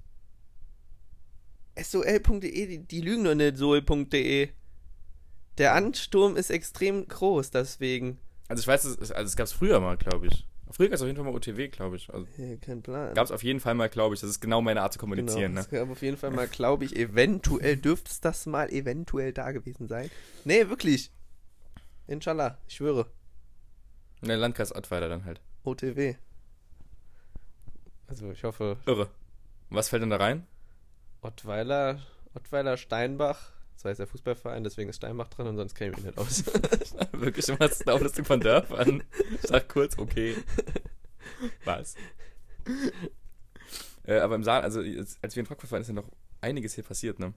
sol.de, 1.83 2.67
die, 2.67 2.79
die 2.87 3.01
lügen 3.01 3.25
doch 3.25 3.35
nicht, 3.35 3.57
sol.de. 3.57 4.49
Der 5.59 5.75
Ansturm 5.75 6.37
ist 6.37 6.51
extrem 6.51 7.07
groß, 7.07 7.51
deswegen. 7.51 8.19
Also 8.49 8.61
ich 8.63 8.67
weiß, 8.67 8.85
es, 8.85 9.13
also 9.13 9.27
es 9.27 9.37
gab's 9.37 9.53
früher 9.53 9.81
mal, 9.81 9.97
glaube 9.97 10.27
ich. 10.27 10.47
Früher 10.73 10.89
gab 10.89 10.95
es 10.95 11.03
auf 11.03 11.07
jeden 11.09 11.17
Fall 11.17 11.25
mal 11.25 11.35
OTW, 11.35 11.69
glaube 11.69 11.97
ich. 11.97 12.09
Also 12.13 12.27
Ja, 12.39 12.57
kein 12.57 12.81
Plan. 12.83 13.13
gab 13.15 13.25
es 13.25 13.33
auf 13.33 13.43
jeden 13.43 13.61
Fall 13.61 13.75
mal, 13.75 13.89
glaube 13.89 14.15
ich. 14.15 14.21
Das 14.21 14.31
ist 14.31 14.41
genau 14.41 14.63
meine 14.63 14.83
Art 14.83 14.93
zu 14.93 14.99
kommunizieren. 14.99 15.53
genau. 15.53 15.55
Ne? 15.55 15.61
Es 15.61 15.69
gab 15.69 15.91
auf 15.91 16.01
jeden 16.03 16.17
Fall 16.17 16.31
mal, 16.31 16.47
glaube 16.47 16.85
ich, 16.85 16.97
eventuell 16.97 17.77
dürfte 17.77 18.11
es 18.11 18.21
das 18.21 18.47
mal 18.47 18.71
eventuell 18.73 19.33
da 19.33 19.51
gewesen 19.53 19.89
sein. 19.89 20.11
Nee, 20.45 20.69
wirklich. 20.69 21.11
Inshallah, 22.07 22.59
ich 22.69 22.77
schwöre. 22.77 23.11
Ne, 24.23 24.37
Landkreis 24.37 24.75
Ottweiler 24.75 25.09
dann 25.09 25.25
halt. 25.25 25.41
OTW. 25.65 26.15
Also 28.11 28.33
ich 28.33 28.43
hoffe, 28.43 28.77
Irre. 28.87 29.09
Was 29.69 29.89
fällt 29.89 30.03
denn 30.03 30.11
da 30.11 30.17
rein? 30.17 30.45
Ottweiler, 31.23 32.01
Ottweiler 32.35 32.77
Steinbach. 32.77 33.53
Das 33.75 33.85
heißt 33.85 34.01
der 34.01 34.09
Fußballverein, 34.09 34.65
deswegen 34.65 34.91
ist 34.91 34.97
Steinbach 34.97 35.29
drin 35.29 35.47
und 35.47 35.57
sonst 35.57 35.77
käme 35.77 35.97
ich 35.97 36.05
nicht 36.05 36.19
aus. 36.19 36.45
Wirklich 37.13 37.49
immer 37.49 37.59
das 37.59 37.87
Auflistung 37.87 38.25
von 38.25 38.41
Dörfern. 38.41 39.05
Ich 39.33 39.43
sag 39.43 39.69
kurz, 39.69 39.97
okay. 39.97 40.35
Was? 41.65 41.95
äh, 44.05 44.19
aber 44.19 44.35
im 44.35 44.43
Saal, 44.43 44.63
also 44.63 44.81
als 44.81 45.37
wir 45.37 45.41
in 45.41 45.47
Frankfurt 45.47 45.71
waren, 45.71 45.81
ist 45.81 45.89
ja 45.89 45.95
noch 45.95 46.11
einiges 46.41 46.75
hier 46.75 46.85
passiert, 46.85 47.21
ne? 47.21 47.33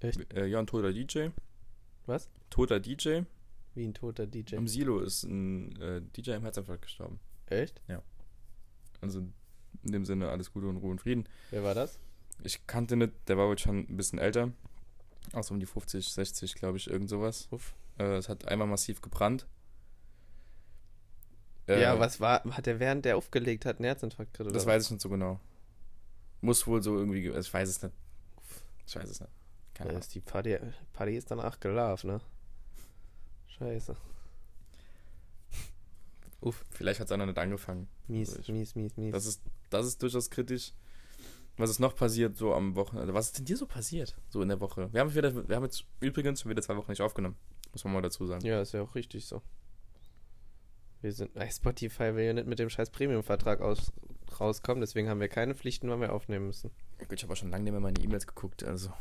Echt? 0.00 0.34
Äh, 0.34 0.46
ja, 0.46 0.58
ein 0.58 0.66
toter 0.66 0.92
DJ. 0.92 1.28
Was? 2.06 2.28
Toter 2.50 2.80
DJ. 2.80 3.20
Wie 3.74 3.86
ein 3.86 3.94
toter 3.94 4.26
DJ. 4.26 4.56
Im 4.56 4.66
Silo 4.66 4.98
ist 4.98 5.22
ein 5.22 5.80
äh, 5.80 6.02
DJ 6.16 6.32
im 6.32 6.42
Herzinfarkt 6.42 6.82
gestorben. 6.82 7.20
Echt? 7.46 7.80
Also 9.00 9.22
in 9.84 9.92
dem 9.92 10.04
Sinne 10.04 10.28
alles 10.30 10.52
Gute 10.52 10.66
und 10.68 10.76
Ruhe 10.78 10.90
und 10.92 11.00
Frieden. 11.00 11.28
Wer 11.50 11.62
war 11.64 11.74
das? 11.74 11.98
Ich 12.44 12.66
kannte 12.66 12.96
nicht, 12.96 13.12
der 13.28 13.36
war 13.38 13.48
wohl 13.48 13.58
schon 13.58 13.78
ein 13.88 13.96
bisschen 13.96 14.18
älter. 14.18 14.50
Auch 15.32 15.44
so 15.44 15.54
um 15.54 15.60
die 15.60 15.66
50, 15.66 16.08
60, 16.12 16.54
glaube 16.56 16.76
ich, 16.78 16.88
irgend 16.90 17.08
sowas. 17.08 17.48
Äh, 17.98 18.16
es 18.16 18.28
hat 18.28 18.48
einmal 18.48 18.66
massiv 18.66 19.00
gebrannt. 19.00 19.46
Äh, 21.68 21.80
ja, 21.80 21.98
was 22.00 22.20
war, 22.20 22.42
hat 22.56 22.66
er 22.66 22.80
während 22.80 23.04
der 23.04 23.16
aufgelegt 23.16 23.64
hat 23.64 23.76
einen 23.76 23.84
Herzinfarkt 23.84 24.32
gekriegt? 24.32 24.46
oder 24.48 24.54
Das 24.54 24.66
was? 24.66 24.74
weiß 24.74 24.84
ich 24.86 24.90
nicht 24.92 25.00
so 25.00 25.08
genau. 25.08 25.38
Muss 26.40 26.66
wohl 26.66 26.82
so 26.82 26.96
irgendwie, 26.98 27.22
ge- 27.22 27.34
also 27.34 27.46
ich 27.46 27.54
weiß 27.54 27.68
es 27.68 27.82
nicht. 27.82 27.94
Ich 28.86 28.96
weiß 28.96 29.08
es 29.08 29.20
nicht. 29.20 29.30
Keine 29.74 29.88
Ja, 29.88 29.90
Ahnung. 29.92 30.00
ist 30.00 30.14
die 30.14 30.20
Party, 30.20 30.58
Party 30.92 31.16
ist 31.16 31.30
danach 31.30 31.60
gelaufen, 31.60 32.08
ne? 32.08 32.20
Scheiße. 33.46 33.96
Uff, 36.42 36.64
Vielleicht 36.70 37.00
hat 37.00 37.10
es 37.10 37.16
noch 37.16 37.24
nicht 37.24 37.38
angefangen. 37.38 37.88
mies, 38.08 38.30
Also 38.30 38.40
ich- 38.40 38.48
mies, 38.48 38.74
mies, 38.74 38.96
mies. 38.96 39.12
Das 39.12 39.26
ist, 39.26 39.42
das 39.70 39.86
ist 39.86 40.02
durchaus 40.02 40.28
kritisch. 40.28 40.72
Was 41.56 41.70
ist 41.70 41.78
noch 41.80 41.94
passiert 41.94 42.36
so 42.36 42.54
am 42.54 42.74
Wochenende? 42.76 43.14
Was 43.14 43.26
ist 43.26 43.38
denn 43.38 43.44
dir 43.44 43.56
so 43.56 43.66
passiert? 43.66 44.16
So 44.28 44.42
in 44.42 44.48
der 44.48 44.60
Woche? 44.60 44.92
Wir 44.92 45.00
haben, 45.00 45.14
wieder, 45.14 45.48
wir 45.48 45.56
haben 45.56 45.64
jetzt 45.64 45.84
übrigens 46.00 46.40
schon 46.40 46.50
wieder 46.50 46.62
zwei 46.62 46.76
Wochen 46.76 46.90
nicht 46.90 47.00
aufgenommen. 47.02 47.36
Muss 47.72 47.84
man 47.84 47.92
mal 47.92 48.02
dazu 48.02 48.26
sagen. 48.26 48.44
ja, 48.44 48.60
ist 48.60 48.72
ja 48.72 48.82
auch 48.82 48.94
richtig 48.94 49.24
so. 49.26 49.40
Wir 51.00 51.12
sind, 51.12 51.34
ey, 51.36 51.50
Spotify 51.50 52.14
will 52.14 52.24
ja 52.24 52.32
nicht 52.32 52.46
mit 52.46 52.58
dem 52.58 52.70
scheiß 52.70 52.90
Premium-Vertrag 52.90 53.60
aus, 53.60 53.92
rauskommen, 54.38 54.80
deswegen 54.80 55.08
haben 55.08 55.20
wir 55.20 55.28
keine 55.28 55.54
Pflichten, 55.54 55.88
wann 55.90 56.00
wir 56.00 56.12
aufnehmen 56.12 56.46
müssen. 56.46 56.70
Gut, 56.98 57.12
ich 57.12 57.22
habe 57.22 57.32
auch 57.32 57.36
schon 57.36 57.50
lange 57.50 57.64
nicht 57.64 57.72
mehr 57.72 57.80
meine 57.80 57.98
E-Mails 58.00 58.26
geguckt. 58.26 58.62
Also. 58.64 58.92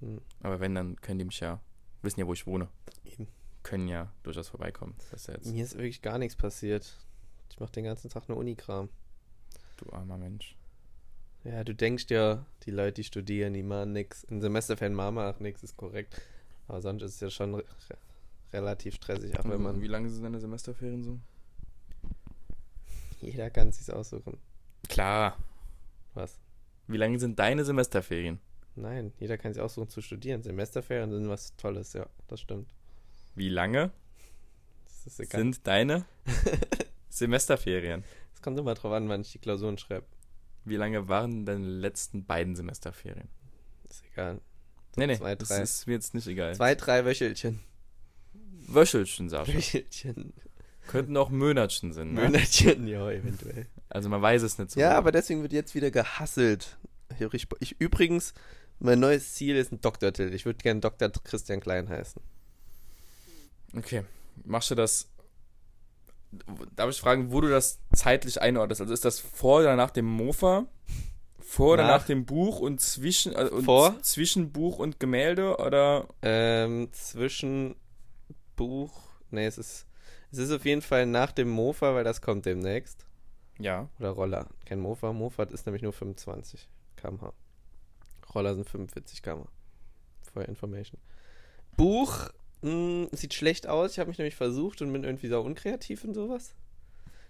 Hm. 0.00 0.20
Aber 0.42 0.60
wenn, 0.60 0.74
dann 0.74 0.96
können 1.00 1.18
die 1.20 1.24
mich 1.24 1.40
ja, 1.40 1.60
wissen 2.02 2.20
ja, 2.20 2.26
wo 2.26 2.32
ich 2.32 2.46
wohne. 2.46 2.68
Eben. 3.04 3.28
Können 3.62 3.88
ja 3.88 4.12
durchaus 4.22 4.48
vorbeikommen. 4.48 4.94
Mir 5.44 5.64
ist 5.64 5.74
wirklich 5.74 6.02
gar 6.02 6.18
nichts 6.18 6.36
passiert. 6.36 6.96
Ich 7.50 7.60
mache 7.60 7.72
den 7.72 7.84
ganzen 7.84 8.08
Tag 8.10 8.28
nur 8.28 8.38
Unikram. 8.38 8.88
du 9.76 9.92
armer 9.92 10.16
Mensch. 10.16 10.56
Ja, 11.44 11.64
du 11.64 11.74
denkst 11.74 12.06
ja, 12.10 12.44
die 12.64 12.70
Leute, 12.70 12.94
die 12.94 13.04
studieren, 13.04 13.54
die 13.54 13.62
machen 13.62 13.92
nix. 13.92 14.24
Ein 14.24 14.40
Semesterferien 14.40 14.94
machen 14.94 15.14
wir 15.16 15.30
auch 15.30 15.40
nix, 15.40 15.62
ist 15.62 15.76
korrekt. 15.76 16.20
Aber 16.68 16.80
sonst 16.82 17.02
ist 17.02 17.14
es 17.14 17.20
ja 17.20 17.30
schon 17.30 17.54
re 17.54 17.64
relativ 18.52 18.96
stressig, 18.96 19.38
auch 19.38 19.44
wenn 19.44 19.62
man. 19.62 19.80
Wie 19.80 19.86
lange 19.86 20.08
sind 20.10 20.24
deine 20.24 20.40
Semesterferien 20.40 21.04
so? 21.04 21.18
Jeder 23.20 23.50
kann 23.50 23.72
sich's 23.72 23.90
aussuchen. 23.90 24.38
Klar. 24.88 25.36
Was? 26.14 26.38
Wie 26.86 26.96
lange 26.96 27.18
sind 27.18 27.38
deine 27.38 27.64
Semesterferien? 27.64 28.40
Nein, 28.74 29.12
jeder 29.18 29.38
kann 29.38 29.52
sich 29.52 29.62
aussuchen 29.62 29.88
zu 29.88 30.00
studieren. 30.00 30.42
Semesterferien 30.42 31.10
sind 31.10 31.28
was 31.28 31.54
Tolles, 31.56 31.92
ja, 31.92 32.06
das 32.28 32.40
stimmt. 32.40 32.74
Wie 33.34 33.48
lange 33.48 33.90
sind 35.06 35.66
deine 35.66 36.04
Semesterferien? 37.08 38.04
Es 38.34 38.42
kommt 38.42 38.58
immer 38.58 38.74
drauf 38.74 38.92
an, 38.92 39.08
wann 39.08 39.22
ich 39.22 39.32
die 39.32 39.38
Klausuren 39.38 39.78
schreibe. 39.78 40.06
Wie 40.64 40.76
lange 40.76 41.08
waren 41.08 41.46
deine 41.46 41.66
letzten 41.66 42.24
beiden 42.24 42.56
Semesterferien? 42.56 43.28
Ist 43.88 44.02
egal. 44.12 44.40
Nee, 44.96 45.06
nee, 45.06 45.16
zwei, 45.16 45.34
das 45.34 45.48
drei. 45.48 45.62
ist 45.62 45.86
mir 45.86 45.94
jetzt 45.94 46.14
nicht 46.14 46.26
egal. 46.26 46.54
Zwei, 46.54 46.74
drei 46.74 47.04
Wöchelchen. 47.04 47.60
Wöchelchen, 48.66 49.28
Sascha. 49.28 49.52
Wöchelchen. 49.52 50.32
Könnten 50.86 51.16
auch 51.16 51.30
Monatchen 51.30 51.92
sind, 51.92 52.14
ne? 52.14 52.22
Monatchen, 52.22 52.86
ja, 52.88 53.10
eventuell. 53.10 53.66
Also 53.88 54.08
man 54.08 54.20
weiß 54.20 54.42
es 54.42 54.58
nicht 54.58 54.72
so. 54.72 54.80
Ja, 54.80 54.88
genau. 54.88 54.98
aber 54.98 55.12
deswegen 55.12 55.42
wird 55.42 55.52
jetzt 55.52 55.74
wieder 55.74 55.90
gehasselt. 55.90 56.78
Ich, 57.32 57.46
ich 57.60 57.80
übrigens, 57.80 58.34
mein 58.78 58.98
neues 58.98 59.34
Ziel 59.34 59.56
ist 59.56 59.72
ein 59.72 59.80
Doktortitel. 59.80 60.34
Ich 60.34 60.46
würde 60.46 60.58
gerne 60.58 60.80
Dr. 60.80 61.10
Christian 61.24 61.60
Klein 61.60 61.88
heißen. 61.88 62.20
Okay. 63.76 64.04
Machst 64.44 64.70
du 64.70 64.74
das. 64.74 65.08
Darf 66.76 66.90
ich 66.90 67.00
fragen, 67.00 67.32
wo 67.32 67.40
du 67.40 67.48
das 67.48 67.80
zeitlich 67.92 68.40
einordnest? 68.40 68.80
Also 68.80 68.92
ist 68.94 69.04
das 69.04 69.18
vor 69.18 69.60
oder 69.60 69.74
nach 69.76 69.90
dem 69.90 70.04
Mofa? 70.06 70.66
Vor 71.40 71.72
oder 71.74 71.82
Nach. 71.84 71.98
nach 72.00 72.06
dem 72.06 72.24
Buch 72.26 72.60
und 72.60 72.80
zwischen 72.80 73.32
äh, 73.34 73.48
und 73.48 73.64
Vor. 73.64 74.00
zwischen 74.02 74.52
Buch 74.52 74.78
und 74.78 75.00
Gemälde 75.00 75.56
oder 75.56 76.06
Ähm, 76.22 76.88
zwischen 76.92 77.74
Buch, 78.54 78.92
nee, 79.30 79.46
es 79.46 79.58
ist, 79.58 79.86
es 80.30 80.38
ist 80.38 80.52
auf 80.52 80.64
jeden 80.64 80.82
Fall 80.82 81.06
nach 81.06 81.32
dem 81.32 81.48
Mofa, 81.48 81.94
weil 81.94 82.04
das 82.04 82.20
kommt 82.22 82.46
demnächst. 82.46 83.04
ja. 83.58 83.88
Oder 83.98 84.10
Roller. 84.10 84.46
Kein 84.66 84.78
Mofa. 84.78 85.12
Mofa 85.12 85.42
ist 85.44 85.66
nämlich 85.66 85.82
nur 85.82 85.92
25 85.92 86.68
km/h. 86.96 87.32
Roller 88.32 88.54
sind 88.54 88.68
45 88.68 89.20
km/h. 89.22 89.48
For 90.32 90.44
information. 90.44 91.00
Buch 91.76 92.30
mh, 92.62 93.08
sieht 93.12 93.34
schlecht 93.34 93.66
aus. 93.66 93.92
Ich 93.92 93.98
habe 93.98 94.08
mich 94.08 94.18
nämlich 94.18 94.36
versucht 94.36 94.82
und 94.82 94.92
bin 94.92 95.04
irgendwie 95.04 95.28
so 95.28 95.40
unkreativ 95.40 96.04
und 96.04 96.14
sowas. 96.14 96.54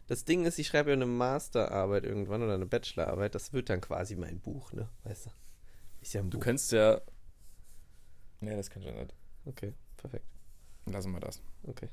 Das 0.07 0.25
Ding 0.25 0.45
ist, 0.45 0.59
ich 0.59 0.67
schreibe 0.67 0.91
ja 0.91 0.95
eine 0.95 1.07
Masterarbeit 1.07 2.05
irgendwann 2.05 2.43
oder 2.43 2.55
eine 2.55 2.67
Bachelorarbeit. 2.67 3.35
Das 3.35 3.53
wird 3.53 3.71
dann 3.71 3.81
quasi 3.81 4.17
mein 4.17 4.41
Buch, 4.41 4.73
ne? 4.73 4.89
Weißt 5.05 5.27
du? 5.27 5.31
Ist 6.01 6.15
ja 6.15 6.21
ein 6.21 6.31
Du 6.31 6.39
Buch. 6.39 6.45
könntest 6.45 6.73
ja. 6.73 7.01
Nee, 8.41 8.57
das 8.57 8.71
kann 8.71 8.83
ich 8.83 8.93
nicht. 8.93 9.15
Okay, 9.45 9.75
perfekt. 9.97 10.25
Lassen 10.87 11.13
wir 11.13 11.21
das. 11.21 11.43
Okay, 11.65 11.89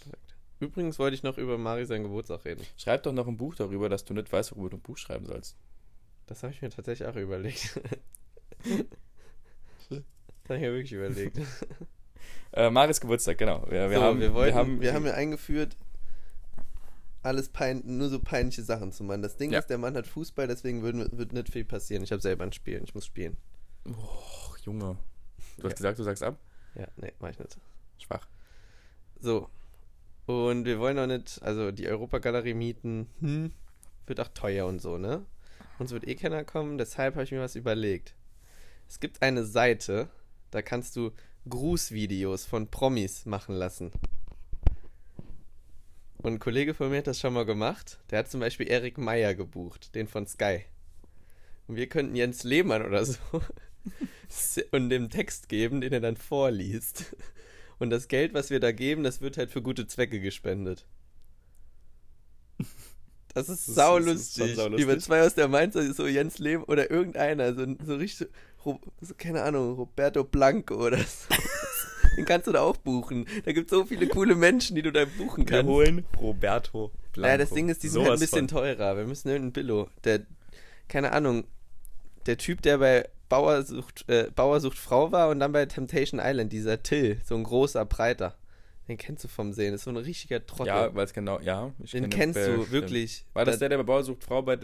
perfekt. 0.00 0.34
Übrigens 0.58 0.98
wollte 0.98 1.14
ich 1.14 1.22
noch 1.22 1.38
über 1.38 1.56
Mari 1.58 1.86
seinen 1.86 2.02
Geburtstag 2.02 2.44
reden. 2.44 2.66
Schreib 2.76 3.02
doch 3.04 3.12
noch 3.12 3.28
ein 3.28 3.36
Buch 3.36 3.54
darüber, 3.54 3.88
dass 3.88 4.04
du 4.04 4.14
nicht 4.14 4.32
weißt, 4.32 4.52
worüber 4.52 4.70
du 4.70 4.76
ein 4.78 4.82
Buch 4.82 4.98
schreiben 4.98 5.26
sollst. 5.26 5.56
Das 6.26 6.42
habe 6.42 6.52
ich 6.52 6.60
mir 6.62 6.70
tatsächlich 6.70 7.08
auch 7.08 7.16
überlegt. 7.16 7.80
das 8.64 9.98
habe 10.48 10.56
ich 10.56 10.60
mir 10.60 10.72
wirklich 10.72 10.92
überlegt. 10.92 11.38
Äh, 12.52 12.70
Maris 12.70 13.00
Geburtstag, 13.00 13.38
genau. 13.38 13.64
Wir, 13.68 13.90
wir, 13.90 13.98
so, 13.98 14.02
haben, 14.02 14.20
wir, 14.20 14.34
wollten, 14.34 14.54
wir 14.54 14.58
haben, 14.60 14.80
wir 14.80 14.94
haben 14.94 15.06
ja 15.06 15.14
eingeführt, 15.14 15.76
alles 17.22 17.48
pein 17.50 17.82
nur 17.84 18.08
so 18.08 18.18
peinliche 18.18 18.62
Sachen 18.62 18.92
zu 18.92 19.04
machen. 19.04 19.22
Das 19.22 19.36
Ding 19.36 19.52
Ja. 19.52 19.58
ist, 19.60 19.66
der 19.68 19.78
Mann 19.78 19.94
hat 19.96 20.06
Fußball, 20.06 20.48
deswegen 20.48 20.82
wird, 20.82 21.16
wird 21.16 21.32
nicht 21.32 21.50
viel 21.50 21.64
passieren. 21.64 22.02
Ich 22.02 22.12
habe 22.12 22.22
selber 22.22 22.44
ein 22.44 22.52
Spiel, 22.52 22.80
ich 22.82 22.94
muss 22.94 23.06
spielen. 23.06 23.36
Och, 23.86 24.56
Junge. 24.58 24.96
Du 25.58 25.64
hast 25.64 25.72
Ja. 25.72 25.76
gesagt, 25.76 25.98
du 25.98 26.02
sagst 26.02 26.22
ab? 26.22 26.38
Ja, 26.74 26.86
nee, 26.96 27.12
mach 27.20 27.30
ich 27.30 27.38
nicht. 27.38 27.58
Schwach. 27.98 28.26
So. 29.20 29.48
Und 30.26 30.64
wir 30.64 30.78
wollen 30.78 30.98
auch 30.98 31.06
nicht, 31.06 31.42
also 31.42 31.72
die 31.72 31.88
Europagalerie 31.88 32.54
mieten, 32.54 33.08
hm, 33.20 33.52
wird 34.06 34.20
auch 34.20 34.28
teuer 34.28 34.66
und 34.66 34.80
so, 34.80 34.96
ne? 34.96 35.24
Uns 35.78 35.90
wird 35.92 36.06
eh 36.06 36.14
keiner 36.14 36.44
kommen, 36.44 36.78
deshalb 36.78 37.14
habe 37.14 37.24
ich 37.24 37.32
mir 37.32 37.40
was 37.40 37.56
überlegt. 37.56 38.14
Es 38.88 39.00
gibt 39.00 39.22
eine 39.22 39.44
Seite, 39.44 40.08
da 40.50 40.62
kannst 40.62 40.94
du 40.96 41.12
Grußvideos 41.50 42.46
von 42.46 42.70
Promis 42.70 43.26
machen 43.26 43.54
lassen. 43.54 43.90
Und 46.18 46.34
ein 46.34 46.38
Kollege 46.38 46.74
von 46.74 46.90
mir 46.90 46.98
hat 46.98 47.06
das 47.06 47.18
schon 47.18 47.34
mal 47.34 47.46
gemacht. 47.46 47.98
Der 48.10 48.20
hat 48.20 48.30
zum 48.30 48.40
Beispiel 48.40 48.70
Erik 48.70 48.98
Meyer 48.98 49.34
gebucht, 49.34 49.94
den 49.94 50.06
von 50.06 50.26
Sky. 50.26 50.64
Und 51.66 51.76
wir 51.76 51.88
könnten 51.88 52.16
Jens 52.16 52.44
Lehmann 52.44 52.84
oder 52.84 53.04
so 53.04 53.18
und 54.72 54.90
dem 54.90 55.08
Text 55.08 55.48
geben, 55.48 55.80
den 55.80 55.92
er 55.92 56.00
dann 56.00 56.16
vorliest. 56.16 57.16
Und 57.78 57.90
das 57.90 58.08
Geld, 58.08 58.34
was 58.34 58.50
wir 58.50 58.60
da 58.60 58.72
geben, 58.72 59.02
das 59.02 59.20
wird 59.20 59.38
halt 59.38 59.50
für 59.50 59.62
gute 59.62 59.86
Zwecke 59.86 60.20
gespendet. 60.20 60.86
Das 63.32 63.48
ist 63.48 63.66
saulustig. 63.66 64.56
saulustig. 64.56 64.86
bei 64.86 64.96
zwei 64.96 65.22
aus 65.22 65.34
der 65.34 65.48
Mainzer, 65.48 65.94
so 65.94 66.06
Jens 66.06 66.38
Lehm 66.38 66.64
oder 66.64 66.90
irgendeiner, 66.90 67.54
so, 67.54 67.64
so 67.84 67.94
richtig, 67.94 68.28
keine 69.18 69.42
Ahnung, 69.42 69.74
Roberto 69.74 70.24
Blanco 70.24 70.74
oder 70.86 70.98
so. 70.98 71.34
Den 72.16 72.24
kannst 72.24 72.46
du 72.48 72.52
da 72.52 72.62
auch 72.62 72.76
buchen. 72.76 73.26
Da 73.44 73.52
gibt 73.52 73.70
es 73.70 73.76
so 73.78 73.84
viele 73.84 74.08
coole 74.08 74.34
Menschen, 74.34 74.74
die 74.74 74.82
du 74.82 74.90
da 74.92 75.04
buchen 75.04 75.38
Wir 75.48 75.58
kannst. 75.58 75.70
holen 75.70 76.04
Roberto 76.20 76.88
Blanco. 77.12 77.20
Naja, 77.20 77.38
das 77.38 77.50
Ding 77.50 77.68
ist, 77.68 77.82
die 77.82 77.88
sind 77.88 78.02
halt 78.02 78.14
ein 78.14 78.18
bisschen 78.18 78.48
von. 78.48 78.58
teurer. 78.58 78.96
Wir 78.96 79.04
müssen 79.04 79.28
irgendeinen 79.28 79.52
Billo. 79.52 79.88
Der, 80.04 80.20
keine 80.88 81.12
Ahnung, 81.12 81.44
der 82.26 82.36
Typ, 82.36 82.62
der 82.62 82.78
bei 82.78 83.08
Bauer 83.28 83.62
sucht, 83.62 84.04
äh, 84.08 84.28
Bauer 84.34 84.60
sucht 84.60 84.76
Frau 84.76 85.12
war 85.12 85.28
und 85.28 85.38
dann 85.40 85.52
bei 85.52 85.64
Temptation 85.66 86.20
Island, 86.22 86.52
dieser 86.52 86.82
Till, 86.82 87.20
so 87.24 87.36
ein 87.36 87.44
großer 87.44 87.84
Breiter. 87.86 88.36
Den 88.88 88.98
kennst 88.98 89.22
du 89.22 89.28
vom 89.28 89.52
Sehen, 89.52 89.70
das 89.70 89.82
ist 89.82 89.84
so 89.84 89.90
ein 89.90 89.96
richtiger 89.96 90.44
Trottel. 90.44 90.66
Ja, 90.66 90.92
weil 90.94 91.04
es 91.04 91.12
genau, 91.12 91.38
ja. 91.38 91.72
Ich 91.82 91.92
Den 91.92 92.10
kenn 92.10 92.32
kennst 92.34 92.40
du, 92.48 92.70
wirklich. 92.72 93.24
War 93.34 93.44
das 93.44 93.54
Da- 93.54 93.60
der, 93.60 93.68
der 93.70 93.76
bei 93.78 93.82
Bauer 93.84 94.02
sucht 94.02 94.24
Frau 94.24 94.42
bei. 94.42 94.58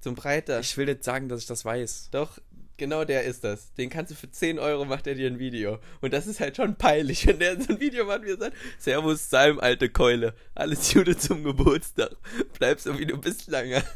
So 0.00 0.10
ein 0.10 0.16
Breiter. 0.16 0.60
Ich 0.60 0.76
will 0.76 0.86
nicht 0.86 1.02
sagen, 1.04 1.28
dass 1.28 1.40
ich 1.40 1.46
das 1.46 1.64
weiß. 1.64 2.08
Doch, 2.12 2.38
genau 2.78 3.04
der 3.04 3.24
ist 3.24 3.44
das. 3.44 3.74
Den 3.74 3.90
kannst 3.90 4.10
du 4.10 4.14
für 4.16 4.30
10 4.30 4.58
Euro, 4.58 4.86
macht 4.86 5.06
er 5.06 5.14
dir 5.14 5.26
ein 5.26 5.38
Video. 5.38 5.78
Und 6.00 6.14
das 6.14 6.26
ist 6.26 6.40
halt 6.40 6.56
schon 6.56 6.76
peinlich, 6.76 7.26
wenn 7.26 7.38
der 7.38 7.60
so 7.60 7.74
ein 7.74 7.80
Video 7.80 8.06
macht, 8.06 8.22
wie 8.24 8.30
er 8.30 8.38
sagt, 8.38 8.56
Servus, 8.78 9.28
Salm, 9.28 9.60
alte 9.60 9.90
Keule. 9.90 10.34
Alles 10.54 10.92
Gute 10.94 11.16
zum 11.18 11.44
Geburtstag. 11.44 12.16
Bleib 12.58 12.80
so, 12.80 12.98
wie 12.98 13.04
du 13.06 13.18
bist 13.18 13.48
lange. 13.48 13.82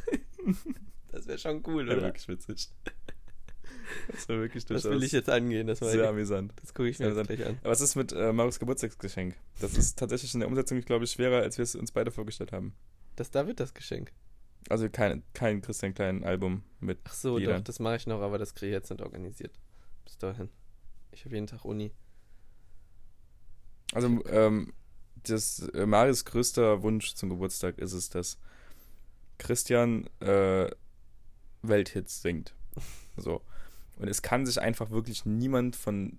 Das 1.12 1.26
wäre 1.26 1.36
schon 1.38 1.62
cool, 1.66 1.86
Ja, 1.86 1.92
oder? 1.92 2.02
wirklich 2.04 2.26
witzig. 2.26 2.70
Das 4.10 4.26
war 4.30 4.38
wirklich 4.38 4.64
Das 4.64 4.82
durchaus 4.82 4.98
will 4.98 5.04
ich 5.06 5.12
jetzt 5.12 5.28
angehen. 5.28 5.66
Das, 5.66 5.80
sehr 5.80 6.08
amüsant. 6.08 6.52
das 6.60 6.72
gucke 6.72 6.88
ich 6.88 6.98
mir 6.98 7.04
amüsant. 7.06 7.28
gleich 7.28 7.44
an. 7.46 7.58
Aber 7.60 7.70
was 7.70 7.82
ist 7.82 7.96
mit 7.96 8.12
äh, 8.12 8.32
Marius 8.32 8.58
Geburtstagsgeschenk? 8.58 9.34
Das 9.60 9.76
ist 9.76 9.98
tatsächlich 9.98 10.32
in 10.32 10.40
der 10.40 10.48
Umsetzung, 10.48 10.80
glaube 10.80 11.04
ich, 11.04 11.10
schwerer, 11.10 11.42
als 11.42 11.58
wir 11.58 11.64
es 11.64 11.74
uns 11.74 11.92
beide 11.92 12.10
vorgestellt 12.10 12.52
haben. 12.52 12.74
Das 13.16 13.30
da 13.30 13.46
wird 13.46 13.60
das 13.60 13.74
Geschenk. 13.74 14.10
Also 14.68 14.88
kein, 14.88 15.22
kein 15.35 15.61
Christian 15.61 15.94
Klein 15.94 16.25
Album 16.25 16.62
mit. 16.81 16.98
Ach 17.05 17.14
so, 17.14 17.38
Liedern. 17.38 17.59
doch, 17.59 17.64
das 17.64 17.79
mache 17.79 17.96
ich 17.96 18.07
noch, 18.07 18.20
aber 18.20 18.38
das 18.38 18.55
kriege 18.55 18.70
ich 18.70 18.75
jetzt 18.75 18.90
nicht 18.90 19.03
organisiert. 19.03 19.59
Bis 20.05 20.18
dahin. 20.18 20.48
Ich 21.12 21.25
habe 21.25 21.35
jeden 21.35 21.46
Tag 21.46 21.64
Uni. 21.64 21.92
Also 23.92 24.25
ähm, 24.27 24.72
das 25.25 25.61
äh, 25.75 25.87
Marius 25.87 26.25
größter 26.25 26.83
Wunsch 26.83 27.14
zum 27.14 27.29
Geburtstag 27.31 27.79
ist 27.79 27.92
es, 27.92 28.09
dass 28.09 28.38
Christian 29.38 30.09
äh, 30.20 30.70
Welthits 31.62 32.22
singt. 32.22 32.55
So. 33.18 33.42
Und 33.96 34.09
es 34.09 34.22
kann 34.22 34.46
sich 34.46 34.59
einfach 34.59 34.90
wirklich 34.90 35.27
niemand 35.27 35.77
von 35.77 36.16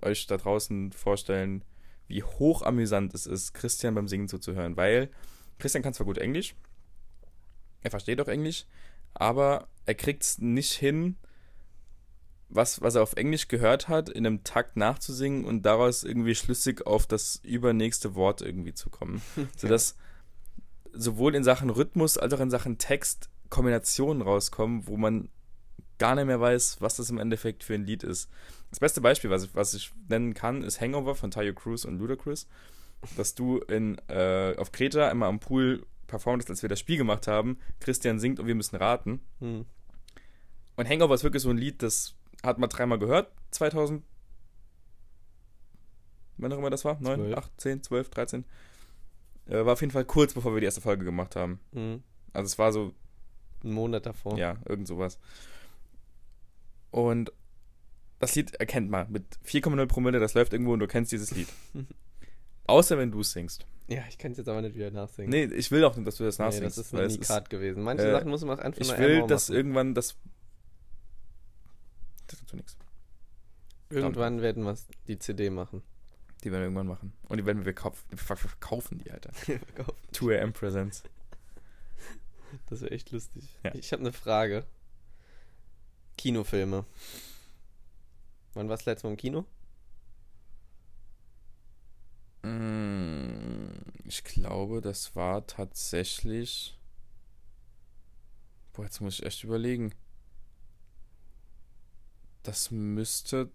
euch 0.00 0.26
da 0.26 0.38
draußen 0.38 0.92
vorstellen, 0.92 1.62
wie 2.08 2.22
hoch 2.22 2.62
amüsant 2.62 3.12
es 3.12 3.26
ist, 3.26 3.52
Christian 3.52 3.94
beim 3.94 4.08
Singen 4.08 4.28
zuzuhören. 4.28 4.74
Weil 4.78 5.10
Christian 5.58 5.82
kann 5.82 5.92
zwar 5.92 6.06
gut 6.06 6.16
Englisch, 6.16 6.54
er 7.84 7.90
versteht 7.90 8.20
auch 8.20 8.28
Englisch, 8.28 8.66
aber 9.12 9.68
er 9.86 9.94
kriegt 9.94 10.24
es 10.24 10.38
nicht 10.38 10.72
hin, 10.72 11.16
was, 12.48 12.80
was 12.80 12.94
er 12.94 13.02
auf 13.02 13.14
Englisch 13.14 13.48
gehört 13.48 13.88
hat, 13.88 14.08
in 14.08 14.26
einem 14.26 14.42
Takt 14.42 14.76
nachzusingen 14.76 15.44
und 15.44 15.62
daraus 15.62 16.02
irgendwie 16.02 16.34
schlüssig 16.34 16.86
auf 16.86 17.06
das 17.06 17.40
übernächste 17.44 18.14
Wort 18.14 18.42
irgendwie 18.42 18.74
zu 18.74 18.90
kommen. 18.90 19.22
Sodass 19.56 19.96
sowohl 20.92 21.34
in 21.34 21.44
Sachen 21.44 21.70
Rhythmus 21.70 22.16
als 22.18 22.32
auch 22.32 22.40
in 22.40 22.50
Sachen 22.50 22.78
Text 22.78 23.28
Kombinationen 23.50 24.22
rauskommen, 24.22 24.86
wo 24.86 24.96
man 24.96 25.28
gar 25.98 26.14
nicht 26.14 26.26
mehr 26.26 26.40
weiß, 26.40 26.78
was 26.80 26.96
das 26.96 27.10
im 27.10 27.18
Endeffekt 27.18 27.64
für 27.64 27.74
ein 27.74 27.84
Lied 27.84 28.02
ist. 28.02 28.28
Das 28.70 28.80
beste 28.80 29.00
Beispiel, 29.00 29.30
was 29.30 29.44
ich, 29.44 29.54
was 29.54 29.74
ich 29.74 29.92
nennen 30.08 30.34
kann, 30.34 30.62
ist 30.62 30.80
Hangover 30.80 31.14
von 31.14 31.30
Tayo 31.30 31.54
Cruz 31.54 31.84
und 31.84 31.98
Ludacris. 31.98 32.48
Dass 33.16 33.34
du 33.34 33.58
in, 33.58 33.98
äh, 34.08 34.54
auf 34.56 34.72
Kreta 34.72 35.10
immer 35.10 35.26
am 35.26 35.38
Pool 35.38 35.84
performt 36.06 36.42
hast, 36.42 36.50
als 36.50 36.62
wir 36.62 36.68
das 36.68 36.80
Spiel 36.80 36.96
gemacht 36.96 37.26
haben. 37.26 37.58
Christian 37.80 38.18
singt 38.18 38.40
und 38.40 38.46
wir 38.46 38.54
müssen 38.54 38.76
raten. 38.76 39.20
Hm. 39.40 39.64
Und 40.76 40.88
Hangover 40.88 41.14
ist 41.14 41.24
wirklich 41.24 41.42
so 41.42 41.50
ein 41.50 41.58
Lied, 41.58 41.82
das 41.82 42.14
hat 42.42 42.58
man 42.58 42.68
dreimal 42.68 42.98
gehört, 42.98 43.32
2000. 43.52 44.02
Wann 46.36 46.52
auch 46.52 46.58
immer 46.58 46.70
das 46.70 46.84
war? 46.84 47.00
9, 47.00 47.20
Zwölf. 47.20 47.38
8, 47.38 47.60
10, 47.60 47.82
12, 47.84 48.08
13. 48.10 48.44
Äh, 49.46 49.64
war 49.64 49.74
auf 49.74 49.80
jeden 49.80 49.92
Fall 49.92 50.04
kurz, 50.04 50.34
bevor 50.34 50.52
wir 50.54 50.60
die 50.60 50.66
erste 50.66 50.80
Folge 50.80 51.04
gemacht 51.04 51.36
haben. 51.36 51.60
Hm. 51.72 52.02
Also 52.32 52.46
es 52.46 52.58
war 52.58 52.72
so, 52.72 52.92
Einen 53.62 53.74
Monat 53.74 54.06
davor. 54.06 54.36
ja, 54.36 54.56
irgend 54.68 54.88
sowas. 54.88 55.18
Und 56.90 57.32
das 58.18 58.34
Lied 58.34 58.54
erkennt 58.56 58.90
man 58.90 59.10
mit 59.12 59.24
4,0 59.46 59.86
Promille, 59.86 60.18
das 60.18 60.34
läuft 60.34 60.52
irgendwo 60.52 60.72
und 60.72 60.80
du 60.80 60.86
kennst 60.86 61.12
dieses 61.12 61.30
Lied. 61.30 61.48
Außer 62.66 62.98
wenn 62.98 63.10
du 63.10 63.20
es 63.20 63.32
singst. 63.32 63.66
Ja, 63.88 64.02
ich 64.08 64.16
kann 64.16 64.32
es 64.32 64.38
jetzt 64.38 64.48
aber 64.48 64.62
nicht 64.62 64.74
wieder 64.74 64.90
nachsingen. 64.90 65.30
Nee, 65.30 65.44
ich 65.44 65.70
will 65.70 65.84
auch 65.84 65.94
nicht, 65.94 66.06
dass 66.06 66.16
du 66.16 66.24
das 66.24 66.38
Nee, 66.38 66.44
nachsingst. 66.46 66.78
das 66.78 66.86
ist 66.86 66.94
ein 66.94 67.00
es 67.00 67.16
Unikat 67.16 67.50
gewesen. 67.50 67.82
Manche 67.82 68.08
äh, 68.08 68.12
Sachen 68.12 68.30
muss 68.30 68.42
man 68.44 68.58
auch 68.58 68.62
einfach 68.62 68.80
ich 68.80 68.96
will, 68.98 69.26
dass 69.26 69.50
irgendwann 69.50 69.94
das. 69.94 70.16
Das 72.26 72.40
ist 72.40 72.48
zu 72.48 72.56
nichts. 72.56 72.76
Irgendwann 73.90 74.40
werden 74.40 74.64
wir 74.64 74.76
die 75.06 75.18
CD 75.18 75.50
machen. 75.50 75.82
Die 76.42 76.50
werden 76.50 76.60
wir 76.62 76.64
irgendwann 76.66 76.86
machen. 76.86 77.12
Und 77.28 77.36
die 77.38 77.46
werden 77.46 77.64
wir 77.64 77.72
kaufen. 77.74 78.02
Wir 78.08 78.18
ver- 78.18 78.36
verkaufen 78.36 78.98
die, 79.04 79.10
Alter. 79.10 79.32
Verkaufen. 79.34 79.94
2 80.12 80.40
AM 80.42 80.52
Presents. 80.52 81.02
Das 82.66 82.80
wäre 82.80 82.90
echt 82.92 83.10
lustig. 83.10 83.44
Ja. 83.64 83.74
Ich 83.74 83.92
habe 83.92 84.00
eine 84.00 84.12
Frage. 84.12 84.64
Kinofilme. 86.16 86.84
Wann 88.54 88.68
warst 88.68 88.86
du 88.86 88.90
letztes 88.90 89.04
Mal 89.04 89.10
im 89.10 89.16
Kino? 89.16 89.44
Mm, 92.42 92.93
Ich 94.04 94.22
glaube, 94.24 94.80
das 94.80 95.16
war 95.16 95.46
tatsächlich. 95.46 96.78
Boah, 98.72 98.84
jetzt 98.84 99.00
muss 99.00 99.18
ich 99.18 99.26
echt 99.26 99.44
überlegen. 99.44 99.94
Das 102.42 102.70
müsste 102.70 103.50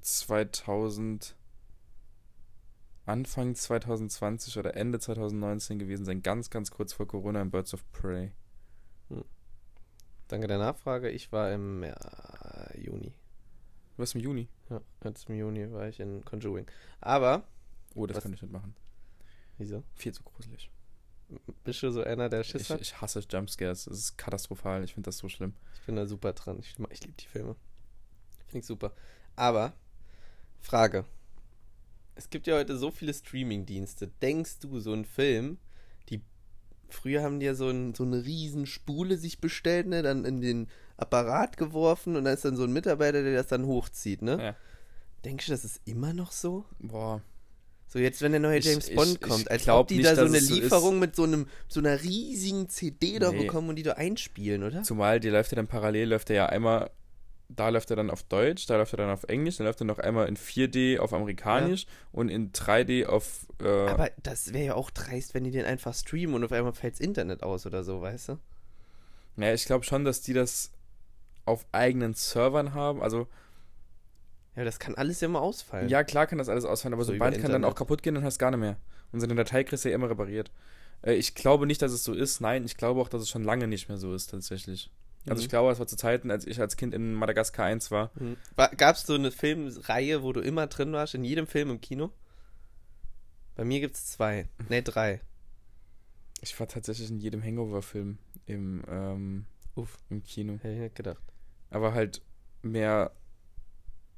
2000. 0.00 1.36
Anfang 3.06 3.54
2020 3.54 4.56
oder 4.56 4.76
Ende 4.76 4.98
2019 4.98 5.78
gewesen 5.78 6.06
sein. 6.06 6.22
Ganz, 6.22 6.48
ganz 6.48 6.70
kurz 6.70 6.94
vor 6.94 7.06
Corona 7.06 7.42
in 7.42 7.50
Birds 7.50 7.74
of 7.74 7.84
Prey. 7.92 8.32
Danke 10.28 10.46
der 10.46 10.58
Nachfrage. 10.58 11.10
Ich 11.10 11.30
war 11.30 11.52
im 11.52 11.82
äh, 11.82 11.92
Juni. 12.80 13.12
Du 13.94 13.98
warst 13.98 14.14
im 14.14 14.22
Juni. 14.22 14.48
Ja, 14.70 14.80
jetzt 15.04 15.28
im 15.28 15.36
Juni 15.36 15.70
war 15.70 15.86
ich 15.88 16.00
in 16.00 16.24
Conjuring. 16.24 16.66
Aber, 17.00 17.44
Oh, 17.94 18.06
das 18.06 18.16
Was? 18.16 18.24
kann 18.24 18.32
ich 18.32 18.42
nicht 18.42 18.52
machen. 18.52 18.74
wieso? 19.58 19.82
Viel 19.94 20.12
zu 20.12 20.22
gruselig. 20.22 20.70
Bist 21.64 21.82
du 21.82 21.90
so 21.90 22.02
einer, 22.02 22.28
der 22.28 22.44
Schiss 22.44 22.62
Ich, 22.62 22.70
hat? 22.70 22.80
ich 22.80 23.00
hasse 23.00 23.20
Jumpscares. 23.28 23.86
Es 23.86 23.98
ist 23.98 24.18
katastrophal. 24.18 24.84
Ich 24.84 24.94
finde 24.94 25.08
das 25.08 25.18
so 25.18 25.28
schlimm. 25.28 25.54
Ich 25.74 25.80
bin 25.86 25.96
da 25.96 26.06
super 26.06 26.32
dran. 26.32 26.58
Ich, 26.60 26.76
ich 26.90 27.00
liebe 27.02 27.14
die 27.18 27.26
Filme. 27.26 27.56
Finde 28.46 28.58
ich 28.60 28.66
super. 28.66 28.92
Aber, 29.36 29.72
Frage. 30.60 31.04
Es 32.14 32.30
gibt 32.30 32.46
ja 32.46 32.56
heute 32.56 32.76
so 32.76 32.90
viele 32.90 33.12
Streaming-Dienste. 33.14 34.08
Denkst 34.22 34.58
du, 34.60 34.78
so 34.80 34.92
ein 34.92 35.04
Film, 35.04 35.58
die 36.10 36.22
früher 36.88 37.22
haben 37.22 37.40
die 37.40 37.46
ja 37.46 37.54
so, 37.54 37.68
ein, 37.70 37.94
so 37.94 38.04
eine 38.04 38.24
riesen 38.24 38.66
Spule 38.66 39.16
sich 39.16 39.40
bestellt, 39.40 39.86
ne, 39.88 40.02
dann 40.02 40.24
in 40.24 40.40
den 40.40 40.68
Apparat 40.96 41.56
geworfen 41.56 42.14
und 42.16 42.24
da 42.24 42.32
ist 42.32 42.44
dann 42.44 42.56
so 42.56 42.62
ein 42.64 42.72
Mitarbeiter, 42.72 43.22
der 43.24 43.34
das 43.34 43.48
dann 43.48 43.66
hochzieht, 43.66 44.22
ne? 44.22 44.40
Ja. 44.40 44.56
Denkst 45.24 45.46
du, 45.46 45.52
das 45.52 45.64
ist 45.64 45.80
immer 45.86 46.12
noch 46.12 46.30
so? 46.30 46.66
Boah. 46.78 47.22
So 47.94 48.00
jetzt, 48.00 48.22
wenn 48.22 48.32
der 48.32 48.40
neue 48.40 48.58
Ich- 48.58 48.64
James 48.64 48.88
ich- 48.88 48.96
Bond 48.96 49.12
ich 49.12 49.20
kommt, 49.20 49.48
als 49.52 49.62
glaub 49.62 49.82
ob 49.82 49.86
die 49.88 49.98
nicht, 49.98 50.06
da 50.10 50.16
so 50.16 50.22
eine 50.24 50.38
es 50.38 50.48
so. 50.48 50.54
Lieferung 50.56 50.98
mit 50.98 51.14
so 51.14 51.22
einem 51.22 51.46
so 51.68 51.78
einer 51.78 52.02
riesigen 52.02 52.68
CD 52.68 53.20
da 53.20 53.30
Nee. 53.30 53.44
bekommen 53.44 53.68
und 53.68 53.76
die 53.76 53.84
da 53.84 53.92
einspielen, 53.92 54.64
oder? 54.64 54.82
Zumal 54.82 55.20
die 55.20 55.28
läuft 55.30 55.52
ja 55.52 55.56
dann 55.56 55.68
parallel, 55.68 56.08
läuft 56.10 56.28
ja 56.30 56.46
einmal 56.46 56.90
da 57.48 57.68
läuft 57.68 57.90
er 57.90 57.96
dann 57.96 58.10
auf 58.10 58.24
Deutsch, 58.24 58.66
da 58.66 58.76
läuft 58.78 58.94
er 58.94 58.96
dann 58.96 59.10
auf 59.10 59.22
Englisch, 59.24 59.58
dann 59.58 59.66
läuft 59.68 59.80
er 59.80 59.84
noch 59.84 60.00
einmal 60.00 60.26
in 60.26 60.36
4D 60.36 60.98
auf 60.98 61.12
Amerikanisch 61.12 61.86
und 62.10 62.30
in 62.30 62.50
3D 62.52 63.06
auf. 63.06 63.46
Äh, 63.62 63.68
Aber 63.68 64.10
das 64.22 64.52
wäre 64.52 64.64
ja 64.64 64.74
auch 64.74 64.90
dreist, 64.90 65.34
wenn 65.34 65.44
die 65.44 65.52
den 65.52 65.64
einfach 65.64 65.94
streamen 65.94 66.34
und 66.34 66.42
auf 66.42 66.50
einmal 66.52 66.72
fällt's 66.72 66.98
Internet 66.98 67.44
aus 67.44 67.64
oder 67.64 67.84
so, 67.84 68.00
weißt 68.00 68.30
du? 68.30 68.38
naja, 69.36 69.54
ich 69.54 69.66
glaube 69.66 69.84
schon, 69.84 70.04
dass 70.04 70.20
die 70.20 70.32
das 70.32 70.72
auf 71.44 71.64
eigenen 71.70 72.14
Servern 72.14 72.72
haben. 72.74 73.02
Also, 73.02 73.28
Ja, 74.56 74.64
das 74.64 74.78
kann 74.78 74.94
alles 74.94 75.20
ja 75.20 75.26
immer 75.26 75.40
ausfallen. 75.40 75.88
ja, 75.88 76.04
klar 76.04 76.26
kann 76.26 76.38
das 76.38 76.48
alles 76.48 76.64
ausfallen, 76.64 76.94
aber 76.94 77.02
So 77.04 77.08
so, 77.12 77.16
über 77.16 77.24
bald 77.26 77.40
kann 77.40 77.50
dann 77.50 77.64
auch 77.64 77.74
kaputt 77.74 78.02
gehen, 78.02 78.14
dann 78.14 78.24
hast 78.24 78.38
gar 78.38 78.50
nicht 78.50 78.60
mehr. 78.60 78.76
Und 79.12 79.20
seine 79.20 79.34
Datei 79.34 79.64
kriegst 79.64 79.84
du 79.84 79.88
ja 79.88 79.94
immer 79.94 80.08
repariert. 80.10 80.50
Äh, 81.02 81.14
ich 81.14 81.34
glaube 81.34 81.66
nicht, 81.66 81.82
dass 81.82 81.92
es 81.92 82.04
so 82.04 82.12
ist. 82.14 82.40
Nein, 82.40 82.64
ich 82.64 82.76
glaube 82.76 83.00
auch, 83.00 83.08
dass 83.08 83.22
es 83.22 83.28
schon 83.30 83.44
lange 83.44 83.66
nicht 83.68 83.88
mehr 83.88 83.98
so 83.98 84.14
ist, 84.14 84.28
tatsächlich. 84.30 84.90
Also, 85.26 85.40
ich 85.40 85.48
Mhm. 85.48 85.50
glaube, 85.50 85.72
es 85.72 85.78
war 85.78 85.86
zu 85.86 85.96
Zeiten, 85.96 86.30
als 86.30 86.46
ich 86.46 86.60
als 86.60 86.76
Kind 86.76 86.94
in 86.94 87.14
Madagaskar 87.14 87.66
1 87.66 87.90
war. 87.90 88.10
Mhm. 88.14 88.36
Wa- 88.56 88.70
Gab's 88.76 89.06
so 89.06 89.14
eine 89.14 89.30
Filmreihe, 89.30 90.22
wo 90.22 90.32
du 90.32 90.40
immer 90.40 90.66
drin 90.66 90.92
warst, 90.92 91.14
in 91.14 91.24
jedem 91.24 91.46
Film 91.46 91.70
im 91.70 91.80
Kino? 91.80 92.10
Bei 93.56 93.64
mir 93.64 93.80
gibt's 93.80 94.10
zwei. 94.12 94.48
Ne, 94.68 94.82
drei. 94.82 95.20
Ich 96.42 96.58
war 96.60 96.68
tatsächlich 96.68 97.08
in 97.08 97.18
jedem 97.18 97.42
Hangover-Film 97.42 98.18
im, 98.46 98.82
ähm, 98.88 99.46
Uff. 99.76 99.96
im 100.10 100.22
Kino. 100.24 100.54
Hätte 100.54 100.74
ich 100.74 100.80
nicht 100.80 100.94
gedacht. 100.96 101.22
aber 101.70 101.94
halt 101.94 102.20
mehr. 102.62 103.10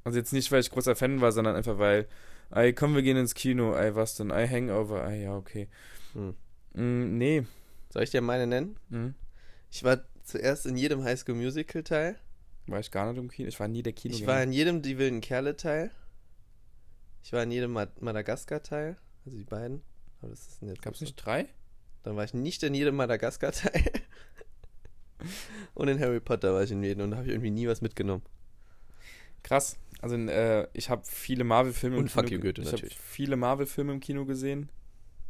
Also 0.06 0.18
jetzt 0.18 0.32
nicht, 0.32 0.52
weil 0.52 0.60
ich 0.60 0.70
großer 0.70 0.94
Fan 0.94 1.20
war, 1.20 1.32
sondern 1.32 1.56
einfach 1.56 1.78
weil, 1.78 2.06
ey, 2.52 2.72
komm, 2.72 2.94
wir 2.94 3.02
gehen 3.02 3.16
ins 3.16 3.34
Kino, 3.34 3.74
ey, 3.74 3.96
was 3.96 4.14
denn? 4.14 4.30
Ey, 4.30 4.46
Hangover, 4.46 5.04
ey, 5.04 5.24
ja, 5.24 5.36
okay. 5.36 5.68
Hm. 6.12 6.34
Mm, 6.74 7.18
nee. 7.18 7.44
Soll 7.92 8.04
ich 8.04 8.10
dir 8.10 8.20
meine 8.20 8.46
nennen? 8.46 8.78
Mm, 8.88 9.08
Ich 9.72 9.82
war 9.82 10.04
zuerst 10.22 10.64
in 10.64 10.76
jedem 10.76 11.02
High 11.02 11.18
School 11.18 11.34
Musical 11.34 11.82
Teil. 11.82 12.14
war 12.68 12.78
ich 12.78 12.92
gar 12.92 13.10
nicht 13.10 13.18
im 13.18 13.28
Kino. 13.28 13.48
Ich 13.48 13.58
war 13.58 13.66
nie 13.66 13.82
der 13.82 13.94
Kino. 13.94 14.14
Ich 14.14 14.26
war 14.28 14.40
in 14.44 14.52
jedem 14.52 14.80
Die 14.80 14.96
wilden 14.96 15.20
Kerle 15.20 15.56
Teil. 15.56 15.90
Ich 17.24 17.32
war 17.32 17.42
in 17.42 17.50
jedem 17.50 17.72
Mad 17.72 17.90
Madagaskar 18.00 18.62
Teil. 18.62 18.96
Also 19.24 19.36
die 19.36 19.44
beiden. 19.44 19.82
Aber 20.20 20.30
das 20.30 20.46
ist 20.46 20.62
nicht 20.62 20.82
Gab's 20.82 21.00
nicht 21.00 21.16
drei? 21.16 21.46
Dann 22.04 22.14
war 22.14 22.22
ich 22.22 22.32
nicht 22.32 22.62
in 22.62 22.74
jedem 22.74 22.94
Madagaskar 22.94 23.50
Teil. 23.50 23.82
und 25.74 25.88
in 25.88 25.98
Harry 25.98 26.20
Potter 26.20 26.54
war 26.54 26.62
ich 26.62 26.70
in 26.70 26.82
jedem 26.84 27.02
und 27.04 27.10
da 27.10 27.16
habe 27.16 27.26
ich 27.26 27.32
irgendwie 27.32 27.50
nie 27.50 27.66
was 27.66 27.80
mitgenommen. 27.80 28.22
Krass. 29.42 29.76
Also 30.00 30.16
äh, 30.16 30.68
ich 30.72 30.90
habe 30.90 31.02
viele 31.04 31.44
Marvel-Filme 31.44 31.96
im 31.96 32.06
Kino. 32.06 32.40
Goethe, 32.40 32.62
ich 32.62 32.72
habe 32.72 32.86
viele 32.88 33.36
Marvel-Filme 33.36 33.92
im 33.92 34.00
Kino 34.00 34.24
gesehen, 34.24 34.70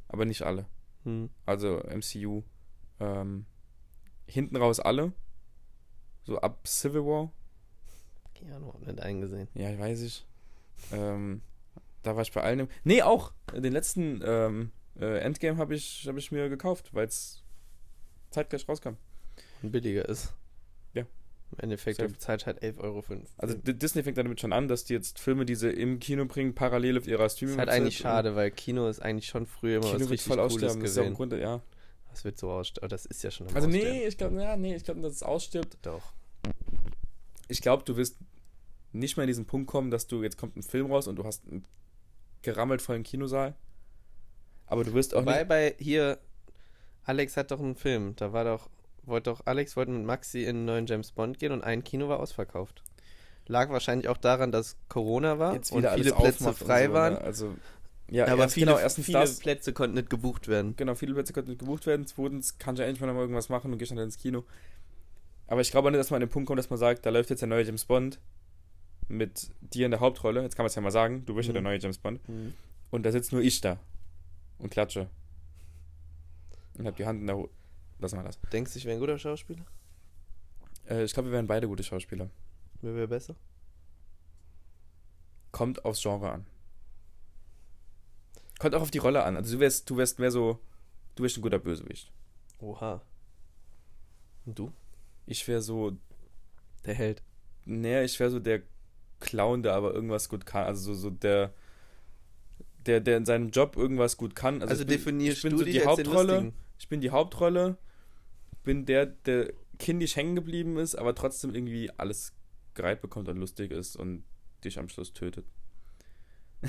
aber 0.09 0.25
nicht 0.25 0.43
alle. 0.43 0.67
Hm. 1.05 1.31
Also 1.45 1.83
MCU. 1.89 2.43
Ähm, 2.99 3.47
hinten 4.27 4.57
raus 4.57 4.81
alle. 4.81 5.13
So 6.25 6.39
ab 6.41 6.67
Civil 6.67 7.05
War. 7.05 7.33
Keine 8.35 8.57
Ahnung, 8.57 8.73
hab 8.73 8.81
nicht 8.81 9.01
eingesehen. 9.01 9.49
Ja, 9.55 9.79
weiß 9.79 10.03
ich. 10.03 10.27
Ähm, 10.93 11.43
da 12.03 12.17
war 12.17 12.23
ich 12.23 12.33
bei 12.33 12.43
allen. 12.43 12.61
Im 12.61 12.69
nee, 12.85 13.03
auch. 13.03 13.33
Den 13.55 13.73
letzten 13.73 14.21
ähm, 14.25 14.73
äh, 14.99 15.19
Endgame 15.21 15.59
habe 15.59 15.75
ich, 15.75 16.07
hab 16.09 16.17
ich 16.17 16.33
mir 16.33 16.49
gekauft, 16.49 16.93
weil 16.93 17.07
es 17.07 17.43
zeitgleich 18.31 18.69
rauskam. 18.69 18.95
Und 19.63 19.71
billiger 19.73 20.09
ist. 20.09 20.35
Im 21.53 21.59
Endeffekt, 21.61 21.97
Safe. 21.99 22.09
du 22.09 22.15
bezahlst 22.15 22.47
halt 22.47 22.63
11 22.63 22.79
Euro 22.81 23.05
Also 23.39 23.55
Disney 23.57 24.03
fängt 24.03 24.19
damit 24.19 24.41
schon 24.41 24.53
an, 24.53 24.69
dass 24.69 24.85
die 24.85 24.95
jetzt 24.95 25.19
Filme, 25.21 25.45
die 25.47 25.55
sie 25.55 25.71
im 25.71 26.01
Kino 26.01 26.25
bringen, 26.27 26.55
parallel 26.55 26.99
auf 26.99 27.07
ihrer 27.07 27.25
Das 27.25 27.35
Streaming 27.35 27.55
ist 27.55 27.59
halt 27.59 27.69
eigentlich 27.69 27.99
schade, 27.99 28.35
weil 28.35 28.51
Kino 28.51 28.89
ist 28.89 29.01
eigentlich 29.01 29.29
schon 29.29 29.47
früher 29.47 29.77
immer 29.77 29.87
Kino 29.87 29.95
was 29.95 30.01
wird 30.01 30.11
richtig 30.11 30.27
voll 30.27 30.37
Cooles 30.39 30.55
aussterben. 30.55 30.81
Das 30.83 30.97
ist. 30.97 31.15
Grund, 31.15 31.33
ja. 31.33 31.63
Das 32.11 32.25
wird 32.25 32.39
so 32.39 32.51
aussterben. 32.51 32.85
Aber 32.85 32.89
das 32.89 33.07
ist 33.07 33.23
ja 33.23 33.31
schon 33.31 33.47
Also 33.55 33.69
Aussterben. 33.69 33.91
nee, 33.91 34.07
ich 34.07 34.19
glaube, 34.19 34.43
ja, 34.43 34.57
nee, 34.57 34.75
ich 34.75 34.85
glaube, 34.85 35.01
dass 35.01 35.13
es 35.13 35.23
ausstirbt. 35.23 35.79
Doch. 35.83 36.13
Ich 37.49 37.63
glaube, 37.63 37.85
du 37.85 37.97
wirst 37.97 38.17
nicht 38.93 39.17
mehr 39.17 39.25
in 39.25 39.29
diesen 39.29 39.47
Punkt 39.47 39.69
kommen, 39.69 39.91
dass 39.91 40.07
du 40.07 40.23
jetzt 40.23 40.37
kommt 40.37 40.57
ein 40.57 40.63
Film 40.63 40.87
raus 40.91 41.07
und 41.07 41.17
du 41.17 41.25
hast 41.25 41.47
einen 41.47 41.65
gerammelt 42.43 42.83
vollen 42.83 43.03
Kinosaal. 43.03 43.55
Aber 44.67 44.83
du 44.83 44.93
wirst 44.95 45.15
auch 45.15 45.21
Wobei 45.23 45.39
nicht. 45.39 45.49
bei 45.49 45.75
hier, 45.79 46.19
Alex 47.05 47.37
hat 47.37 47.51
doch 47.51 47.61
einen 47.61 47.77
Film. 47.77 48.17
Da 48.17 48.33
war 48.33 48.45
doch, 48.45 48.69
wollte 49.07 49.31
doch, 49.31 49.43
Alex 49.45 49.77
wollte 49.77 49.93
mit 49.93 50.05
Maxi 50.05 50.43
in 50.43 50.49
einen 50.57 50.65
neuen 50.65 50.87
James 50.87 51.13
Bond 51.13 51.39
gehen 51.39 51.53
und 51.53 51.63
ein 51.63 51.85
Kino 51.85 52.09
war 52.09 52.21
ausverkauft. 52.21 52.83
Lag 53.47 53.71
wahrscheinlich 53.71 54.09
auch 54.09 54.17
daran, 54.17 54.51
dass 54.51 54.77
Corona 54.89 55.39
war 55.39 55.55
Jetzt 55.55 55.71
und 55.73 55.87
viele 55.87 56.13
Plätze 56.13 56.53
frei 56.53 56.89
so, 56.89 56.93
waren. 56.93 57.13
Ne? 57.15 57.21
Also 57.21 57.55
ja, 58.11 58.27
aber 58.29 58.43
erst, 58.43 58.55
viele, 58.55 58.67
genau, 58.67 58.79
erstens 58.79 59.07
viele 59.07 59.21
das. 59.21 59.39
Plätze 59.39 59.73
konnten 59.73 59.97
nicht 59.97 60.11
gebucht 60.11 60.49
werden. 60.49 60.75
Genau, 60.77 60.95
viele 60.95 61.15
Plätze 61.15 61.33
konnten 61.33 61.51
nicht 61.51 61.59
gebucht 61.61 61.87
werden. 61.87 62.07
Zweitens 62.07 62.59
kann 62.59 62.75
ich 62.75 62.81
ja 62.81 62.87
endlich 62.87 63.01
mal 63.01 63.09
noch 63.09 63.15
mal 63.15 63.21
irgendwas 63.21 63.49
machen 63.49 63.73
und 63.73 63.79
gehe 63.79 63.89
dann 63.89 63.99
ins 63.99 64.19
Kino. 64.19 64.45
Aber 65.49 65.61
ich 65.61 65.71
glaube 65.71 65.89
auch 65.89 65.93
nicht, 65.93 66.01
dass 66.01 66.11
man 66.11 66.23
an 66.23 66.29
den 66.29 66.33
Punkt 66.33 66.47
kommt, 66.47 66.59
dass 66.59 66.71
man 66.71 66.79
sagt, 66.79 67.07
da 67.07 67.11
läuft 67.11 67.31
jetzt 67.31 67.41
der 67.41 67.49
neue 67.49 67.65
James 67.65 67.85
Bond 67.85 68.19
mit 69.09 69.51
dir 69.61 69.85
in 69.87 69.93
der 69.93 70.01
Hauptrolle. 70.01 70.43
Jetzt 70.43 70.57
kann 70.57 70.65
man 70.65 70.69
es 70.69 70.75
ja 70.75 70.83
mal 70.83 70.91
sagen, 70.91 71.25
du 71.27 71.35
bist 71.35 71.47
ja 71.47 71.53
Mhm. 71.53 71.55
der 71.55 71.63
neue 71.63 71.79
James 71.79 71.99
Bond. 71.99 72.21
Und 72.91 73.05
da 73.05 73.13
sitzt 73.13 73.33
nur 73.33 73.43
ich 73.43 73.61
da 73.61 73.79
und 74.59 74.71
klatsche. 74.71 75.09
Und 76.79 76.87
hab 76.87 76.97
die 76.97 77.07
Hand 77.07 77.21
in 77.21 77.27
der 77.27 77.37
Hose. 77.37 77.51
Lassen 77.99 78.17
wir 78.19 78.25
das. 78.25 78.39
Denkst 78.53 78.73
du, 78.73 78.79
ich 78.79 78.85
wäre 78.85 78.97
ein 78.97 79.01
guter 79.01 79.19
Schauspieler? 79.19 79.65
Äh, 80.89 81.05
ich 81.05 81.13
glaube, 81.15 81.29
wir 81.29 81.35
wären 81.35 81.47
beide 81.47 81.67
gute 81.69 81.83
Schauspieler. 81.83 82.31
Wer 82.83 82.95
wäre 82.95 83.09
besser? 83.09 83.35
Kommt 85.53 85.85
aufs 85.85 86.03
Genre 86.03 86.31
an. 86.31 86.47
Kommt 88.59 88.75
auch 88.75 88.83
auf 88.83 88.91
die 88.91 88.99
Rolle 88.99 89.23
an. 89.25 89.37
Also 89.37 89.55
du 89.55 89.61
wärst, 89.61 89.89
du 89.89 89.97
wärst 89.97 90.19
mehr 90.19 90.31
so, 90.31 90.61
du 91.15 91.23
wärst 91.23 91.39
ein 91.39 91.43
guter 91.43 91.59
Bösewicht. 91.59 92.11
Oha. 92.61 93.03
Und 94.45 94.59
du? 94.59 94.73
Ich 95.27 95.47
wäre 95.49 95.61
so, 95.61 95.97
Der 96.85 96.95
Held. 96.95 97.23
nee, 97.65 98.03
ich 98.05 98.19
wäre 98.21 98.31
so 98.31 98.39
der 98.39 98.63
Clown, 99.21 99.63
der 99.63 99.75
aber 99.75 99.93
irgendwas 99.95 100.29
gut 100.29 100.47
kann. 100.47 100.65
Also 100.65 100.95
so, 100.95 101.01
so 101.01 101.11
der, 101.11 101.53
der, 102.87 103.01
der 103.01 103.17
in 103.17 103.27
seinem 103.27 103.51
Job 103.51 103.77
irgendwas 103.77 104.17
gut 104.17 104.35
kann. 104.35 104.63
Also, 104.63 104.85
bin, 104.85 104.89
definierst 104.89 105.39
ich 105.39 105.43
bin 105.43 105.53
du 105.53 105.59
so 105.59 105.65
dich 105.65 105.75
die 105.75 105.85
Hauptrolle. 105.85 106.53
Ich 106.79 106.89
bin 106.89 107.01
die 107.01 107.11
Hauptrolle, 107.11 107.77
bin 108.67 108.85
der, 108.85 109.07
der 109.07 109.55
kindisch 109.79 110.17
hängen 110.17 110.35
geblieben 110.35 110.77
ist, 110.77 110.97
aber 110.97 111.15
trotzdem 111.15 111.55
irgendwie 111.55 111.89
alles 111.97 112.35
gereiht 112.75 113.01
bekommt 113.01 113.29
und 113.29 113.39
lustig 113.39 113.71
ist 113.71 113.97
und 113.97 114.25
dich 114.65 114.79
am 114.79 114.91
Schluss 114.91 115.15
tötet. 115.15 115.47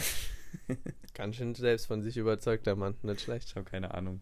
Ganz 1.13 1.35
schön 1.35 1.55
selbst 1.55 1.87
von 1.87 2.01
sich 2.03 2.15
überzeugter 2.15 2.75
Mann. 2.75 2.95
Nicht 3.01 3.21
schlecht. 3.21 3.49
Ich 3.49 3.55
habe 3.55 3.69
keine 3.69 3.93
Ahnung. 3.93 4.21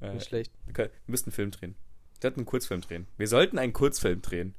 Äh, 0.00 0.14
Nicht 0.14 0.28
schlecht. 0.28 0.52
wir 0.66 0.90
müssten 1.06 1.30
einen 1.30 1.34
Film 1.34 1.50
drehen. 1.50 1.74
Wir 2.20 2.22
sollten 2.22 2.38
einen 2.38 2.46
Kurzfilm 2.46 2.80
drehen. 2.80 3.06
Wir 3.16 3.28
sollten 3.28 3.58
einen 3.58 3.72
Kurzfilm 3.72 4.22
drehen. 4.22 4.54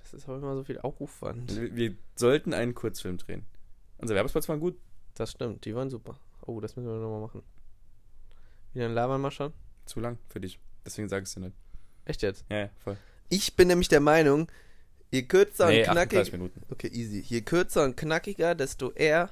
Das 0.00 0.14
ist 0.14 0.28
aber 0.28 0.38
immer 0.38 0.56
so 0.56 0.64
viel 0.64 0.78
Aufwand. 0.80 1.54
Wir, 1.54 1.76
wir 1.76 1.94
sollten 2.16 2.54
einen 2.54 2.74
Kurzfilm 2.74 3.18
drehen. 3.18 3.46
Unser 3.98 4.14
Werbespots 4.14 4.48
waren 4.48 4.60
gut. 4.60 4.76
Das 5.14 5.30
stimmt, 5.30 5.64
die 5.64 5.74
waren 5.74 5.90
super. 5.90 6.18
Oh, 6.42 6.60
das 6.60 6.76
müssen 6.76 6.88
wir 6.88 6.98
nochmal 6.98 7.20
machen. 7.20 7.42
Wie 8.72 8.80
lange 8.80 8.94
labern 8.94 9.20
wir 9.20 9.30
schon? 9.30 9.52
Zu 9.86 10.00
lang 10.00 10.18
für 10.28 10.40
dich. 10.40 10.58
Deswegen 10.84 11.08
sag 11.08 11.22
ich 11.22 11.28
es 11.28 11.34
dir 11.34 11.40
nicht. 11.40 11.56
Echt 12.08 12.22
jetzt? 12.22 12.44
Ja, 12.50 12.58
ja, 12.58 12.70
voll. 12.82 12.96
Ich 13.28 13.54
bin 13.54 13.68
nämlich 13.68 13.88
der 13.88 14.00
Meinung, 14.00 14.48
je 15.10 15.22
kürzer 15.22 15.68
Nee, 15.68 15.82
und 15.82 15.88
38 15.90 16.10
knackig. 16.10 16.32
Minuten. 16.32 16.62
Okay, 16.70 16.88
easy. 16.88 17.20
Je 17.20 17.42
kürzer 17.42 17.84
und 17.84 17.96
knackiger, 17.96 18.54
desto 18.56 18.90
eher 18.92 19.30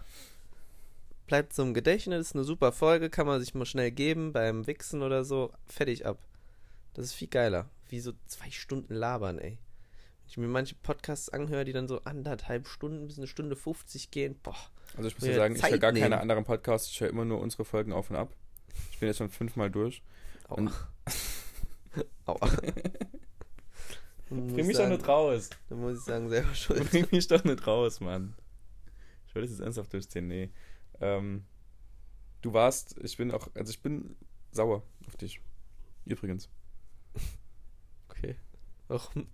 bleibt 1.26 1.54
so 1.54 1.62
im 1.62 1.74
Gedächtnis. 1.74 2.34
Eine 2.34 2.44
super 2.44 2.72
Folge, 2.72 3.10
kann 3.10 3.26
man 3.26 3.40
sich 3.40 3.54
mal 3.54 3.66
schnell 3.66 3.90
geben 3.90 4.32
beim 4.32 4.66
Wichsen 4.66 5.02
oder 5.02 5.24
so. 5.24 5.52
Fertig 5.66 6.06
ab. 6.06 6.18
Das 6.94 7.06
ist 7.06 7.14
viel 7.14 7.28
geiler. 7.28 7.68
Wie 7.88 8.00
so 8.00 8.12
zwei 8.26 8.50
Stunden 8.50 8.94
labern, 8.94 9.38
ey. 9.38 9.52
Wenn 10.22 10.28
ich 10.28 10.36
mir 10.38 10.48
manche 10.48 10.74
Podcasts 10.74 11.28
anhöre, 11.28 11.64
die 11.64 11.72
dann 11.72 11.88
so 11.88 12.00
anderthalb 12.02 12.66
Stunden 12.68 13.06
bis 13.06 13.16
eine 13.18 13.26
Stunde 13.26 13.56
50 13.56 14.10
gehen, 14.10 14.38
boah. 14.42 14.56
Also 14.96 15.08
ich 15.08 15.18
muss 15.18 15.26
ja 15.28 15.34
sagen, 15.34 15.54
ich 15.56 15.62
höre 15.62 15.70
Zeit 15.70 15.80
gar 15.80 15.92
keine 15.92 16.08
nehmen. 16.08 16.20
anderen 16.20 16.44
Podcasts. 16.44 16.90
Ich 16.90 17.00
höre 17.00 17.08
immer 17.08 17.24
nur 17.24 17.40
unsere 17.40 17.64
Folgen 17.64 17.92
auf 17.92 18.10
und 18.10 18.16
ab. 18.16 18.32
Ich 18.92 18.98
bin 18.98 19.08
jetzt 19.08 19.18
schon 19.18 19.30
fünfmal 19.30 19.70
durch. 19.70 20.02
Und- 20.48 20.70
Aua. 22.26 22.38
Dann 24.28 24.46
muss 24.48 24.68
ich 24.68 24.76
sagen- 24.76 25.00
raus. 25.02 25.50
Dann 25.68 25.80
muss 25.80 25.98
ich 25.98 26.04
sagen, 26.04 26.28
selber 26.28 26.54
schuld. 26.54 26.90
Bring 26.90 27.06
mich 27.12 27.26
doch 27.28 27.44
nicht 27.44 27.66
raus, 27.66 28.00
Mann. 28.00 28.34
Ich 29.28 29.34
will 29.34 29.42
das 29.42 29.50
jetzt 29.52 29.60
ernsthaft 29.60 29.92
durchziehen. 29.92 30.26
Nee. 30.28 30.50
Ähm, 31.00 31.44
du 32.42 32.52
warst, 32.52 32.96
ich 33.02 33.16
bin 33.16 33.30
auch, 33.30 33.48
also 33.54 33.70
ich 33.70 33.80
bin 33.80 34.16
sauer 34.50 34.82
auf 35.06 35.16
dich. 35.16 35.40
Übrigens, 36.04 36.48
Okay. 38.08 38.36
Warum? 38.88 39.26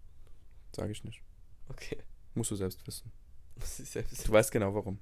sage 0.75 0.93
ich 0.93 1.05
nicht. 1.05 1.23
Okay. 1.69 1.99
Musst 2.35 2.51
du 2.51 2.57
selbst 2.57 2.85
wissen. 2.87 3.13
Muss 3.57 3.79
ich 3.79 3.89
selbst. 3.91 4.27
Du 4.27 4.33
weißt 4.33 4.51
genau 4.51 4.75
warum. 4.75 4.99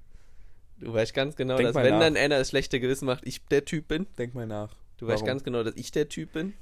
Du 0.77 0.93
weißt 0.93 1.13
ganz 1.13 1.35
genau, 1.35 1.57
Denk 1.57 1.69
dass 1.69 1.75
wenn 1.83 1.93
nach. 1.93 1.99
dann 1.99 2.17
einer 2.17 2.37
das 2.39 2.49
schlechte 2.49 2.79
Gewissen 2.79 3.05
macht, 3.05 3.25
ich 3.25 3.43
der 3.45 3.65
Typ 3.65 3.87
bin. 3.87 4.05
Denk 4.17 4.33
mal 4.35 4.45
nach. 4.47 4.75
Du 4.97 5.07
weißt 5.07 5.21
Warum? 5.21 5.27
ganz 5.27 5.43
genau, 5.43 5.63
dass 5.63 5.75
ich 5.75 5.91
der 5.91 6.09
Typ 6.09 6.33
bin, 6.33 6.53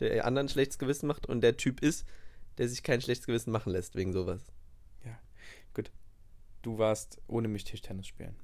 der 0.00 0.24
anderen 0.26 0.48
schlechtes 0.48 0.78
Gewissen 0.78 1.06
macht 1.06 1.26
und 1.26 1.40
der 1.42 1.56
Typ 1.56 1.80
ist, 1.82 2.06
der 2.58 2.68
sich 2.68 2.82
kein 2.82 3.00
schlechtes 3.00 3.26
Gewissen 3.26 3.50
machen 3.50 3.72
lässt 3.72 3.94
wegen 3.94 4.12
sowas. 4.12 4.52
Du 6.62 6.78
warst 6.78 7.20
ohne 7.26 7.48
mich 7.48 7.64
Tischtennis 7.64 8.06
spielen. 8.06 8.36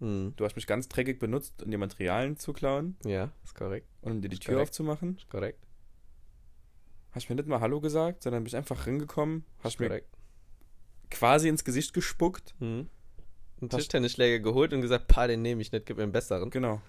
Hm. 0.00 0.34
Du 0.36 0.44
hast 0.44 0.54
mich 0.54 0.66
ganz 0.66 0.86
dreckig 0.88 1.18
benutzt, 1.18 1.62
um 1.62 1.70
dir 1.70 1.78
Materialien 1.78 2.36
zu 2.36 2.52
klauen 2.52 2.96
Ja, 3.06 3.32
ist 3.42 3.54
korrekt. 3.54 3.88
und 4.02 4.12
um 4.12 4.20
dir 4.20 4.28
die 4.28 4.34
Ist 4.34 4.42
Tür 4.42 4.54
korrekt. 4.56 4.68
aufzumachen. 4.68 5.16
Ist 5.16 5.30
korrekt. 5.30 5.66
Hast 7.12 7.30
mir 7.30 7.36
nicht 7.36 7.48
mal 7.48 7.60
Hallo 7.60 7.80
gesagt, 7.80 8.22
sondern 8.22 8.44
bist 8.44 8.54
einfach 8.54 8.86
reingekommen, 8.86 9.46
hast 9.60 9.80
mir 9.80 10.02
quasi 11.10 11.48
ins 11.48 11.64
Gesicht 11.64 11.94
gespuckt. 11.94 12.54
Mhm. 12.58 12.88
Einen 13.62 13.70
Tischtennisschläger 13.70 14.40
geholt 14.40 14.74
und 14.74 14.82
gesagt, 14.82 15.08
pa, 15.08 15.26
den 15.26 15.40
nehme 15.40 15.62
ich 15.62 15.72
nicht, 15.72 15.86
gib 15.86 15.96
mir 15.96 16.02
einen 16.02 16.12
besseren. 16.12 16.50
Genau. 16.50 16.82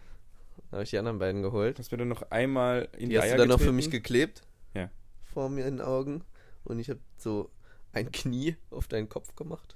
Dann 0.58 0.72
habe 0.78 0.84
ich 0.84 0.89
die 0.89 0.97
anderen 0.97 1.20
beiden 1.20 1.41
geholt. 1.41 1.80
Hast 1.80 1.91
mir 1.91 1.97
dann 1.97 2.08
noch 2.08 2.24
einmal 2.32 2.89
in 2.93 3.10
die, 3.10 3.16
Die 3.16 3.18
hast 3.18 3.26
Eier 3.26 3.32
du 3.34 3.38
dann 3.39 3.47
noch 3.49 3.56
für 3.60 3.66
getreten. 3.66 3.76
mich 3.76 3.91
geklebt. 3.91 4.41
Ja. 4.74 4.89
Vor 5.24 5.49
mir 5.49 5.66
in 5.66 5.78
den 5.78 5.86
Augen. 5.86 6.24
Und 6.64 6.80
ich 6.80 6.89
habe 6.89 6.99
so 7.18 7.51
ein 7.93 8.12
Knie 8.12 8.56
auf 8.72 8.88
deinen 8.88 9.08
Kopf 9.10 9.36
gemacht. 9.36 9.76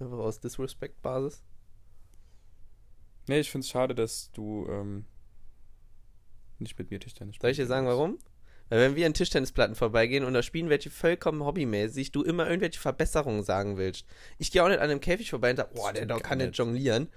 Einfach 0.00 0.18
aus 0.18 0.40
Disrespect-Basis. 0.40 1.42
Nee, 3.28 3.40
ich 3.40 3.50
find's 3.50 3.68
schade, 3.68 3.94
dass 3.94 4.30
du 4.32 4.66
ähm, 4.70 5.04
nicht 6.58 6.78
mit 6.78 6.90
mir 6.90 6.98
Tischtennis 7.00 7.34
spielst. 7.36 7.42
Soll 7.42 7.50
ich 7.50 7.56
dir 7.58 7.66
sagen, 7.66 7.86
warum? 7.86 8.18
Weil 8.70 8.80
wenn 8.80 8.96
wir 8.96 9.06
an 9.06 9.14
Tischtennisplatten 9.14 9.74
vorbeigehen 9.76 10.24
und 10.24 10.34
da 10.34 10.42
spielen 10.42 10.68
welche 10.68 10.90
vollkommen 10.90 11.42
hobbymäßig, 11.42 12.12
du 12.12 12.22
immer 12.22 12.46
irgendwelche 12.48 12.80
Verbesserungen 12.80 13.42
sagen 13.42 13.76
willst. 13.78 14.06
Ich 14.38 14.50
gehe 14.50 14.62
auch 14.62 14.68
nicht 14.68 14.78
an 14.78 14.90
einem 14.90 15.00
Käfig 15.00 15.30
vorbei 15.30 15.50
und 15.50 15.56
sage, 15.56 15.74
boah, 15.74 15.92
der 15.92 16.06
kann 16.06 16.38
nicht. 16.38 16.56
jonglieren. 16.58 17.08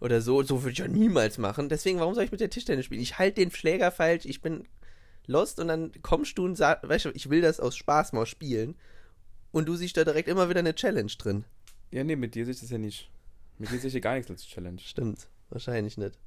Oder 0.00 0.20
so, 0.22 0.42
so 0.42 0.62
würde 0.62 0.72
ich 0.72 0.78
ja 0.78 0.88
niemals 0.88 1.36
machen. 1.38 1.68
Deswegen, 1.68 2.00
warum 2.00 2.14
soll 2.14 2.24
ich 2.24 2.32
mit 2.32 2.40
der 2.40 2.50
Tischtennis 2.50 2.86
spielen? 2.86 3.02
Ich 3.02 3.18
halte 3.18 3.40
den 3.40 3.50
Schläger 3.50 3.90
falsch, 3.92 4.24
ich 4.24 4.40
bin 4.40 4.66
lost 5.26 5.60
und 5.60 5.68
dann 5.68 5.92
kommst 6.02 6.38
du 6.38 6.44
und 6.46 6.56
sagst, 6.56 6.88
weißt 6.88 7.04
du, 7.06 7.10
ich 7.10 7.28
will 7.30 7.42
das 7.42 7.60
aus 7.60 7.76
Spaß 7.76 8.12
mal 8.12 8.26
spielen. 8.26 8.76
Und 9.52 9.66
du 9.68 9.74
siehst 9.76 9.96
da 9.96 10.04
direkt 10.04 10.28
immer 10.28 10.48
wieder 10.48 10.60
eine 10.60 10.74
Challenge 10.74 11.12
drin. 11.18 11.44
Ja, 11.90 12.02
nee, 12.04 12.16
mit 12.16 12.34
dir 12.34 12.44
sehe 12.44 12.54
ich 12.54 12.60
das 12.60 12.70
ja 12.70 12.78
nicht. 12.78 13.10
Mit 13.58 13.70
dir 13.70 13.78
sehe 13.78 13.88
ich 13.88 13.92
hier 13.92 14.00
gar 14.00 14.14
nichts 14.14 14.30
als 14.30 14.46
Challenge. 14.46 14.80
Stimmt, 14.80 15.28
wahrscheinlich 15.50 15.98
nicht. 15.98 16.18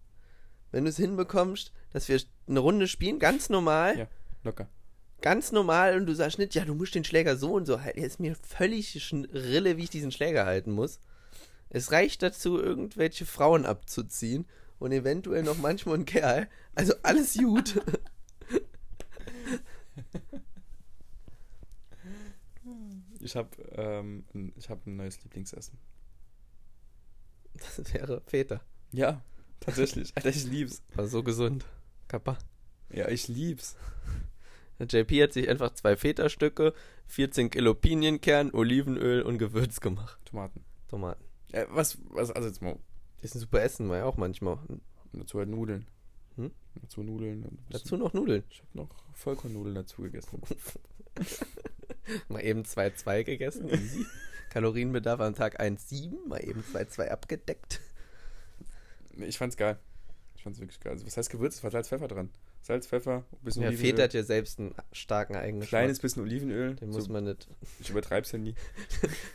Wenn 0.71 0.83
du 0.83 0.89
es 0.89 0.97
hinbekommst, 0.97 1.71
dass 1.91 2.09
wir 2.09 2.21
eine 2.47 2.59
Runde 2.59 2.87
spielen, 2.87 3.17
ganz 3.19 3.49
normal, 3.49 3.97
Ja. 3.97 4.07
Locker. 4.43 4.67
ganz 5.21 5.51
normal 5.51 5.95
und 5.97 6.05
du 6.05 6.13
sagst 6.13 6.37
nicht, 6.37 6.53
ja, 6.53 6.65
du 6.65 6.75
musst 6.75 6.95
den 6.95 7.05
Schläger 7.05 7.37
so 7.37 7.53
und 7.53 7.65
so 7.65 7.81
halten. 7.81 7.99
Ja, 8.01 8.05
Ist 8.05 8.19
mir 8.19 8.35
völlig 8.35 9.11
Rille, 9.33 9.77
wie 9.77 9.83
ich 9.83 9.89
diesen 9.89 10.11
Schläger 10.11 10.45
halten 10.45 10.71
muss. 10.71 10.99
Es 11.73 11.91
reicht 11.91 12.21
dazu, 12.21 12.59
irgendwelche 12.59 13.25
Frauen 13.25 13.65
abzuziehen 13.65 14.45
und 14.79 14.91
eventuell 14.91 15.43
noch 15.43 15.57
manchmal 15.57 15.95
ein 15.95 16.05
Kerl. 16.05 16.47
Also 16.75 16.93
alles 17.03 17.35
gut. 17.35 17.81
Ich 23.19 23.37
habe 23.37 23.49
ähm, 23.77 24.25
ich 24.57 24.69
hab 24.69 24.85
ein 24.85 24.97
neues 24.97 25.23
Lieblingsessen. 25.23 25.77
Das 27.53 27.93
wäre 27.93 28.21
Väter. 28.25 28.61
Ja, 28.91 29.23
tatsächlich. 29.61 30.11
Alter, 30.15 30.29
ich 30.29 30.43
lieb's. 30.45 30.83
War 30.95 31.07
so 31.07 31.23
gesund. 31.23 31.65
Kappa. 32.09 32.37
Ja, 32.89 33.07
ich 33.07 33.29
lieb's. 33.29 33.77
JP 34.79 35.23
hat 35.23 35.33
sich 35.33 35.47
einfach 35.47 35.73
zwei 35.73 35.95
Feta-Stücke, 35.95 36.73
14 37.07 37.49
Kilo 37.49 37.73
Pinienkern, 37.73 38.51
Olivenöl 38.51 39.21
und 39.21 39.37
Gewürz 39.37 39.79
gemacht. 39.79 40.19
Tomaten. 40.25 40.65
Tomaten. 40.89 41.23
Äh, 41.53 41.67
was, 41.69 41.97
was, 42.09 42.31
also 42.31 42.47
jetzt 42.49 42.61
mal, 42.61 42.77
Ist 43.21 43.35
ein 43.35 43.39
super 43.39 43.61
Essen, 43.61 43.87
war 43.89 43.97
ja 43.97 44.05
auch 44.05 44.17
manchmal. 44.17 44.57
dazu 45.13 45.39
halt 45.39 45.49
Nudeln. 45.49 45.85
Hm? 46.35 46.51
Dazu 46.81 47.03
Nudeln. 47.03 47.43
und 47.43 47.59
Dazu 47.69 47.95
noch 47.95 48.13
Nudeln. 48.13 48.43
Ich 48.49 48.59
habe 48.59 48.69
noch 48.73 48.89
Vollkornnudeln 49.13 49.75
dazu 49.75 50.01
gegessen. 50.01 50.41
Mal 52.27 52.43
eben 52.43 52.63
2,2 52.63 53.23
gegessen. 53.23 53.69
Easy. 53.69 54.05
Kalorienbedarf 54.49 55.19
am 55.21 55.35
Tag 55.35 55.61
1,7. 55.61 56.27
Mal 56.27 56.43
eben 56.43 56.61
2,2 56.61 57.07
abgedeckt. 57.09 57.79
Ich 59.17 59.37
fand's 59.37 59.55
geil. 59.55 59.77
Ich 60.35 60.43
fand's 60.43 60.59
wirklich 60.59 60.79
geil. 60.79 60.93
Also, 60.93 61.05
was 61.05 61.15
heißt 61.15 61.29
Gewürz? 61.29 61.55
Es 61.55 61.63
war 61.63 61.69
Salz, 61.71 61.89
Pfeffer 61.89 62.07
dran. 62.07 62.29
Salz, 62.65 62.87
Pfeffer, 62.87 63.25
ein 63.29 63.37
bisschen 63.43 63.63
Ja, 63.63 63.67
Olivenöl. 63.67 63.91
Feta 63.91 64.03
hat 64.03 64.13
ja 64.13 64.23
selbst 64.23 64.57
einen 64.57 64.73
starken 64.93 65.35
eigenen 65.35 65.67
kleines 65.67 65.99
bisschen 65.99 66.23
Olivenöl. 66.23 66.75
Den 66.75 66.91
muss 66.91 67.05
so, 67.05 67.11
man 67.11 67.25
nicht. 67.25 67.47
ich 67.81 67.89
übertreib's 67.89 68.31
ja 68.31 68.39
nie. 68.39 68.55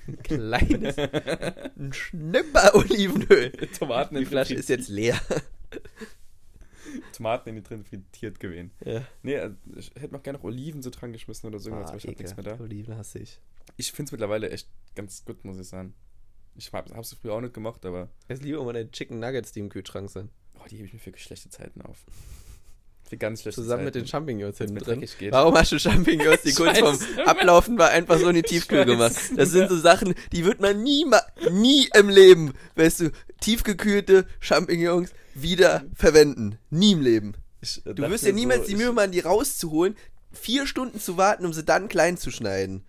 Ein 0.07 0.19
kleines. 0.23 0.97
ein 0.97 1.93
Schnipper 1.93 2.75
Olivenöl. 2.75 3.51
Tomaten 3.79 4.17
Die 4.17 4.25
Flasche 4.25 4.55
ist 4.55 4.71
jetzt 4.71 4.89
leer. 4.89 5.21
Tomaten 7.13 7.51
in 7.51 7.57
die 7.57 7.63
drin 7.63 7.85
frittiert 7.85 8.41
gewesen. 8.41 8.71
Ja. 8.83 9.05
Nee, 9.23 9.37
also, 9.39 9.57
ich 9.77 9.91
hätte 9.97 10.15
noch 10.15 10.23
gerne 10.23 10.39
noch 10.39 10.45
Oliven 10.45 10.83
so 10.83 10.89
dran 10.89 11.13
geschmissen 11.13 11.47
oder 11.49 11.59
so, 11.59 11.69
irgendwas, 11.69 11.91
Ah, 11.91 11.93
aber 11.93 11.99
ich 11.99 12.07
hab 12.09 12.19
nichts 12.19 12.35
mehr 12.37 12.45
da. 12.57 12.59
Oliven 12.63 12.97
hasse 12.97 13.19
ich. 13.19 13.41
Ich 13.77 13.93
find's 13.93 14.11
mittlerweile 14.11 14.49
echt 14.51 14.69
ganz 14.95 15.23
gut, 15.27 15.45
muss 15.45 15.59
ich 15.59 15.69
sagen. 15.69 15.93
Ich 16.55 16.73
hab, 16.73 16.91
hab's 16.95 17.13
früher 17.13 17.35
auch 17.35 17.41
nicht 17.43 17.53
gemacht, 17.53 17.85
aber 17.85 18.09
Es 18.27 18.41
liebe 18.41 18.59
immer 18.59 18.73
die 18.73 18.91
Chicken 18.91 19.19
Nuggets, 19.21 19.53
die 19.53 19.61
im 19.61 19.69
Kühlschrank 19.69 20.09
sind. 20.09 20.31
oh, 20.59 20.65
die 20.71 20.77
hebe 20.77 20.87
ich 20.87 20.95
mir 20.95 20.99
für 20.99 21.13
schlechte 21.19 21.51
Zeiten 21.51 21.83
auf. 21.83 22.07
Für 23.09 23.17
ganz 23.17 23.43
schlechte 23.43 23.63
Zusammen 23.63 23.85
mit 23.85 23.95
Zeiten. 23.95 24.05
den 24.05 24.09
Champignons 24.09 24.59
hinten 24.59 24.77
drin. 24.77 25.01
geht. 25.19 25.33
Warum 25.33 25.55
hast 25.55 25.73
du 25.73 25.79
Champignons, 25.79 26.43
die 26.43 26.53
kurz 26.55 26.79
vorm. 26.79 26.99
Ablaufen 27.25 27.79
war, 27.79 27.89
einfach 27.91 28.19
so 28.19 28.29
in 28.29 28.35
die 28.35 28.43
Tiefkühl 28.49 28.85
gemacht? 28.85 29.15
Das 29.37 29.51
sind 29.51 29.69
so 29.71 29.79
Sachen, 29.79 30.15
die 30.33 30.45
wird 30.45 30.61
man 30.61 30.83
nie, 30.83 31.07
nie 31.51 31.89
im 31.95 32.09
Leben, 32.11 32.53
weißt 32.77 33.01
du, 33.01 33.11
tiefgekühlte 33.41 34.27
Champignons 34.41 35.11
wieder 35.35 35.85
verwenden. 35.95 36.59
Nie 36.71 36.93
im 36.93 37.01
Leben. 37.01 37.35
Ich, 37.61 37.85
äh, 37.87 37.95
Du 37.95 38.09
wirst 38.11 38.25
ja 38.25 38.31
mir 38.33 38.41
niemals 38.41 38.63
so, 38.63 38.67
die 38.69 38.77
Mühe 38.77 38.93
machen, 38.93 39.13
die 39.13 39.21
rauszuholen, 39.21 39.97
vier 40.33 40.67
Stunden 40.67 41.01
zu 41.01 41.17
warten, 41.17 41.47
um 41.47 41.53
sie 41.53 41.65
dann 41.65 41.89
klein 41.89 42.17
zu 42.19 42.31
schneiden. 42.31 42.85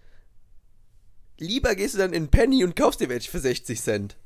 Lieber 1.38 1.76
gehst 1.76 1.94
du 1.94 2.00
dann 2.00 2.12
in 2.12 2.28
Penny 2.28 2.66
und 2.66 2.76
kaufst 2.76 3.00
dir 3.00 3.08
welche 3.08 3.32
für 3.32 3.40
60 3.40 3.82
Cent. 3.82 4.18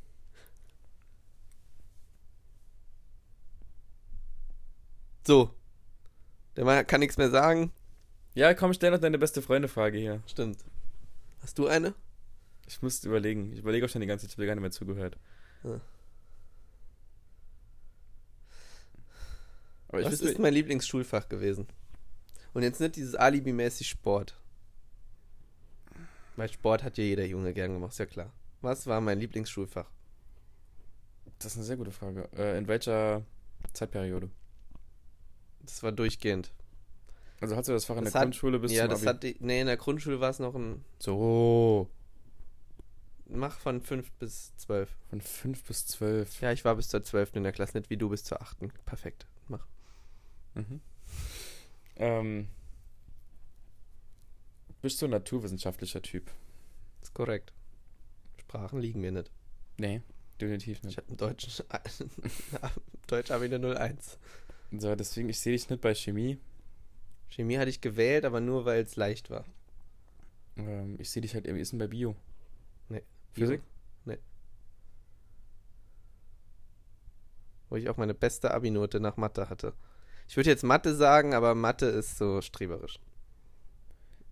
So. 5.26 5.52
Der 6.56 6.66
Mann 6.66 6.86
kann 6.86 6.99
nichts 6.99 7.18
mehr 7.18 7.30
sagen. 7.30 7.72
Ja, 8.36 8.54
komm, 8.54 8.74
stell 8.74 8.91
noch 8.91 8.99
deine 8.99 9.18
beste 9.18 9.41
Freunde-Frage 9.41 9.97
hier. 9.97 10.22
Stimmt. 10.26 10.58
Hast 11.41 11.58
du 11.60 11.68
eine? 11.68 11.93
Ich 12.68 12.82
muss 12.82 13.04
überlegen. 13.04 13.51
Ich 13.54 13.60
überlege 13.60 13.86
auch 13.86 13.89
schon 13.89 14.01
die 14.01 14.08
ganze 14.08 14.26
Zeit, 14.26 14.34
ich 14.34 14.38
habe 14.38 14.47
gar 14.47 14.56
nicht 14.56 14.62
mehr 14.62 14.72
zugehört. 14.72 15.18
Ja. 15.64 15.82
Aber 19.89 19.99
ich 19.99 20.08
Was 20.08 20.22
ist 20.22 20.39
mein 20.39 20.54
Lieblingsschulfach 20.54 21.30
gewesen? 21.30 21.68
Und 22.54 22.64
jetzt 22.64 22.80
nicht 22.80 22.95
dieses 22.95 23.16
Alibi-mäßig 23.16 23.88
Sport. 23.88 24.36
Weil 26.36 26.51
Sport 26.51 26.84
hat 26.84 26.97
ja 26.97 27.04
jeder 27.04 27.26
Junge 27.26 27.54
gern 27.54 27.74
gemacht, 27.74 27.91
ist 27.91 27.99
ja 27.99 28.06
klar. 28.06 28.32
Was 28.62 28.88
war 28.88 29.01
mein 29.01 29.20
Lieblingsschulfach? 29.20 29.89
das 31.43 31.54
ist 31.54 31.58
eine 31.58 31.66
sehr 31.66 31.78
gute 31.78 31.91
Frage. 31.91 32.30
Äh, 32.38 32.58
in 32.58 32.68
welcher 32.68 33.24
Zeitperiode? 33.74 34.30
Das 35.64 35.82
war 35.84 35.91
durchgehend. 35.91 36.51
Also 37.41 37.55
hast 37.55 37.68
du 37.68 37.74
das 37.74 37.86
Fach 37.86 37.97
in 37.97 38.03
Das 38.05 38.14
der 38.14 38.22
hat- 38.22 38.26
Grundschule 38.28 38.59
bis 38.59 38.72
ja, 38.72 38.84
zum 38.84 38.89
das 38.91 38.99
Abi? 39.01 39.07
hat 39.07 39.24
die, 39.24 39.36
nee, 39.39 39.61
in 39.61 39.68
der 39.68 39.78
Grundschule 39.78 40.20
war 40.20 40.30
es 40.30 40.39
noch 40.39 40.55
ein 40.55 40.84
So, 40.99 41.89
Mach 43.28 43.57
von 43.59 43.82
5 43.82 44.11
bis 44.14 44.55
12. 44.57 44.89
von 45.09 45.20
5 45.22 45.64
bis 45.64 45.88
12. 45.88 46.41
Ja, 46.41 46.51
ich 46.51 46.64
war 46.66 46.76
bis 46.76 46.89
zur 46.89 47.03
12. 47.03 47.36
in 47.38 47.43
der 47.43 47.51
Klasse, 47.51 47.78
nicht 47.78 47.89
wie 47.89 47.97
du 47.97 48.09
bis 48.09 48.24
zur 48.24 48.41
8. 48.41 48.57
Perfekt. 48.86 49.26
Mach. 49.47 49.66
Mhm. 50.53 50.82
Ähm, 51.95 52.47
bist 54.82 55.01
du 55.01 55.05
ein 55.05 55.11
naturwissenschaftlicher 55.11 56.01
Typ? 56.01 56.30
Ist 57.01 57.14
korrekt. 57.14 57.53
Sprachen 58.39 58.80
liegen 58.80 59.01
mir 59.01 59.11
nicht. 59.11 59.32
Nee, 59.78 60.01
definitiv 60.39 60.78
Ich 60.80 60.84
nicht. 60.84 60.97
habe 60.97 61.07
einen 61.07 61.18
deutschen 61.18 61.51
Deutsch 63.07 63.32
habe 63.32 63.47
ich 63.47 63.53
eine 63.53 63.76
01. 63.76 64.18
So, 64.78 64.95
deswegen, 64.95 65.30
ich 65.30 65.39
sehe 65.39 65.53
dich 65.53 65.69
nicht 65.69 65.82
bei 65.82 65.93
Chemie. 65.93 66.39
Chemie 67.30 67.57
hatte 67.57 67.69
ich 67.69 67.82
gewählt, 67.82 68.26
aber 68.26 68.41
nur 68.41 68.65
weil 68.65 68.82
es 68.82 68.95
leicht 68.95 69.30
war. 69.30 69.45
Ähm, 70.57 70.95
ich 70.99 71.09
sehe 71.09 71.21
dich 71.21 71.34
halt, 71.34 71.45
ist 71.47 71.71
denn 71.71 71.80
bei 71.80 71.88
Bio? 71.88 72.15
Nee. 72.89 73.03
Physik? 73.34 73.61
Nee. 74.05 74.17
Wo 77.69 77.76
ich 77.76 77.89
auch 77.89 77.97
meine 77.97 78.13
beste 78.13 78.51
Abi-Note 78.53 78.99
nach 78.99 79.17
Mathe 79.17 79.49
hatte. 79.49 79.74
Ich 80.28 80.38
würde 80.38 80.49
jetzt 80.49 80.63
Mathe 80.63 80.95
sagen, 80.95 81.34
aber 81.34 81.55
Mathe 81.55 81.88
ist 81.88 82.17
so 82.17 82.41
streberisch. 82.41 82.99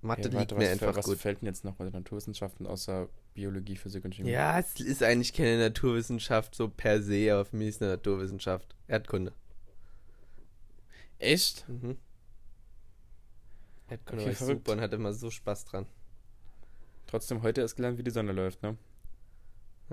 Mathe 0.02 0.30
Ja, 0.30 0.40
liegt 0.40 0.52
warte, 0.52 0.56
mir 0.56 0.66
was, 0.66 0.72
einfach 0.72 0.98
was 0.98 1.06
gut. 1.06 1.18
fällt 1.18 1.42
denn 1.42 1.48
jetzt 1.48 1.64
noch 1.64 1.76
bei 1.76 1.86
den 1.86 1.94
Naturwissenschaften 1.94 2.66
außer 2.66 3.08
Biologie, 3.34 3.76
Physik 3.76 4.04
und 4.06 4.16
Chemie? 4.16 4.32
Ja, 4.32 4.60
es 4.60 4.80
ist 4.80 5.04
eigentlich 5.04 5.34
keine 5.34 5.58
Naturwissenschaft 5.60 6.56
so 6.56 6.70
per 6.70 7.02
se, 7.02 7.32
aber 7.34 7.46
für 7.46 7.56
mich 7.58 7.70
ist 7.70 7.82
eine 7.82 7.92
Naturwissenschaft. 7.92 8.76
Erdkunde. 8.88 9.34
Echt? 11.22 11.70
Mhm. 11.70 11.98
Erdkunde 13.90 14.24
Okay, 14.24 14.40
war 14.40 14.48
super 14.48 14.72
und 14.72 14.82
hatte 14.82 14.96
immer 14.96 15.14
so 15.14 15.30
Spaß 15.30 15.66
dran. 15.66 15.86
Trotzdem 17.06 17.44
heute 17.44 17.62
erst 17.62 17.76
gelernt, 17.76 18.00
wie 18.00 18.04
die 18.04 18.10
Sonne 18.10 18.32
läuft, 18.32 18.64
ne? 18.64 18.76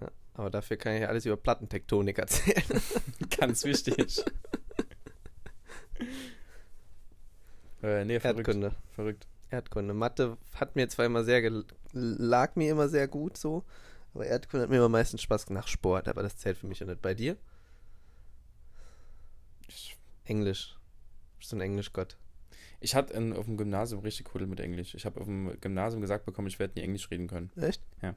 Ja, 0.01 0.11
aber 0.35 0.49
dafür 0.49 0.79
kann 0.79 0.95
ich 0.95 1.07
alles 1.07 1.27
über 1.27 1.37
Plattentektonik 1.37 2.19
erzählen. 2.19 2.81
Ganz 3.39 3.65
wichtig. 3.65 4.25
äh, 7.83 8.07
nee, 8.07 8.21
verrückt. 8.21 8.49
Erdkunde. 8.49 8.75
Verrückt. 8.95 9.27
Erdkunde. 9.51 9.93
Mathe 9.93 10.39
hat 10.55 10.77
mir 10.77 10.89
zwar 10.89 11.05
immer 11.05 11.25
sehr, 11.25 11.63
lag 11.93 12.57
mir 12.57 12.71
immer 12.73 12.89
sehr 12.89 13.07
gut 13.07 13.37
so, 13.37 13.65
aber 14.15 14.25
Erdkunde 14.25 14.63
hat 14.63 14.71
mir 14.71 14.77
immer 14.77 14.89
meistens 14.89 15.21
Spaß 15.21 15.45
gemacht. 15.45 15.69
Sport, 15.69 16.09
aber 16.09 16.23
das 16.23 16.39
zählt 16.39 16.57
für 16.57 16.69
mich 16.69 16.81
ja 16.81 16.87
nicht. 16.87 17.03
Bei 17.03 17.13
dir? 17.13 17.37
Ich, 19.67 19.95
Englisch. 20.25 20.78
Du 21.39 21.41
bist 21.41 21.51
so 21.51 21.57
ein 21.57 21.61
Englischgott. 21.61 22.17
ich 22.81 22.97
hatte 22.97 23.15
in, 23.15 23.33
auf 23.33 23.45
dem 23.45 23.57
Gymnasium 23.57 24.01
richtig 24.01 24.35
cool 24.35 24.45
mit 24.47 24.59
Englisch. 24.59 24.97
Ich 24.97 25.07
habe 25.07 25.21
auf 25.21 25.27
dem 25.27 25.57
Gymnasium 25.61 26.01
gesagt 26.01 26.27
bekommen, 26.27 26.49
ich 26.49 26.59
werde 26.59 26.75
nie 26.75 26.85
Englisch 26.85 27.09
reden 27.13 27.29
können. 27.29 27.53
Echt? 27.57 27.81
Ja. 28.03 28.17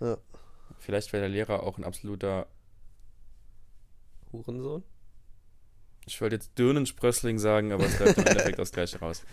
Ja. 0.00 0.18
Vielleicht 0.78 1.14
wäre 1.14 1.22
der 1.22 1.30
Lehrer 1.30 1.62
auch 1.62 1.78
ein 1.78 1.84
absoluter, 1.84 2.46
Hurensohn? 4.32 4.82
ich 6.06 6.20
wollte 6.20 6.36
jetzt 6.36 6.58
Dirnensprössling 6.58 7.38
sagen, 7.38 7.72
aber 7.72 7.84
es 7.84 7.98
läuft 7.98 8.18
im 8.18 8.26
Endeffekt 8.26 8.58
das 8.58 8.72
gleiche 8.72 8.98
raus. 8.98 9.24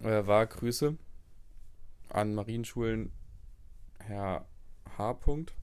Äh, 0.00 0.26
war 0.26 0.46
Grüße 0.46 0.96
an 2.10 2.34
Marienschulen 2.34 3.10
Herr 3.98 4.46
H. 4.98 5.14
Punkt. 5.14 5.54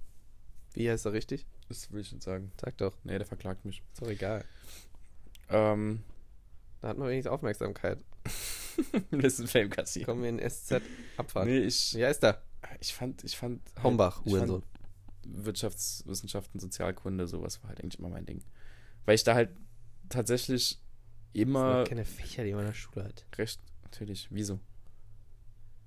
Wie 0.73 0.89
heißt 0.89 1.05
er 1.05 1.13
richtig? 1.13 1.45
Das 1.69 1.91
will 1.91 2.01
ich 2.01 2.11
nicht 2.11 2.23
sagen. 2.23 2.51
Sag 2.59 2.77
doch. 2.77 2.97
Nee, 3.03 3.17
der 3.17 3.27
verklagt 3.27 3.65
mich. 3.65 3.83
Ist 3.93 4.01
doch 4.01 4.07
egal. 4.09 4.43
Ähm, 5.49 6.03
Da 6.81 6.89
hat 6.89 6.97
man 6.97 7.09
wenigstens 7.09 7.31
Aufmerksamkeit. 7.31 7.99
Listen 9.11 9.47
Fame 9.47 9.69
kassieren. 9.69 10.05
Kommen 10.05 10.23
wir 10.23 10.29
in 10.29 10.49
SZ 10.49 10.81
abfahren. 11.17 11.47
Nee, 11.47 11.59
ich, 11.59 11.93
Wie 11.95 12.05
heißt 12.05 12.23
er? 12.23 12.41
ich 12.79 12.93
fand, 12.93 13.23
ich 13.23 13.35
fand. 13.37 13.61
halt- 13.75 13.83
Hombach, 13.83 14.15
fand 14.17 14.25
Hurensohn. 14.29 14.63
Wirtschaftswissenschaften, 15.25 16.59
Sozialkunde, 16.59 17.27
sowas 17.27 17.61
war 17.61 17.69
halt 17.69 17.81
eigentlich 17.81 17.99
immer 17.99 18.09
mein 18.09 18.25
Ding. 18.25 18.43
Weil 19.05 19.15
ich 19.15 19.23
da 19.23 19.35
halt 19.35 19.49
tatsächlich 20.09 20.79
Das 21.33 21.41
immer 21.41 21.77
sind 21.77 21.87
keine 21.89 22.05
Fächer, 22.05 22.43
die 22.43 22.51
man 22.51 22.61
in 22.61 22.67
der 22.67 22.73
Schule 22.73 23.05
hat. 23.05 23.25
recht, 23.37 23.59
natürlich, 23.83 24.27
wieso? 24.31 24.59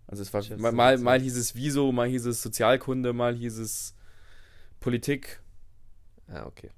Also 0.07 0.23
es 0.23 0.33
war, 0.33 0.43
mal, 0.59 0.73
mal, 0.73 0.99
mal 0.99 1.21
hieß 1.21 1.37
es 1.37 1.55
Wieso, 1.57 1.91
mal 1.93 2.09
hieß 2.09 2.27
es 2.27 2.41
Sozialkunde, 2.43 3.13
mal 3.13 3.35
hieß 3.35 3.59
es 3.59 3.95
Politik, 4.81 5.41
Ah, 6.29 6.45
okay. 6.47 6.71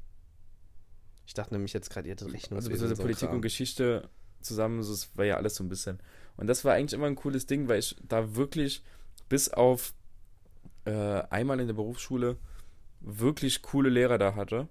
Ich 1.29 1.35
dachte 1.35 1.53
nämlich 1.53 1.75
jetzt 1.75 1.91
gerade, 1.91 2.09
ihr 2.09 2.13
hättet 2.13 2.33
Rechnungswesen. 2.33 2.57
also 2.57 2.71
beziehungsweise 2.71 2.97
so 2.97 3.03
Politik 3.03 3.29
Kram. 3.29 3.37
und 3.37 3.43
Geschichte 3.43 4.09
zusammen, 4.41 4.83
so, 4.83 4.95
es 4.95 5.15
war 5.15 5.27
ja 5.27 5.37
alles 5.37 5.57
so 5.57 5.63
ein 5.63 5.69
bisschen. 5.69 6.01
Und 6.39 6.47
das 6.47 6.65
war 6.65 6.73
eigentlich 6.73 6.95
immer 6.95 7.07
ein 7.07 7.17
cooles 7.17 7.45
Ding, 7.45 7.69
weil 7.69 7.81
ich 7.81 7.97
da 8.03 8.35
wirklich 8.35 8.83
bis 9.29 9.51
auf 9.51 9.93
äh, 10.87 10.91
einmal 11.29 11.61
in 11.61 11.67
der 11.67 11.75
Berufsschule 11.75 12.39
wirklich 13.01 13.61
coole 13.61 13.91
Lehrer 13.91 14.17
da 14.17 14.37
hatte. 14.37 14.69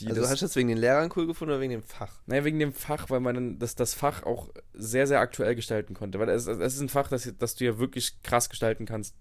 Also 0.00 0.22
das, 0.22 0.30
hast 0.30 0.40
du 0.40 0.46
das 0.46 0.56
wegen 0.56 0.68
den 0.68 0.78
Lehrern 0.78 1.12
cool 1.14 1.26
gefunden 1.26 1.52
oder 1.52 1.60
wegen 1.60 1.72
dem 1.72 1.82
Fach? 1.82 2.22
naja, 2.24 2.42
wegen 2.44 2.58
dem 2.58 2.72
Fach, 2.72 3.10
weil 3.10 3.20
man 3.20 3.34
dann 3.34 3.58
das, 3.58 3.74
das 3.74 3.92
Fach 3.92 4.22
auch 4.22 4.48
sehr, 4.72 5.06
sehr 5.06 5.20
aktuell 5.20 5.54
gestalten 5.54 5.92
konnte. 5.92 6.18
Weil 6.18 6.30
es, 6.30 6.46
es 6.46 6.74
ist 6.74 6.80
ein 6.80 6.88
Fach, 6.88 7.08
das, 7.08 7.30
das 7.38 7.54
du 7.54 7.66
ja 7.66 7.78
wirklich 7.78 8.22
krass 8.22 8.48
gestalten 8.48 8.86
kannst. 8.86 9.14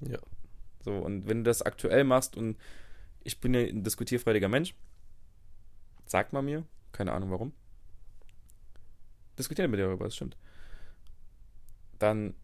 Ja. 0.00 0.18
So, 0.80 0.90
und 0.90 1.28
wenn 1.28 1.44
du 1.44 1.44
das 1.44 1.62
aktuell 1.62 2.02
machst 2.02 2.36
und 2.36 2.56
ich 3.22 3.40
bin 3.40 3.54
ja 3.54 3.60
ein 3.60 3.84
diskutierfreudiger 3.84 4.48
Mensch, 4.48 4.74
sagt 6.06 6.32
man 6.32 6.44
mir, 6.44 6.64
keine 6.92 7.12
Ahnung 7.12 7.30
warum. 7.30 7.52
Diskutieren 9.38 9.70
mit 9.70 9.78
dir 9.78 9.86
darüber, 9.86 10.04
das 10.06 10.16
stimmt. 10.16 10.36
Dann 11.98 12.34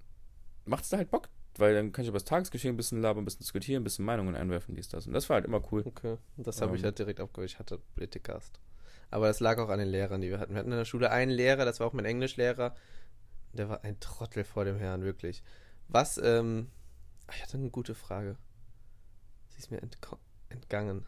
macht 0.64 0.84
es 0.84 0.90
da 0.90 0.98
halt 0.98 1.10
Bock, 1.10 1.28
weil 1.56 1.74
dann 1.74 1.92
kann 1.92 2.02
ich 2.02 2.08
über 2.08 2.16
das 2.18 2.24
Tagesgeschehen 2.24 2.74
ein 2.74 2.76
bisschen 2.76 3.00
labern, 3.00 3.22
ein 3.22 3.24
bisschen 3.24 3.40
diskutieren, 3.40 3.80
ein 3.82 3.84
bisschen 3.84 4.04
Meinungen 4.04 4.34
einwerfen, 4.36 4.74
dies, 4.74 4.88
das. 4.88 5.06
Und 5.06 5.12
das 5.12 5.28
war 5.28 5.34
halt 5.34 5.44
immer 5.44 5.62
cool. 5.72 5.82
Okay. 5.86 6.16
Und 6.36 6.46
das 6.46 6.60
habe 6.60 6.74
ich 6.76 6.82
Ähm. 6.82 6.86
halt 6.86 6.98
direkt 6.98 7.20
aufgehört. 7.20 7.50
Ich 7.50 7.58
hatte 7.58 7.78
Politikast. 7.94 8.60
Aber 9.10 9.26
das 9.26 9.40
lag 9.40 9.58
auch 9.58 9.68
an 9.68 9.78
den 9.78 9.88
Lehrern, 9.88 10.20
die 10.22 10.30
wir 10.30 10.38
hatten. 10.38 10.52
Wir 10.54 10.60
hatten 10.60 10.72
in 10.72 10.78
der 10.78 10.84
Schule 10.86 11.10
einen 11.10 11.30
Lehrer, 11.30 11.64
das 11.64 11.80
war 11.80 11.86
auch 11.86 11.92
mein 11.92 12.06
Englischlehrer. 12.06 12.74
Der 13.52 13.68
war 13.68 13.84
ein 13.84 14.00
Trottel 14.00 14.44
vor 14.44 14.64
dem 14.64 14.76
Herrn, 14.78 15.02
wirklich. 15.02 15.42
Was, 15.88 16.16
ähm. 16.18 16.68
ach, 17.26 17.34
Ich 17.36 17.42
hatte 17.42 17.58
eine 17.58 17.70
gute 17.70 17.94
Frage. 17.94 18.36
Sie 19.50 19.58
ist 19.58 19.70
mir 19.70 19.82
entgangen. 20.48 21.04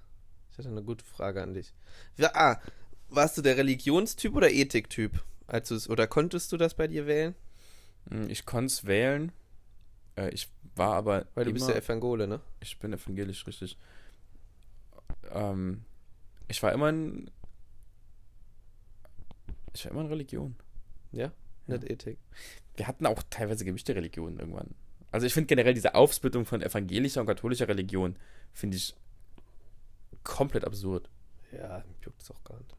Ich 0.55 0.59
hatte 0.59 0.69
eine 0.69 0.85
gute 0.85 1.05
Frage 1.05 1.43
an 1.43 1.53
dich. 1.53 1.75
Ja, 2.17 2.31
ah, 2.35 2.61
warst 3.09 3.37
du 3.37 3.43
der 3.43 3.57
Religionstyp 3.57 4.37
oder 4.37 4.53
Ethiktyp? 4.53 5.21
Als 5.49 5.91
oder 5.91 6.07
konntest 6.07 6.53
du 6.53 6.57
das 6.57 6.75
bei 6.75 6.87
dir 6.87 7.09
wählen? 7.09 7.35
Hm, 8.09 8.31
Ich 8.31 8.47
konnte 8.47 8.67
es 8.67 8.85
wählen. 8.87 9.33
Äh, 10.15 10.31
Ich 10.31 10.49
war 10.77 10.95
aber. 10.95 11.27
Weil 11.35 11.45
du 11.45 11.51
immer, 11.51 11.59
bist 11.59 11.69
ja 11.69 11.75
Evangole, 11.75 12.29
ne? 12.29 12.41
Ich 12.61 12.79
bin 12.79 12.93
evangelisch, 12.93 13.45
richtig. 13.49 13.77
Ähm, 15.33 15.85
ich 16.47 16.63
war 16.63 16.73
immer 16.73 16.89
in. 16.91 17.29
Ich 19.73 19.85
war 19.87 19.91
immer 19.91 20.03
in 20.03 20.07
Religion. 20.07 20.55
Ja? 21.11 21.33
Nicht 21.67 21.91
Ethik. 21.91 22.19
Wir 22.77 22.87
hatten 22.87 23.07
auch 23.07 23.25
teilweise 23.29 23.65
gemischte 23.65 23.97
Religionen 23.97 24.39
irgendwann. 24.39 24.77
Also 25.11 25.27
ich 25.27 25.35
finde 25.35 25.49
generell 25.49 25.75
diese 25.75 25.97
Aufsplittung 25.97 26.47
von 26.47 26.63
evangelischer 26.63 27.21
und 27.21 27.27
katholischer 27.27 27.67
Religion, 27.67 28.17
finde 28.53 28.77
ich 28.77 28.95
komplett 30.25 30.65
absurd. 30.65 31.09
Ja, 31.53 31.85
juckt 32.03 32.23
es 32.23 32.31
auch 32.31 32.43
gar 32.45 32.59
nicht. 32.59 32.75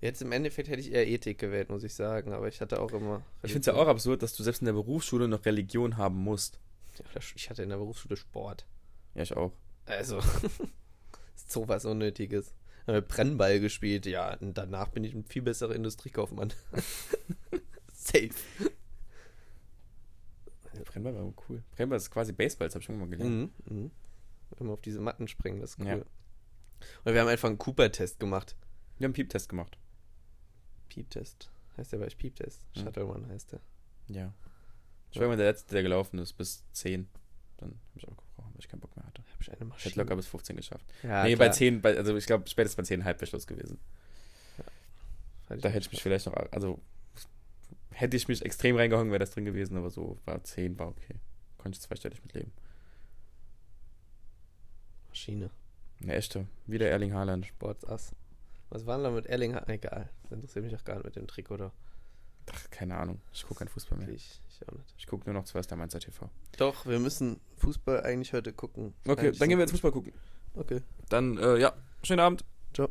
Jetzt 0.00 0.20
im 0.20 0.32
Endeffekt 0.32 0.68
hätte 0.68 0.80
ich 0.80 0.90
eher 0.90 1.06
Ethik 1.06 1.38
gewählt, 1.38 1.70
muss 1.70 1.84
ich 1.84 1.94
sagen, 1.94 2.32
aber 2.32 2.48
ich 2.48 2.60
hatte 2.60 2.80
auch 2.80 2.90
immer. 2.90 3.22
Ich 3.44 3.52
finde 3.52 3.60
es 3.60 3.66
ja 3.66 3.80
auch 3.80 3.86
absurd, 3.86 4.22
dass 4.22 4.34
du 4.34 4.42
selbst 4.42 4.60
in 4.60 4.66
der 4.66 4.72
Berufsschule 4.72 5.28
noch 5.28 5.44
Religion 5.44 5.96
haben 5.96 6.16
musst. 6.16 6.58
Ja, 6.98 7.20
Ich 7.36 7.48
hatte 7.48 7.62
in 7.62 7.68
der 7.68 7.76
Berufsschule 7.76 8.16
Sport. 8.16 8.66
Ja, 9.14 9.22
ich 9.22 9.36
auch. 9.36 9.52
Also, 9.86 10.18
ist 11.36 11.52
sowas 11.52 11.84
Unnötiges. 11.84 12.52
Haben 12.86 12.94
wir 12.94 13.00
Brennball 13.02 13.60
gespielt, 13.60 14.06
ja, 14.06 14.34
und 14.38 14.58
danach 14.58 14.88
bin 14.88 15.04
ich 15.04 15.14
ein 15.14 15.24
viel 15.24 15.42
besserer 15.42 15.74
Industriekaufmann. 15.74 16.52
Safe. 17.92 18.30
Brennball 20.84 21.14
war 21.14 21.32
cool. 21.48 21.62
Brennball 21.76 21.98
ist 21.98 22.10
quasi 22.10 22.32
Baseball, 22.32 22.66
das 22.66 22.74
habe 22.74 22.80
ich 22.80 22.86
schon 22.86 22.98
mal 22.98 23.08
gelernt. 23.08 23.52
Mhm, 23.66 23.76
mhm. 23.76 23.90
Immer 24.58 24.72
auf 24.72 24.80
diese 24.80 25.00
Matten 25.00 25.28
springen, 25.28 25.60
das 25.60 25.70
ist 25.70 25.78
cool. 25.80 25.86
Ja. 25.86 26.04
Und 27.04 27.14
wir 27.14 27.20
haben 27.20 27.28
einfach 27.28 27.48
einen 27.48 27.58
Cooper-Test 27.58 28.20
gemacht. 28.20 28.56
Wir 28.98 29.04
haben 29.06 29.10
einen 29.10 29.14
Piep-Test 29.14 29.48
gemacht. 29.48 29.78
Piep-Test. 30.88 31.50
Heißt 31.76 31.92
der 31.92 31.98
bei 31.98 32.06
Piep-Test? 32.06 32.60
Mhm. 32.74 32.80
Shuttle-One 32.80 33.28
heißt 33.28 33.52
der. 33.52 33.60
Ja. 34.08 34.32
Ich 35.10 35.18
war 35.18 35.26
immer 35.26 35.36
der 35.36 35.46
Letzte, 35.46 35.72
der 35.74 35.82
gelaufen 35.82 36.18
ist, 36.18 36.32
bis 36.34 36.64
10. 36.72 37.08
Dann 37.58 37.68
habe 37.70 37.78
ich 37.96 38.04
auch 38.08 38.16
gebrochen, 38.16 38.50
weil 38.54 38.60
ich 38.60 38.68
keinen 38.68 38.80
Bock 38.80 38.94
mehr 38.96 39.04
hatte. 39.06 39.22
Hab 39.32 39.40
ich 39.40 39.48
eine 39.48 39.54
Ich 39.56 39.60
hätte 39.60 39.64
Maschine. 39.66 39.94
locker 39.96 40.16
bis 40.16 40.26
15 40.26 40.56
geschafft. 40.56 40.84
ja, 41.02 41.24
nee, 41.24 41.34
klar. 41.36 41.48
bei 41.48 41.52
10, 41.54 41.80
bei, 41.82 41.96
also 41.96 42.16
ich 42.16 42.26
glaube, 42.26 42.48
spätestens 42.48 42.76
bei 42.76 42.82
10 42.84 43.04
halb 43.04 43.20
wäre 43.20 43.26
Schluss 43.28 43.46
gewesen. 43.46 43.78
Hatte 45.48 45.60
Da 45.60 45.68
hätte 45.68 45.86
ich 45.86 45.92
mich 45.92 46.02
vielleicht 46.02 46.26
noch, 46.26 46.34
also 46.50 46.80
hätte 47.90 48.16
ich 48.16 48.26
mich 48.28 48.42
extrem 48.42 48.76
reingehangen, 48.76 49.10
wäre 49.12 49.18
das 49.20 49.32
drin 49.32 49.44
gewesen, 49.44 49.76
aber 49.76 49.90
so 49.90 50.18
war 50.24 50.42
10, 50.42 50.78
war 50.78 50.88
okay. 50.88 51.16
Konnte 51.58 51.76
ich 51.76 51.82
zweistellig 51.82 52.22
mitleben. 52.22 52.52
Maschine. 55.08 55.50
Eine 56.02 56.14
echte, 56.14 56.46
wieder 56.66 56.88
Erling 56.88 57.12
Haaland. 57.14 57.46
Sportsass. 57.46 58.12
Was 58.70 58.86
war 58.86 58.96
denn 58.96 59.04
da 59.04 59.10
mit 59.10 59.26
Erling? 59.26 59.54
Ha- 59.54 59.64
Egal. 59.68 60.08
Das 60.22 60.32
interessiert 60.32 60.64
mich 60.64 60.74
auch 60.74 60.84
gar 60.84 60.94
nicht 60.96 61.04
mit 61.04 61.16
dem 61.16 61.26
Trick, 61.26 61.50
oder? 61.50 61.72
Ach, 62.52 62.70
keine 62.70 62.96
Ahnung. 62.96 63.20
Ich 63.32 63.42
gucke 63.44 63.58
kein 63.60 63.68
Fußball 63.68 63.98
mehr. 63.98 64.08
Ich, 64.08 64.40
ich 64.48 64.68
auch 64.68 64.72
nicht. 64.72 64.94
Ich 64.98 65.06
gucke 65.06 65.24
nur 65.30 65.34
noch 65.34 65.44
zuerst 65.44 65.70
der 65.70 65.78
Mainzer 65.78 66.00
TV. 66.00 66.28
Doch, 66.56 66.86
wir 66.86 66.98
müssen 66.98 67.38
Fußball 67.58 68.02
eigentlich 68.02 68.32
heute 68.32 68.52
gucken. 68.52 68.94
Okay, 69.06 69.20
Eigentlich 69.26 69.38
dann 69.38 69.48
gehen 69.48 69.58
wir 69.58 69.62
jetzt 69.62 69.70
Fußball 69.72 69.92
gucken. 69.92 70.12
Okay. 70.54 70.80
Dann, 71.08 71.38
äh, 71.38 71.58
ja, 71.58 71.72
schönen 72.02 72.20
Abend. 72.20 72.44
Ciao. 72.74 72.88